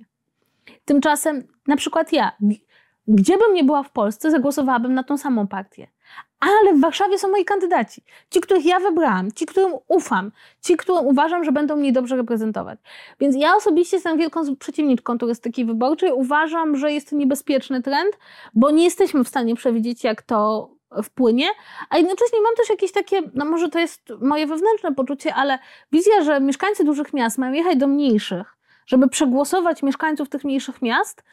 Tymczasem, 0.86 1.44
na 1.68 1.76
przykład 1.76 2.14
ja, 2.14 2.32
gdzie 3.08 3.38
bym 3.38 3.54
nie 3.54 3.64
była 3.64 3.84
w 3.84 3.92
Polsce, 3.92 4.32
zagłosowałabym 4.32 4.94
na 4.94 5.04
tą 5.04 5.18
samą 5.18 5.48
partię. 5.48 5.88
Ale 6.40 6.74
w 6.74 6.82
Warszawie 6.82 7.20
są 7.20 7.30
moi 7.30 7.46
kandydaci. 7.46 8.04
Ci, 8.30 8.42
których 8.42 8.66
ja 8.66 8.80
wybrałam, 8.80 9.32
ci, 9.32 9.46
którym 9.46 9.74
ufam, 9.88 10.32
ci, 10.62 10.78
którym 10.78 11.06
uważam, 11.06 11.44
że 11.44 11.52
będą 11.52 11.76
mnie 11.76 11.92
dobrze 11.92 12.16
reprezentować. 12.16 12.80
Więc 13.20 13.36
ja 13.36 13.56
osobiście 13.56 13.98
jestem 13.98 14.18
wielką 14.18 14.56
przeciwniczką 14.56 15.18
turystyki 15.18 15.66
wyborczej. 15.66 16.12
Uważam, 16.12 16.78
że 16.78 16.92
jest 16.92 17.10
to 17.10 17.16
niebezpieczny 17.16 17.82
trend, 17.82 18.18
bo 18.54 18.72
nie 18.72 18.84
jesteśmy 18.84 19.24
w 19.24 19.28
stanie 19.28 19.56
przewidzieć, 19.56 20.04
jak 20.04 20.22
to 20.22 20.70
wpłynie, 21.04 21.48
a 21.90 21.98
jednocześnie 21.98 22.42
mam 22.42 22.56
też 22.56 22.70
jakieś 22.70 22.92
takie, 22.92 23.22
no 23.34 23.46
może 23.46 23.70
to 23.70 23.80
jest 23.80 24.10
moje 24.22 24.48
wewnętrzne 24.48 24.96
poczucie, 24.96 25.36
ale 25.36 25.60
wizja, 25.92 26.24
że 26.24 26.40
mieszkańcy 26.40 26.84
dużych 26.84 27.14
miast 27.14 27.38
mają 27.38 27.54
jechać 27.54 27.78
do 27.78 27.88
mniejszych, 27.88 28.58
żeby 28.86 29.10
przegłosować 29.10 29.84
mieszkańców 29.84 30.30
tych 30.30 30.44
mniejszych 30.44 30.82
miast, 30.82 31.24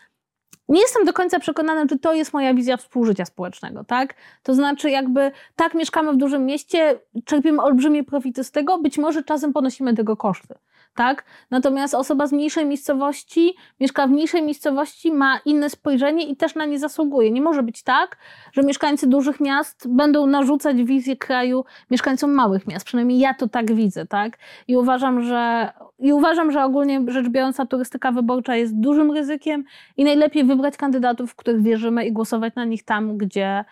nie 0.68 0.80
jestem 0.80 1.04
do 1.04 1.12
końca 1.12 1.40
przekonana, 1.40 1.86
czy 1.86 1.98
to 1.98 2.12
jest 2.12 2.32
moja 2.32 2.54
wizja 2.54 2.76
współżycia 2.76 3.24
społecznego, 3.24 3.84
tak? 3.84 4.14
To 4.42 4.54
znaczy, 4.54 4.90
jakby 4.90 5.32
tak 5.56 5.74
mieszkamy 5.74 6.12
w 6.12 6.16
dużym 6.16 6.46
mieście, 6.46 7.00
czerpiemy 7.24 7.62
olbrzymie 7.62 8.04
profity 8.04 8.44
z 8.44 8.50
tego, 8.50 8.78
być 8.78 8.98
może 8.98 9.22
czasem 9.22 9.52
ponosimy 9.52 9.94
tego 9.94 10.16
koszty 10.16 10.54
tak? 10.94 11.24
Natomiast 11.50 11.94
osoba 11.94 12.26
z 12.26 12.32
mniejszej 12.32 12.66
miejscowości, 12.66 13.54
mieszka 13.80 14.06
w 14.06 14.10
mniejszej 14.10 14.42
miejscowości, 14.42 15.12
ma 15.12 15.40
inne 15.44 15.70
spojrzenie 15.70 16.24
i 16.26 16.36
też 16.36 16.54
na 16.54 16.64
nie 16.64 16.78
zasługuje. 16.78 17.30
Nie 17.30 17.42
może 17.42 17.62
być 17.62 17.82
tak, 17.82 18.16
że 18.52 18.62
mieszkańcy 18.62 19.06
dużych 19.06 19.40
miast 19.40 19.88
będą 19.88 20.26
narzucać 20.26 20.82
wizję 20.82 21.16
kraju 21.16 21.64
mieszkańcom 21.90 22.32
małych 22.32 22.66
miast. 22.66 22.86
Przynajmniej 22.86 23.18
ja 23.18 23.34
to 23.34 23.48
tak 23.48 23.74
widzę, 23.74 24.06
tak? 24.06 24.38
I 24.68 24.76
uważam, 24.76 25.22
że, 25.22 25.72
i 25.98 26.12
uważam, 26.12 26.52
że 26.52 26.64
ogólnie 26.64 27.00
rzecz 27.08 27.28
biorąc, 27.28 27.56
turystyka 27.70 28.12
wyborcza 28.12 28.56
jest 28.56 28.80
dużym 28.80 29.12
ryzykiem 29.12 29.64
i 29.96 30.04
najlepiej 30.04 30.44
wybrać 30.44 30.76
kandydatów, 30.76 31.30
w 31.30 31.34
których 31.34 31.62
wierzymy 31.62 32.06
i 32.06 32.12
głosować 32.12 32.54
na 32.54 32.64
nich 32.64 32.84
tam, 32.84 33.18
gdzie, 33.18 33.64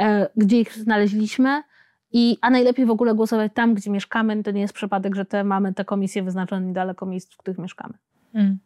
e, 0.00 0.28
gdzie 0.36 0.60
ich 0.60 0.72
znaleźliśmy 0.72 1.62
i, 2.12 2.38
a 2.40 2.50
najlepiej 2.50 2.86
w 2.86 2.90
ogóle 2.90 3.14
głosować 3.14 3.52
tam, 3.54 3.74
gdzie 3.74 3.90
mieszkamy. 3.90 4.42
To 4.42 4.50
nie 4.50 4.60
jest 4.60 4.74
przypadek, 4.74 5.14
że 5.14 5.24
te, 5.24 5.44
mamy 5.44 5.74
te 5.74 5.84
komisje 5.84 6.22
wyznaczone 6.22 6.66
niedaleko 6.66 7.06
miejsc, 7.06 7.34
w 7.34 7.36
których 7.36 7.58
mieszkamy. 7.58 7.94
Mm. 8.34 8.58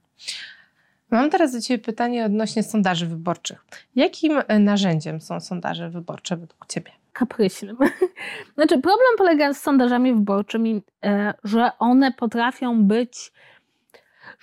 Mam 1.10 1.30
teraz 1.30 1.52
do 1.52 1.60
Ciebie 1.60 1.84
pytanie 1.84 2.24
odnośnie 2.24 2.62
sondaży 2.62 3.06
wyborczych. 3.06 3.64
Jakim 3.96 4.40
e, 4.48 4.58
narzędziem 4.58 5.20
są 5.20 5.40
sondaże 5.40 5.90
wyborcze 5.90 6.36
według 6.36 6.66
Ciebie? 6.66 6.90
Kapryśnym. 7.12 7.76
Znaczy, 8.54 8.80
problem 8.80 9.08
polega 9.18 9.54
z 9.54 9.60
sondażami 9.60 10.14
wyborczymi, 10.14 10.82
e, 11.04 11.34
że 11.44 11.70
one 11.78 12.12
potrafią 12.12 12.84
być 12.84 13.32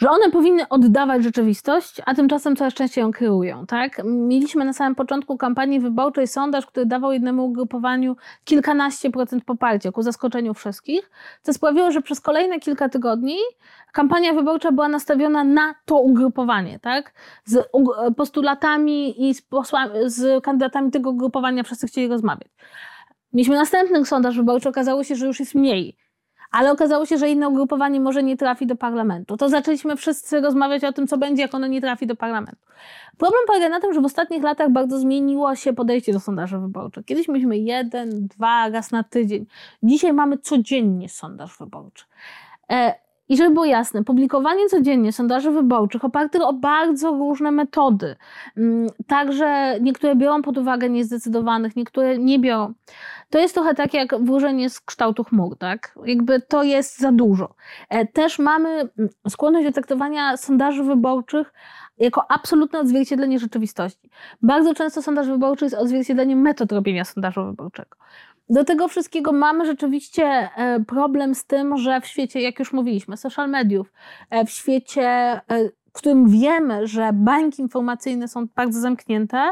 że 0.01 0.09
one 0.09 0.31
powinny 0.31 0.67
oddawać 0.69 1.23
rzeczywistość, 1.23 2.01
a 2.05 2.15
tymczasem 2.15 2.55
coraz 2.55 2.73
częściej 2.73 3.01
ją 3.01 3.13
kierują. 3.13 3.65
Tak? 3.65 4.01
Mieliśmy 4.05 4.65
na 4.65 4.73
samym 4.73 4.95
początku 4.95 5.37
kampanii 5.37 5.79
wyborczej 5.79 6.27
sondaż, 6.27 6.65
który 6.65 6.85
dawał 6.85 7.11
jednemu 7.11 7.45
ugrupowaniu 7.45 8.15
kilkanaście 8.43 9.11
procent 9.11 9.43
poparcia 9.43 9.91
ku 9.91 10.01
zaskoczeniu 10.01 10.53
wszystkich, 10.53 11.11
co 11.41 11.53
sprawiło, 11.53 11.91
że 11.91 12.01
przez 12.01 12.21
kolejne 12.21 12.59
kilka 12.59 12.89
tygodni 12.89 13.37
kampania 13.91 14.33
wyborcza 14.33 14.71
była 14.71 14.87
nastawiona 14.87 15.43
na 15.43 15.75
to 15.85 15.99
ugrupowanie, 15.99 16.79
tak? 16.79 17.13
z 17.45 17.69
postulatami 18.17 19.29
i 19.29 19.33
z, 19.33 19.41
posłami, 19.41 19.93
z 20.05 20.43
kandydatami 20.43 20.91
tego 20.91 21.09
ugrupowania 21.09 21.63
wszyscy 21.63 21.87
chcieli 21.87 22.07
rozmawiać. 22.07 22.49
Mieliśmy 23.33 23.55
następny 23.55 24.05
sondaż 24.05 24.37
wyborczy, 24.37 24.69
okazało 24.69 25.03
się, 25.03 25.15
że 25.15 25.25
już 25.25 25.39
jest 25.39 25.55
mniej 25.55 25.97
ale 26.51 26.71
okazało 26.71 27.05
się, 27.05 27.17
że 27.17 27.29
inne 27.29 27.49
ugrupowanie 27.49 27.99
może 27.99 28.23
nie 28.23 28.37
trafi 28.37 28.67
do 28.67 28.75
parlamentu. 28.75 29.37
To 29.37 29.49
zaczęliśmy 29.49 29.95
wszyscy 29.95 30.41
rozmawiać 30.41 30.83
o 30.83 30.93
tym, 30.93 31.07
co 31.07 31.17
będzie, 31.17 31.41
jak 31.41 31.55
ono 31.55 31.67
nie 31.67 31.81
trafi 31.81 32.07
do 32.07 32.15
parlamentu. 32.15 32.61
Problem 33.17 33.41
polega 33.47 33.69
na 33.69 33.79
tym, 33.79 33.93
że 33.93 34.01
w 34.01 34.05
ostatnich 34.05 34.43
latach 34.43 34.71
bardzo 34.71 34.99
zmieniło 34.99 35.55
się 35.55 35.73
podejście 35.73 36.13
do 36.13 36.19
sondaży 36.19 36.59
wyborczych. 36.59 37.05
Kiedyś 37.05 37.27
mieliśmy 37.27 37.57
jeden, 37.57 38.27
dwa, 38.27 38.69
raz 38.69 38.91
na 38.91 39.03
tydzień. 39.03 39.45
Dzisiaj 39.83 40.13
mamy 40.13 40.37
codziennie 40.37 41.09
sondaż 41.09 41.57
wyborczy. 41.57 42.05
E, 42.71 42.95
i 43.31 43.37
żeby 43.37 43.53
było 43.53 43.65
jasne, 43.65 44.03
publikowanie 44.03 44.69
codziennie 44.69 45.11
sondaży 45.11 45.51
wyborczych 45.51 46.05
opartych 46.05 46.41
o 46.41 46.53
bardzo 46.53 47.11
różne 47.11 47.51
metody. 47.51 48.15
Mm, 48.57 48.87
także 49.07 49.77
niektóre 49.81 50.15
biorą 50.15 50.41
pod 50.41 50.57
uwagę 50.57 50.89
niezdecydowanych, 50.89 51.75
niektóre 51.75 52.17
nie 52.17 52.39
biorą. 52.39 52.73
To 53.31 53.39
jest 53.39 53.53
trochę 53.53 53.75
tak 53.75 53.93
jak 53.93 54.23
włożenie 54.23 54.69
z 54.69 54.81
kształtu 54.81 55.23
chmur, 55.23 55.57
tak? 55.57 55.95
Jakby 56.05 56.41
to 56.41 56.63
jest 56.63 56.99
za 56.99 57.11
dużo. 57.11 57.55
E, 57.89 58.07
też 58.07 58.39
mamy 58.39 58.69
mm, 58.69 59.09
skłonność 59.29 59.65
do 59.65 59.71
traktowania 59.71 60.37
sondaży 60.37 60.83
wyborczych 60.83 61.53
jako 61.97 62.31
absolutne 62.31 62.79
odzwierciedlenie 62.79 63.39
rzeczywistości. 63.39 64.09
Bardzo 64.41 64.73
często 64.73 65.01
sondaż 65.01 65.27
wyborczy 65.27 65.65
jest 65.65 65.75
odzwierciedleniem 65.75 66.41
metod 66.41 66.71
robienia 66.71 67.05
sondażu 67.05 67.45
wyborczego. 67.45 67.97
Do 68.49 68.63
tego 68.63 68.87
wszystkiego 68.87 69.31
mamy 69.31 69.65
rzeczywiście 69.65 70.23
e, 70.23 70.83
problem 70.87 71.35
z 71.35 71.45
tym, 71.45 71.77
że 71.77 72.01
w 72.01 72.07
świecie, 72.07 72.41
jak 72.41 72.59
już 72.59 72.73
mówiliśmy, 72.73 73.17
social 73.17 73.49
mediów, 73.49 73.93
e, 74.29 74.45
w 74.45 74.49
świecie, 74.49 75.41
w 75.93 75.97
którym 75.97 76.29
wiemy, 76.29 76.87
że 76.87 77.09
bańki 77.13 77.61
informacyjne 77.61 78.27
są 78.27 78.47
bardzo 78.55 78.79
zamknięte, 78.79 79.51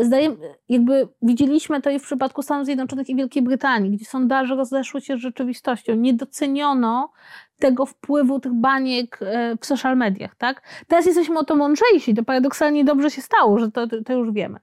zdaje, 0.00 0.36
jakby 0.68 1.08
widzieliśmy 1.22 1.82
to 1.82 1.90
i 1.90 1.98
w 1.98 2.02
przypadku 2.02 2.42
Stanów 2.42 2.66
Zjednoczonych 2.66 3.08
i 3.08 3.16
Wielkiej 3.16 3.42
Brytanii, 3.42 3.90
gdzie 3.90 4.04
sondaże 4.04 4.54
rozeszły 4.54 5.00
się 5.00 5.16
z 5.16 5.20
rzeczywistością. 5.20 5.94
Nie 5.94 6.14
doceniono 6.14 7.12
tego 7.58 7.86
wpływu 7.86 8.40
tych 8.40 8.52
baniek 8.52 9.20
w 9.60 9.66
social 9.66 9.96
mediach, 9.96 10.36
tak? 10.36 10.62
Teraz 10.86 11.06
jesteśmy 11.06 11.38
o 11.38 11.44
to 11.44 11.56
mądrzejsi, 11.56 12.14
to 12.14 12.24
paradoksalnie 12.24 12.84
dobrze 12.84 13.10
się 13.10 13.22
stało, 13.22 13.58
że 13.58 13.70
to, 13.70 13.86
to 14.06 14.12
już 14.12 14.32
wiemy. 14.32 14.58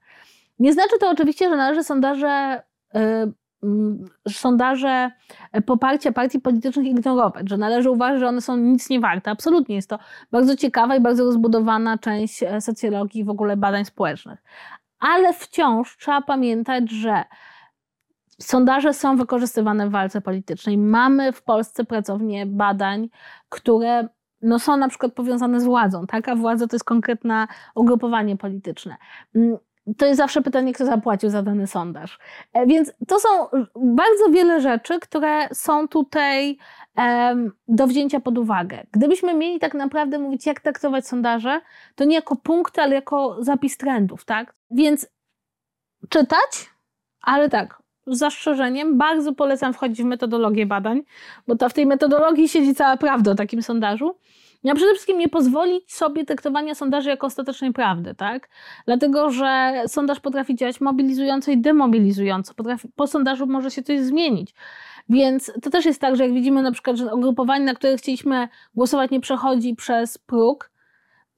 Nie 0.60 0.74
znaczy 0.74 1.00
to 1.00 1.10
oczywiście, 1.10 1.50
że 1.50 1.56
należy 1.56 1.84
sondaże 1.84 2.62
Mm, 2.96 3.34
sondaże 4.30 5.12
poparcia 5.66 6.12
partii 6.12 6.40
politycznych 6.40 6.86
ignorować, 6.86 7.50
że 7.50 7.58
należy 7.58 7.90
uważać, 7.90 8.20
że 8.20 8.28
one 8.28 8.42
są 8.42 8.58
nic 8.58 8.90
nie 8.90 9.00
warte. 9.00 9.32
Absolutnie 9.32 9.76
jest 9.76 9.90
to 9.90 10.00
bardzo 10.32 10.56
ciekawa 10.56 10.96
i 10.96 11.02
bardzo 11.02 11.24
rozbudowana 11.24 11.98
część 11.98 12.44
e, 12.44 12.62
socjologii 12.62 13.22
i 13.22 13.24
w 13.24 13.30
ogóle 13.30 13.58
badań 13.58 13.86
społecznych. 13.86 14.44
Ale 15.00 15.34
wciąż 15.34 15.98
trzeba 15.98 16.22
pamiętać, 16.22 16.92
że 16.92 17.24
sondaże 18.42 18.94
są 18.94 19.18
wykorzystywane 19.18 19.88
w 19.88 19.92
walce 19.92 20.22
politycznej. 20.22 20.78
Mamy 20.78 21.32
w 21.32 21.44
Polsce 21.44 21.84
pracownie 21.84 22.46
badań, 22.46 23.10
które 23.50 24.08
no 24.42 24.60
są 24.60 24.78
na 24.78 24.88
przykład 24.88 25.14
powiązane 25.14 25.62
z 25.62 25.66
władzą. 25.66 26.08
Taka 26.08 26.36
władza 26.36 26.68
to 26.68 26.76
jest 26.76 26.86
konkretne 26.86 27.48
ugrupowanie 27.76 28.38
polityczne. 28.38 28.96
To 29.98 30.06
jest 30.06 30.18
zawsze 30.18 30.42
pytanie, 30.42 30.74
kto 30.74 30.86
zapłacił 30.86 31.30
za 31.30 31.42
dany 31.42 31.68
sondaż. 31.68 32.20
E, 32.54 32.66
więc 32.68 32.94
to 33.08 33.20
są 33.20 33.30
bardzo 33.76 34.30
wiele 34.32 34.62
rzeczy, 34.62 35.00
które 35.00 35.50
są 35.54 35.88
tutaj 35.88 36.58
do 37.68 37.88
wzięcia 37.88 38.20
pod 38.20 38.38
uwagę. 38.38 38.84
Gdybyśmy 38.92 39.34
mieli 39.34 39.60
tak 39.60 39.74
naprawdę 39.74 40.20
mówić, 40.20 40.46
jak 40.46 40.60
traktować 40.60 41.08
sondaże, 41.08 41.62
to 41.96 42.04
nie 42.04 42.16
jako 42.16 42.36
punkty, 42.36 42.82
ale 42.82 42.96
jako 42.96 43.44
zapis 43.44 43.78
trendów, 43.78 44.26
tak? 44.26 44.56
Więc 44.72 45.08
czytać, 46.10 46.70
ale 47.22 47.50
tak, 47.50 47.84
z 48.08 48.18
zastrzeżeniem, 48.18 48.98
bardzo 48.98 49.34
polecam 49.34 49.74
wchodzić 49.74 50.04
w 50.04 50.06
metodologię 50.06 50.66
badań, 50.66 51.02
bo 51.48 51.56
to 51.56 51.70
w 51.70 51.74
tej 51.74 51.86
metodologii 51.86 52.50
siedzi 52.50 52.76
cała 52.76 52.98
prawda 52.98 53.32
o 53.32 53.36
takim 53.36 53.62
sondażu. 53.62 54.16
Ja 54.66 54.76
przede 54.76 54.92
wszystkim 54.92 55.18
nie 55.18 55.30
pozwolić 55.30 55.94
sobie 55.94 56.26
traktowania 56.26 56.76
sondaży 56.76 57.10
jako 57.10 57.28
ostatecznej 57.28 57.74
prawdy, 57.74 58.16
tak? 58.16 58.50
Dlatego, 58.86 59.30
że 59.30 59.74
sondaż 59.88 60.20
potrafi 60.20 60.56
działać 60.56 60.82
mobilizująco 60.82 61.52
i 61.52 61.58
demobilizująco. 61.58 62.54
Potrafi, 62.54 62.88
po 62.96 63.08
sondażu 63.08 63.48
może 63.48 63.72
się 63.72 63.84
coś 63.84 64.00
zmienić. 64.00 64.54
Więc 65.10 65.52
to 65.62 65.70
też 65.70 65.86
jest 65.86 66.02
tak, 66.02 66.16
że 66.16 66.24
jak 66.24 66.34
widzimy 66.34 66.62
na 66.62 66.72
przykład, 66.72 66.98
że 66.98 67.16
ugrupowanie, 67.16 67.66
na 67.66 67.74
które 67.74 67.98
chcieliśmy 67.98 68.48
głosować, 68.76 69.12
nie 69.12 69.20
przechodzi 69.20 69.76
przez 69.76 70.18
próg, 70.18 70.72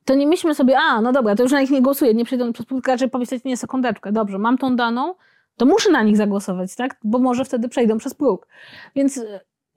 to 0.05 0.15
nie 0.15 0.27
myślmy 0.27 0.55
sobie, 0.55 0.79
a 0.79 1.01
no 1.01 1.11
dobra, 1.11 1.35
to 1.35 1.43
już 1.43 1.51
na 1.51 1.61
nich 1.61 1.71
nie 1.71 1.81
głosuję, 1.81 2.13
nie 2.13 2.25
przejdą 2.25 2.53
przez 2.53 2.65
próg, 2.65 2.87
raczej 2.87 3.09
pomyśleć, 3.09 3.43
nie, 3.43 3.57
sekundeczkę, 3.57 4.11
dobrze, 4.11 4.39
mam 4.39 4.57
tą 4.57 4.75
daną, 4.75 5.15
to 5.57 5.65
muszę 5.65 5.91
na 5.91 6.03
nich 6.03 6.17
zagłosować, 6.17 6.75
tak? 6.75 6.97
Bo 7.03 7.19
może 7.19 7.45
wtedy 7.45 7.69
przejdą 7.69 7.97
przez 7.97 8.13
próg. 8.13 8.47
Więc 8.95 9.21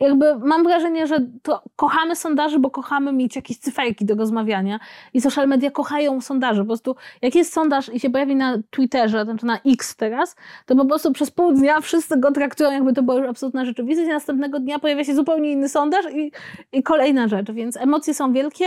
jakby 0.01 0.39
mam 0.39 0.65
wrażenie, 0.65 1.07
że 1.07 1.27
to 1.43 1.63
kochamy 1.77 2.17
sondaże, 2.17 2.59
bo 2.59 2.71
kochamy 2.71 3.13
mieć 3.13 3.37
jakieś 3.37 3.59
cyferki 3.59 4.05
do 4.05 4.15
rozmawiania 4.15 4.81
i 5.15 5.21
social 5.21 5.49
media 5.49 5.71
kochają 5.71 6.21
sondaże. 6.21 6.63
Po 6.63 6.67
prostu 6.67 6.97
jak 7.23 7.35
jest 7.35 7.53
sondaż 7.53 7.95
i 7.95 8.01
się 8.01 8.11
pojawi 8.11 8.37
na 8.37 8.59
Twitterze, 8.71 9.25
znaczy 9.25 9.47
na 9.47 9.59
X 9.67 9.97
teraz, 9.97 10.37
to 10.67 10.77
po 10.77 10.85
prostu 10.85 11.13
przez 11.13 11.31
pół 11.31 11.53
dnia 11.53 11.81
wszyscy 11.81 12.21
go 12.21 12.33
traktują 12.33 12.71
jakby 12.71 12.93
to 12.93 13.03
była 13.03 13.19
już 13.19 13.29
absolutna 13.29 13.65
rzeczywistość 13.65 14.09
i 14.09 14.13
następnego 14.13 14.61
dnia 14.61 14.79
pojawia 14.79 15.05
się 15.05 15.15
zupełnie 15.15 15.53
inny 15.53 15.69
sondaż 15.69 16.05
i, 16.13 16.33
i 16.73 16.83
kolejna 16.83 17.29
rzecz, 17.29 17.51
więc 17.51 17.77
emocje 17.77 18.15
są 18.15 18.33
wielkie. 18.33 18.65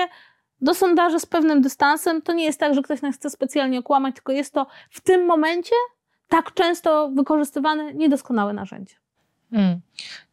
Do 0.61 0.73
sondaży 0.73 1.19
z 1.19 1.25
pewnym 1.25 1.61
dystansem 1.61 2.21
to 2.21 2.33
nie 2.33 2.45
jest 2.45 2.59
tak, 2.59 2.73
że 2.73 2.81
ktoś 2.81 3.01
nas 3.01 3.15
chce 3.15 3.29
specjalnie 3.29 3.79
okłamać, 3.79 4.15
tylko 4.15 4.31
jest 4.31 4.53
to 4.53 4.67
w 4.89 5.01
tym 5.01 5.25
momencie 5.25 5.75
tak 6.27 6.53
często 6.53 7.09
wykorzystywane 7.09 7.93
niedoskonałe 7.93 8.53
narzędzie. 8.53 9.02
Mm. 9.53 9.79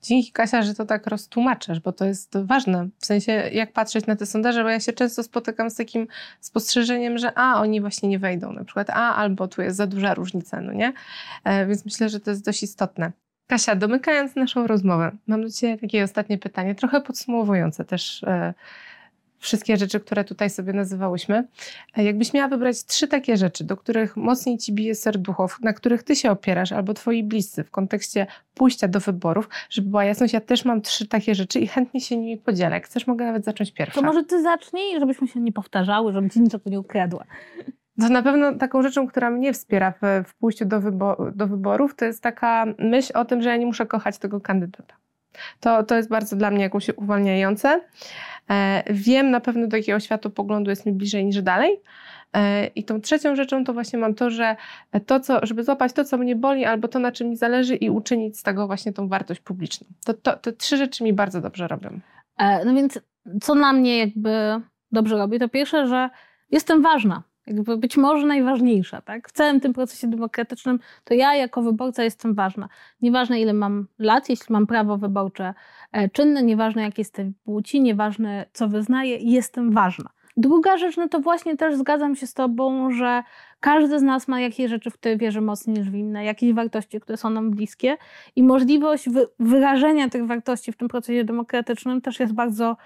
Dzięki 0.02 0.32
Kasia, 0.32 0.62
że 0.62 0.74
to 0.74 0.84
tak 0.84 1.06
roztłumaczysz, 1.06 1.80
bo 1.80 1.92
to 1.92 2.04
jest 2.04 2.38
ważne. 2.44 2.88
W 2.98 3.06
sensie, 3.06 3.32
jak 3.32 3.72
patrzeć 3.72 4.06
na 4.06 4.16
te 4.16 4.26
sondaże, 4.26 4.62
bo 4.62 4.68
ja 4.68 4.80
się 4.80 4.92
często 4.92 5.22
spotykam 5.22 5.70
z 5.70 5.74
takim 5.74 6.06
spostrzeżeniem, 6.40 7.18
że 7.18 7.32
a, 7.38 7.60
oni 7.60 7.80
właśnie 7.80 8.08
nie 8.08 8.18
wejdą, 8.18 8.52
na 8.52 8.64
przykład 8.64 8.90
a, 8.90 9.14
albo 9.16 9.48
tu 9.48 9.62
jest 9.62 9.76
za 9.76 9.86
duża 9.86 10.14
różnica, 10.14 10.60
no 10.60 10.72
nie? 10.72 10.92
E, 11.44 11.66
więc 11.66 11.84
myślę, 11.84 12.08
że 12.08 12.20
to 12.20 12.30
jest 12.30 12.44
dość 12.44 12.62
istotne. 12.62 13.12
Kasia, 13.46 13.76
domykając 13.76 14.36
naszą 14.36 14.66
rozmowę, 14.66 15.10
mam 15.26 15.42
do 15.42 15.50
Ciebie 15.50 15.78
takie 15.78 16.04
ostatnie 16.04 16.38
pytanie, 16.38 16.74
trochę 16.74 17.00
podsumowujące 17.00 17.84
też 17.84 18.22
e, 18.22 18.54
wszystkie 19.40 19.76
rzeczy, 19.76 20.00
które 20.00 20.24
tutaj 20.24 20.50
sobie 20.50 20.72
nazywałyśmy. 20.72 21.48
E, 21.96 22.04
jakbyś 22.04 22.32
miała 22.32 22.48
wybrać 22.48 22.84
trzy 22.84 23.08
takie 23.08 23.36
rzeczy, 23.36 23.64
do 23.64 23.76
których 23.76 24.16
mocniej 24.16 24.58
ci 24.58 24.72
bije 24.72 24.94
serduchów, 24.94 25.58
na 25.62 25.72
których 25.72 26.02
ty 26.02 26.16
się 26.16 26.30
opierasz, 26.30 26.72
albo 26.72 26.94
twoi 26.94 27.24
bliscy 27.24 27.64
w 27.64 27.70
kontekście 27.70 28.26
pójścia 28.54 28.88
do 28.88 29.00
wyborów, 29.00 29.48
żeby 29.70 29.90
była 29.90 30.04
jasność, 30.04 30.32
ja 30.32 30.40
też 30.40 30.64
mam 30.64 30.80
trzy 30.82 31.08
takie 31.08 31.34
rzeczy 31.34 31.60
i 31.60 31.66
chętnie 31.66 32.00
się 32.00 32.16
nimi 32.16 32.36
podzielę. 32.36 32.74
Jak 32.74 32.86
chcesz, 32.86 33.06
mogę 33.06 33.24
nawet 33.24 33.44
zacząć 33.44 33.72
pierwsza. 33.72 34.00
To 34.00 34.06
może 34.06 34.24
ty 34.24 34.42
zacznij, 34.42 35.00
żebyśmy 35.00 35.28
się 35.28 35.40
nie 35.40 35.52
powtarzały, 35.52 36.12
żebym 36.12 36.30
ci 36.30 36.40
niczego 36.40 36.70
nie 36.70 36.80
ukradła. 36.80 37.24
To 38.00 38.08
na 38.08 38.22
pewno 38.22 38.54
taką 38.54 38.82
rzeczą, 38.82 39.06
która 39.06 39.30
mnie 39.30 39.52
wspiera 39.52 39.92
w, 40.02 40.28
w 40.28 40.34
pójściu 40.34 40.64
do, 40.64 40.80
wybo 40.80 41.30
do 41.34 41.46
wyborów, 41.46 41.94
to 41.94 42.04
jest 42.04 42.22
taka 42.22 42.66
myśl 42.78 43.12
o 43.14 43.24
tym, 43.24 43.42
że 43.42 43.48
ja 43.48 43.56
nie 43.56 43.66
muszę 43.66 43.86
kochać 43.86 44.18
tego 44.18 44.40
kandydata. 44.40 44.94
To, 45.60 45.82
to 45.82 45.96
jest 45.96 46.08
bardzo 46.08 46.36
dla 46.36 46.50
mnie 46.50 46.62
jakoś 46.62 46.88
uwalniające. 46.88 47.80
E, 48.50 48.82
wiem 48.90 49.30
na 49.30 49.40
pewno, 49.40 49.66
do 49.66 49.76
jakiego 49.76 50.00
światopoglądu 50.00 50.70
jest 50.70 50.86
mi 50.86 50.92
bliżej 50.92 51.24
niż 51.24 51.42
dalej. 51.42 51.80
E, 52.36 52.66
I 52.66 52.84
tą 52.84 53.00
trzecią 53.00 53.36
rzeczą 53.36 53.64
to 53.64 53.72
właśnie 53.72 53.98
mam 53.98 54.14
to, 54.14 54.30
że 54.30 54.56
to, 55.06 55.20
co, 55.20 55.46
żeby 55.46 55.64
złapać 55.64 55.92
to, 55.92 56.04
co 56.04 56.18
mnie 56.18 56.36
boli, 56.36 56.64
albo 56.64 56.88
to, 56.88 56.98
na 56.98 57.12
czym 57.12 57.28
mi 57.28 57.36
zależy 57.36 57.76
i 57.76 57.90
uczynić 57.90 58.38
z 58.38 58.42
tego 58.42 58.66
właśnie 58.66 58.92
tą 58.92 59.08
wartość 59.08 59.40
publiczną. 59.40 59.86
To, 60.04 60.14
to, 60.14 60.36
te 60.36 60.52
trzy 60.52 60.76
rzeczy 60.76 61.04
mi 61.04 61.12
bardzo 61.12 61.40
dobrze 61.40 61.68
robią. 61.68 62.00
E, 62.38 62.64
no 62.64 62.74
więc 62.74 63.00
co 63.42 63.54
na 63.54 63.72
mnie 63.72 63.98
jakby 63.98 64.60
dobrze 64.92 65.16
robi, 65.16 65.38
to 65.38 65.48
pierwsze, 65.48 65.86
że 65.86 66.10
jestem 66.50 66.82
ważna 66.82 67.22
jakby 67.50 67.76
być 67.76 67.96
może 67.96 68.26
najważniejsza, 68.26 69.00
tak? 69.00 69.28
W 69.28 69.32
całym 69.32 69.60
tym 69.60 69.72
procesie 69.72 70.08
demokratycznym 70.08 70.78
to 71.04 71.14
ja 71.14 71.34
jako 71.34 71.62
wyborca 71.62 72.04
jestem 72.04 72.34
ważna. 72.34 72.68
Nieważne 73.02 73.40
ile 73.40 73.52
mam 73.52 73.86
lat, 73.98 74.28
jeśli 74.28 74.52
mam 74.52 74.66
prawo 74.66 74.96
wyborcze 74.96 75.54
e, 75.92 76.08
czynne, 76.08 76.42
nieważne 76.42 76.82
jak 76.82 76.98
jestem 76.98 77.34
płci, 77.44 77.80
nieważne 77.80 78.46
co 78.52 78.68
wyznaję, 78.68 79.16
jestem 79.20 79.72
ważna. 79.72 80.10
Druga 80.36 80.78
rzecz, 80.78 80.96
no 80.96 81.08
to 81.08 81.20
właśnie 81.20 81.56
też 81.56 81.76
zgadzam 81.76 82.16
się 82.16 82.26
z 82.26 82.34
Tobą, 82.34 82.90
że 82.90 83.22
każdy 83.60 83.98
z 83.98 84.02
nas 84.02 84.28
ma 84.28 84.40
jakieś 84.40 84.70
rzeczy, 84.70 84.90
w 84.90 84.94
które 84.94 85.16
wierzy 85.16 85.40
mocniej 85.40 85.78
niż 85.78 85.90
w 85.90 85.94
inne, 85.94 86.24
jakieś 86.24 86.52
wartości, 86.52 87.00
które 87.00 87.16
są 87.16 87.30
nam 87.30 87.50
bliskie 87.50 87.96
i 88.36 88.42
możliwość 88.42 89.08
wyrażenia 89.38 90.08
tych 90.08 90.26
wartości 90.26 90.72
w 90.72 90.76
tym 90.76 90.88
procesie 90.88 91.24
demokratycznym 91.24 92.00
też 92.00 92.20
jest 92.20 92.32
bardzo 92.32 92.76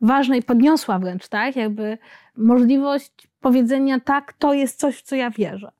ważne 0.00 0.38
i 0.38 0.42
podniosła 0.42 0.98
wręcz, 0.98 1.28
tak? 1.28 1.56
Jakby 1.56 1.98
możliwość 2.36 3.28
powiedzenia, 3.40 4.00
tak, 4.00 4.32
to 4.32 4.54
jest 4.54 4.80
coś, 4.80 4.96
w 4.96 5.02
co 5.02 5.16
ja 5.16 5.30
wierzę. 5.30 5.72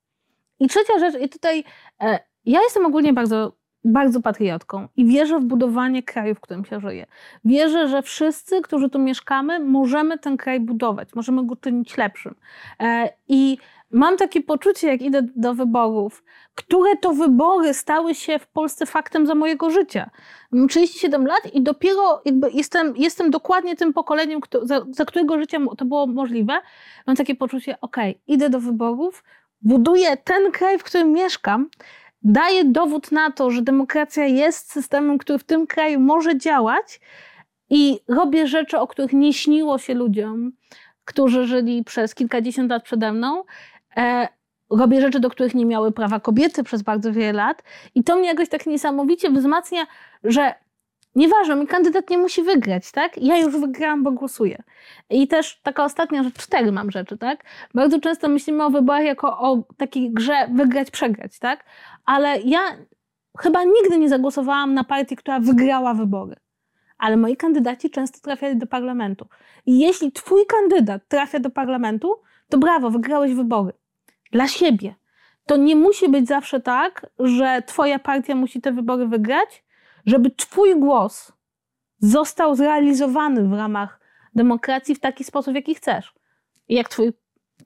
I 0.60 0.68
trzecia 0.68 0.98
rzecz, 0.98 1.22
i 1.22 1.28
tutaj 1.28 1.64
e, 2.00 2.18
ja 2.44 2.62
jestem 2.62 2.86
ogólnie 2.86 3.12
bardzo, 3.12 3.52
bardzo 3.84 4.20
patriotką 4.20 4.88
i 4.96 5.06
wierzę 5.06 5.40
w 5.40 5.44
budowanie 5.44 6.02
kraju, 6.02 6.34
w 6.34 6.40
którym 6.40 6.64
się 6.64 6.80
żyje. 6.80 7.06
Wierzę, 7.44 7.88
że 7.88 8.02
wszyscy, 8.02 8.60
którzy 8.60 8.90
tu 8.90 8.98
mieszkamy, 8.98 9.60
możemy 9.60 10.18
ten 10.18 10.36
kraj 10.36 10.60
budować, 10.60 11.14
możemy 11.14 11.46
go 11.46 11.56
czynić 11.56 11.96
lepszym. 11.96 12.34
E, 12.80 13.08
I 13.28 13.58
mam 13.91 14.16
takie 14.16 14.43
poczucie, 14.43 14.87
jak 14.89 15.03
idę 15.03 15.22
do 15.37 15.55
wyborów, 15.55 16.24
które 16.55 16.97
to 16.97 17.12
wybory 17.12 17.74
stały 17.74 18.14
się 18.14 18.39
w 18.39 18.47
Polsce 18.47 18.87
faktem 18.87 19.26
za 19.26 19.34
mojego 19.34 19.70
życia. 19.70 20.11
Mam 20.53 20.68
37 20.68 21.26
lat 21.26 21.55
i 21.55 21.62
dopiero 21.62 22.22
jestem, 22.53 22.95
jestem 22.97 23.30
dokładnie 23.30 23.76
tym 23.76 23.93
pokoleniem, 23.93 24.41
kto, 24.41 24.66
za, 24.66 24.87
za, 24.91 25.05
którego 25.05 25.39
życia 25.39 25.59
to 25.78 25.84
było 25.84 26.07
możliwe. 26.07 26.61
Mam 27.07 27.16
takie 27.16 27.34
poczucie, 27.34 27.80
ok, 27.80 27.97
idę 28.26 28.51
do 28.51 28.61
wyborów, 28.61 29.24
buduję 29.62 30.16
ten 30.16 30.53
kraj, 30.53 30.78
w 30.78 30.84
którym 30.84 31.12
mieszkam, 31.12 31.68
daję 32.22 32.64
dowód 32.64 33.12
na 33.12 33.30
to, 33.30 33.51
że 33.51 33.62
demokracja 33.62 34.26
jest 34.26 34.72
systemem, 34.72 35.18
który 35.18 35.39
w 35.39 35.45
tym 35.45 35.66
kraju 35.66 36.01
może 36.01 36.39
działać 36.39 37.01
i 37.70 38.01
robię 38.09 38.47
rzeczy, 38.47 38.78
o 38.78 38.87
których 38.87 39.12
nie 39.12 39.32
śniło 39.32 39.78
się 39.78 39.95
ludziom, 39.95 40.53
którzy 41.05 41.47
żyli 41.47 41.84
przez 41.84 42.14
kilkadziesiąt 42.14 42.70
lat 42.70 42.82
przede 42.82 43.12
mną. 43.12 43.45
E, 43.97 44.28
robię 44.70 45.01
rzeczy, 45.01 45.20
do 45.20 45.30
których 45.30 45.55
nie 45.55 45.66
miały 45.66 45.92
prawa 45.92 46.20
kobiety 46.20 46.64
przez 46.64 46.82
bardzo 46.82 47.12
wiele 47.12 47.32
lat. 47.32 47.62
I 47.94 48.05
to 48.05 48.16
mnie 48.16 48.28
jakoś 48.28 48.49
tak 48.49 48.66
niesamowicie 48.66 49.30
wzmacnia, 49.30 49.86
że 50.24 50.55
nieważne, 51.14 51.57
mi 51.57 51.66
kandydat 51.66 52.11
nie 52.11 52.18
musi 52.18 52.42
wygrać, 52.42 52.92
tak? 52.92 53.18
Ja 53.18 53.38
już 53.38 53.57
wygrałam, 53.57 54.03
bo 54.03 54.11
głosuję. 54.11 54.62
I 55.11 55.28
też 55.28 55.61
taka 55.62 55.84
ostatnia 55.84 56.22
rzecz, 56.22 56.34
cztery 56.34 56.72
mam 56.72 56.90
rzeczy, 56.90 57.18
tak? 57.18 57.44
Bardzo 57.74 58.01
często 58.01 58.28
myślimy 58.28 58.64
o 58.64 58.70
wyborach 58.70 59.05
jako 59.05 59.38
o 59.38 59.62
takiej 59.76 60.12
grze 60.12 60.49
wygrać, 60.55 60.90
przegrać, 60.90 61.38
tak? 61.38 61.64
Ale 62.05 62.40
ja 62.40 62.61
chyba 63.38 63.64
nigdy 63.64 63.99
nie 63.99 64.09
zagłosowałam 64.09 64.74
na 64.74 64.84
partię, 64.84 65.16
która 65.16 65.40
wygrała 65.40 65.94
wybory. 65.94 66.36
Ale 66.99 67.16
moi 67.16 67.36
kandydaci 67.36 67.90
często 67.90 68.20
trafiali 68.20 68.57
do 68.57 68.66
parlamentu. 68.66 69.26
I 69.66 69.78
jeśli 69.78 70.12
twój 70.12 70.47
kandydat 70.47 71.03
trafia 71.09 71.38
do 71.38 71.51
parlamentu, 71.51 72.20
to 72.49 72.59
brawo, 72.59 72.90
wygrałeś 72.90 73.34
wybory. 73.34 73.72
Dla 74.33 74.49
siebie. 74.49 74.95
To 75.47 75.57
nie 75.57 75.77
musi 75.77 76.09
być 76.09 76.29
zawsze 76.29 76.61
tak, 76.61 77.07
że 77.18 77.62
twoja 77.66 77.99
partia 77.99 78.35
musi 78.35 78.61
te 78.61 78.72
wybory 78.72 79.07
wygrać, 79.07 79.64
żeby 80.07 80.31
twój 80.31 80.81
głos 80.81 81.33
został 81.99 82.55
zrealizowany 82.55 83.49
w 83.49 83.53
ramach 83.53 84.01
demokracji 84.35 84.95
w 84.95 85.01
taki 85.01 85.24
sposób, 85.24 85.55
jaki 85.55 85.74
chcesz. 85.74 86.14
Jak 86.68 86.89
twój, 86.89 87.12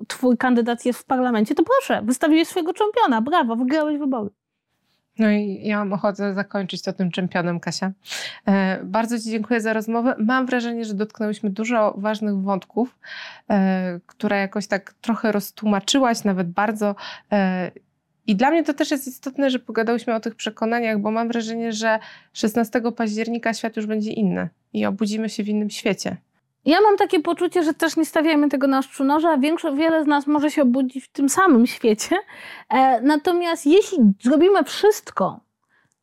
twój 0.08 0.36
kandydat 0.36 0.84
jest 0.84 0.98
w 0.98 1.04
parlamencie, 1.04 1.54
to 1.54 1.62
proszę, 1.62 2.02
wystawiłeś 2.02 2.48
swojego 2.48 2.72
czempiona, 2.72 3.20
brawo, 3.20 3.56
wygrałeś 3.56 3.98
wybory. 3.98 4.30
No 5.18 5.30
i 5.30 5.60
ja 5.64 5.78
mam 5.78 5.92
ochotę 5.92 6.34
zakończyć 6.34 6.82
to 6.82 6.92
tym 6.92 7.10
czempionem, 7.10 7.60
Kasia. 7.60 7.92
E, 8.46 8.84
bardzo 8.84 9.18
Ci 9.18 9.30
dziękuję 9.30 9.60
za 9.60 9.72
rozmowę. 9.72 10.14
Mam 10.18 10.46
wrażenie, 10.46 10.84
że 10.84 10.94
dotknęłyśmy 10.94 11.50
dużo 11.50 11.94
ważnych 11.98 12.42
wątków, 12.42 12.98
e, 13.50 14.00
które 14.06 14.38
jakoś 14.38 14.66
tak 14.66 14.94
trochę 15.00 15.32
roztłumaczyłaś, 15.32 16.24
nawet 16.24 16.50
bardzo. 16.50 16.94
E, 17.32 17.70
i 18.26 18.36
dla 18.36 18.50
mnie 18.50 18.64
to 18.64 18.74
też 18.74 18.90
jest 18.90 19.08
istotne, 19.08 19.50
że 19.50 19.58
pogadałyśmy 19.58 20.14
o 20.14 20.20
tych 20.20 20.34
przekonaniach, 20.34 20.98
bo 20.98 21.10
mam 21.10 21.28
wrażenie, 21.28 21.72
że 21.72 21.98
16 22.32 22.92
października 22.92 23.54
świat 23.54 23.76
już 23.76 23.86
będzie 23.86 24.12
inny 24.12 24.48
i 24.72 24.86
obudzimy 24.86 25.28
się 25.28 25.44
w 25.44 25.48
innym 25.48 25.70
świecie. 25.70 26.16
Ja 26.64 26.80
mam 26.80 26.96
takie 26.96 27.20
poczucie, 27.20 27.62
że 27.62 27.74
też 27.74 27.96
nie 27.96 28.04
stawiajmy 28.04 28.48
tego 28.48 28.66
na 28.66 28.78
ostrzu 28.78 29.04
noża, 29.04 29.30
a 29.30 29.38
większość, 29.38 29.76
wiele 29.76 30.04
z 30.04 30.06
nas 30.06 30.26
może 30.26 30.50
się 30.50 30.62
obudzić 30.62 31.04
w 31.04 31.12
tym 31.12 31.28
samym 31.28 31.66
świecie. 31.66 32.16
E, 32.68 33.00
natomiast 33.00 33.66
jeśli 33.66 33.98
zrobimy 34.22 34.64
wszystko 34.64 35.40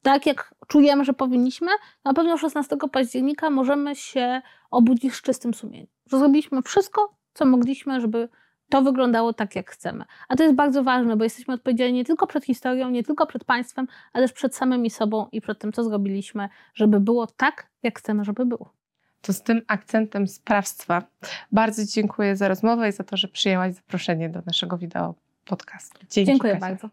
tak, 0.01 0.25
jak 0.25 0.55
czujemy, 0.67 1.05
że 1.05 1.13
powinniśmy, 1.13 1.67
na 2.05 2.13
pewno 2.13 2.37
16 2.37 2.77
października 2.91 3.49
możemy 3.49 3.95
się 3.95 4.41
obudzić 4.71 5.13
z 5.13 5.21
czystym 5.21 5.53
sumieniem. 5.53 5.87
Że 6.11 6.19
zrobiliśmy 6.19 6.61
wszystko, 6.61 7.17
co 7.33 7.45
mogliśmy, 7.45 8.01
żeby 8.01 8.29
to 8.69 8.81
wyglądało 8.81 9.33
tak, 9.33 9.55
jak 9.55 9.71
chcemy. 9.71 10.05
A 10.27 10.35
to 10.35 10.43
jest 10.43 10.55
bardzo 10.55 10.83
ważne, 10.83 11.17
bo 11.17 11.23
jesteśmy 11.23 11.53
odpowiedzialni 11.53 11.93
nie 11.93 12.05
tylko 12.05 12.27
przed 12.27 12.45
historią, 12.45 12.89
nie 12.89 13.03
tylko 13.03 13.27
przed 13.27 13.43
państwem, 13.43 13.87
ale 14.13 14.23
też 14.23 14.33
przed 14.33 14.55
samymi 14.55 14.89
sobą 14.89 15.27
i 15.31 15.41
przed 15.41 15.59
tym, 15.59 15.73
co 15.73 15.83
zrobiliśmy, 15.83 16.49
żeby 16.73 16.99
było 16.99 17.27
tak, 17.27 17.69
jak 17.83 17.99
chcemy, 17.99 18.23
żeby 18.23 18.45
było. 18.45 18.76
To 19.27 19.33
z 19.33 19.41
tym 19.41 19.61
akcentem 19.67 20.27
sprawstwa 20.27 21.03
bardzo 21.51 21.85
dziękuję 21.85 22.35
za 22.35 22.47
rozmowę 22.47 22.89
i 22.89 22.91
za 22.91 23.03
to, 23.03 23.17
że 23.17 23.27
przyjęłaś 23.27 23.73
zaproszenie 23.73 24.29
do 24.29 24.41
naszego 24.45 24.77
wideo 24.77 25.15
podcastu. 25.45 25.99
Dzięki, 25.99 26.31
Dziękuję 26.31 26.53
Kasia. 26.53 26.67
bardzo. 26.67 26.89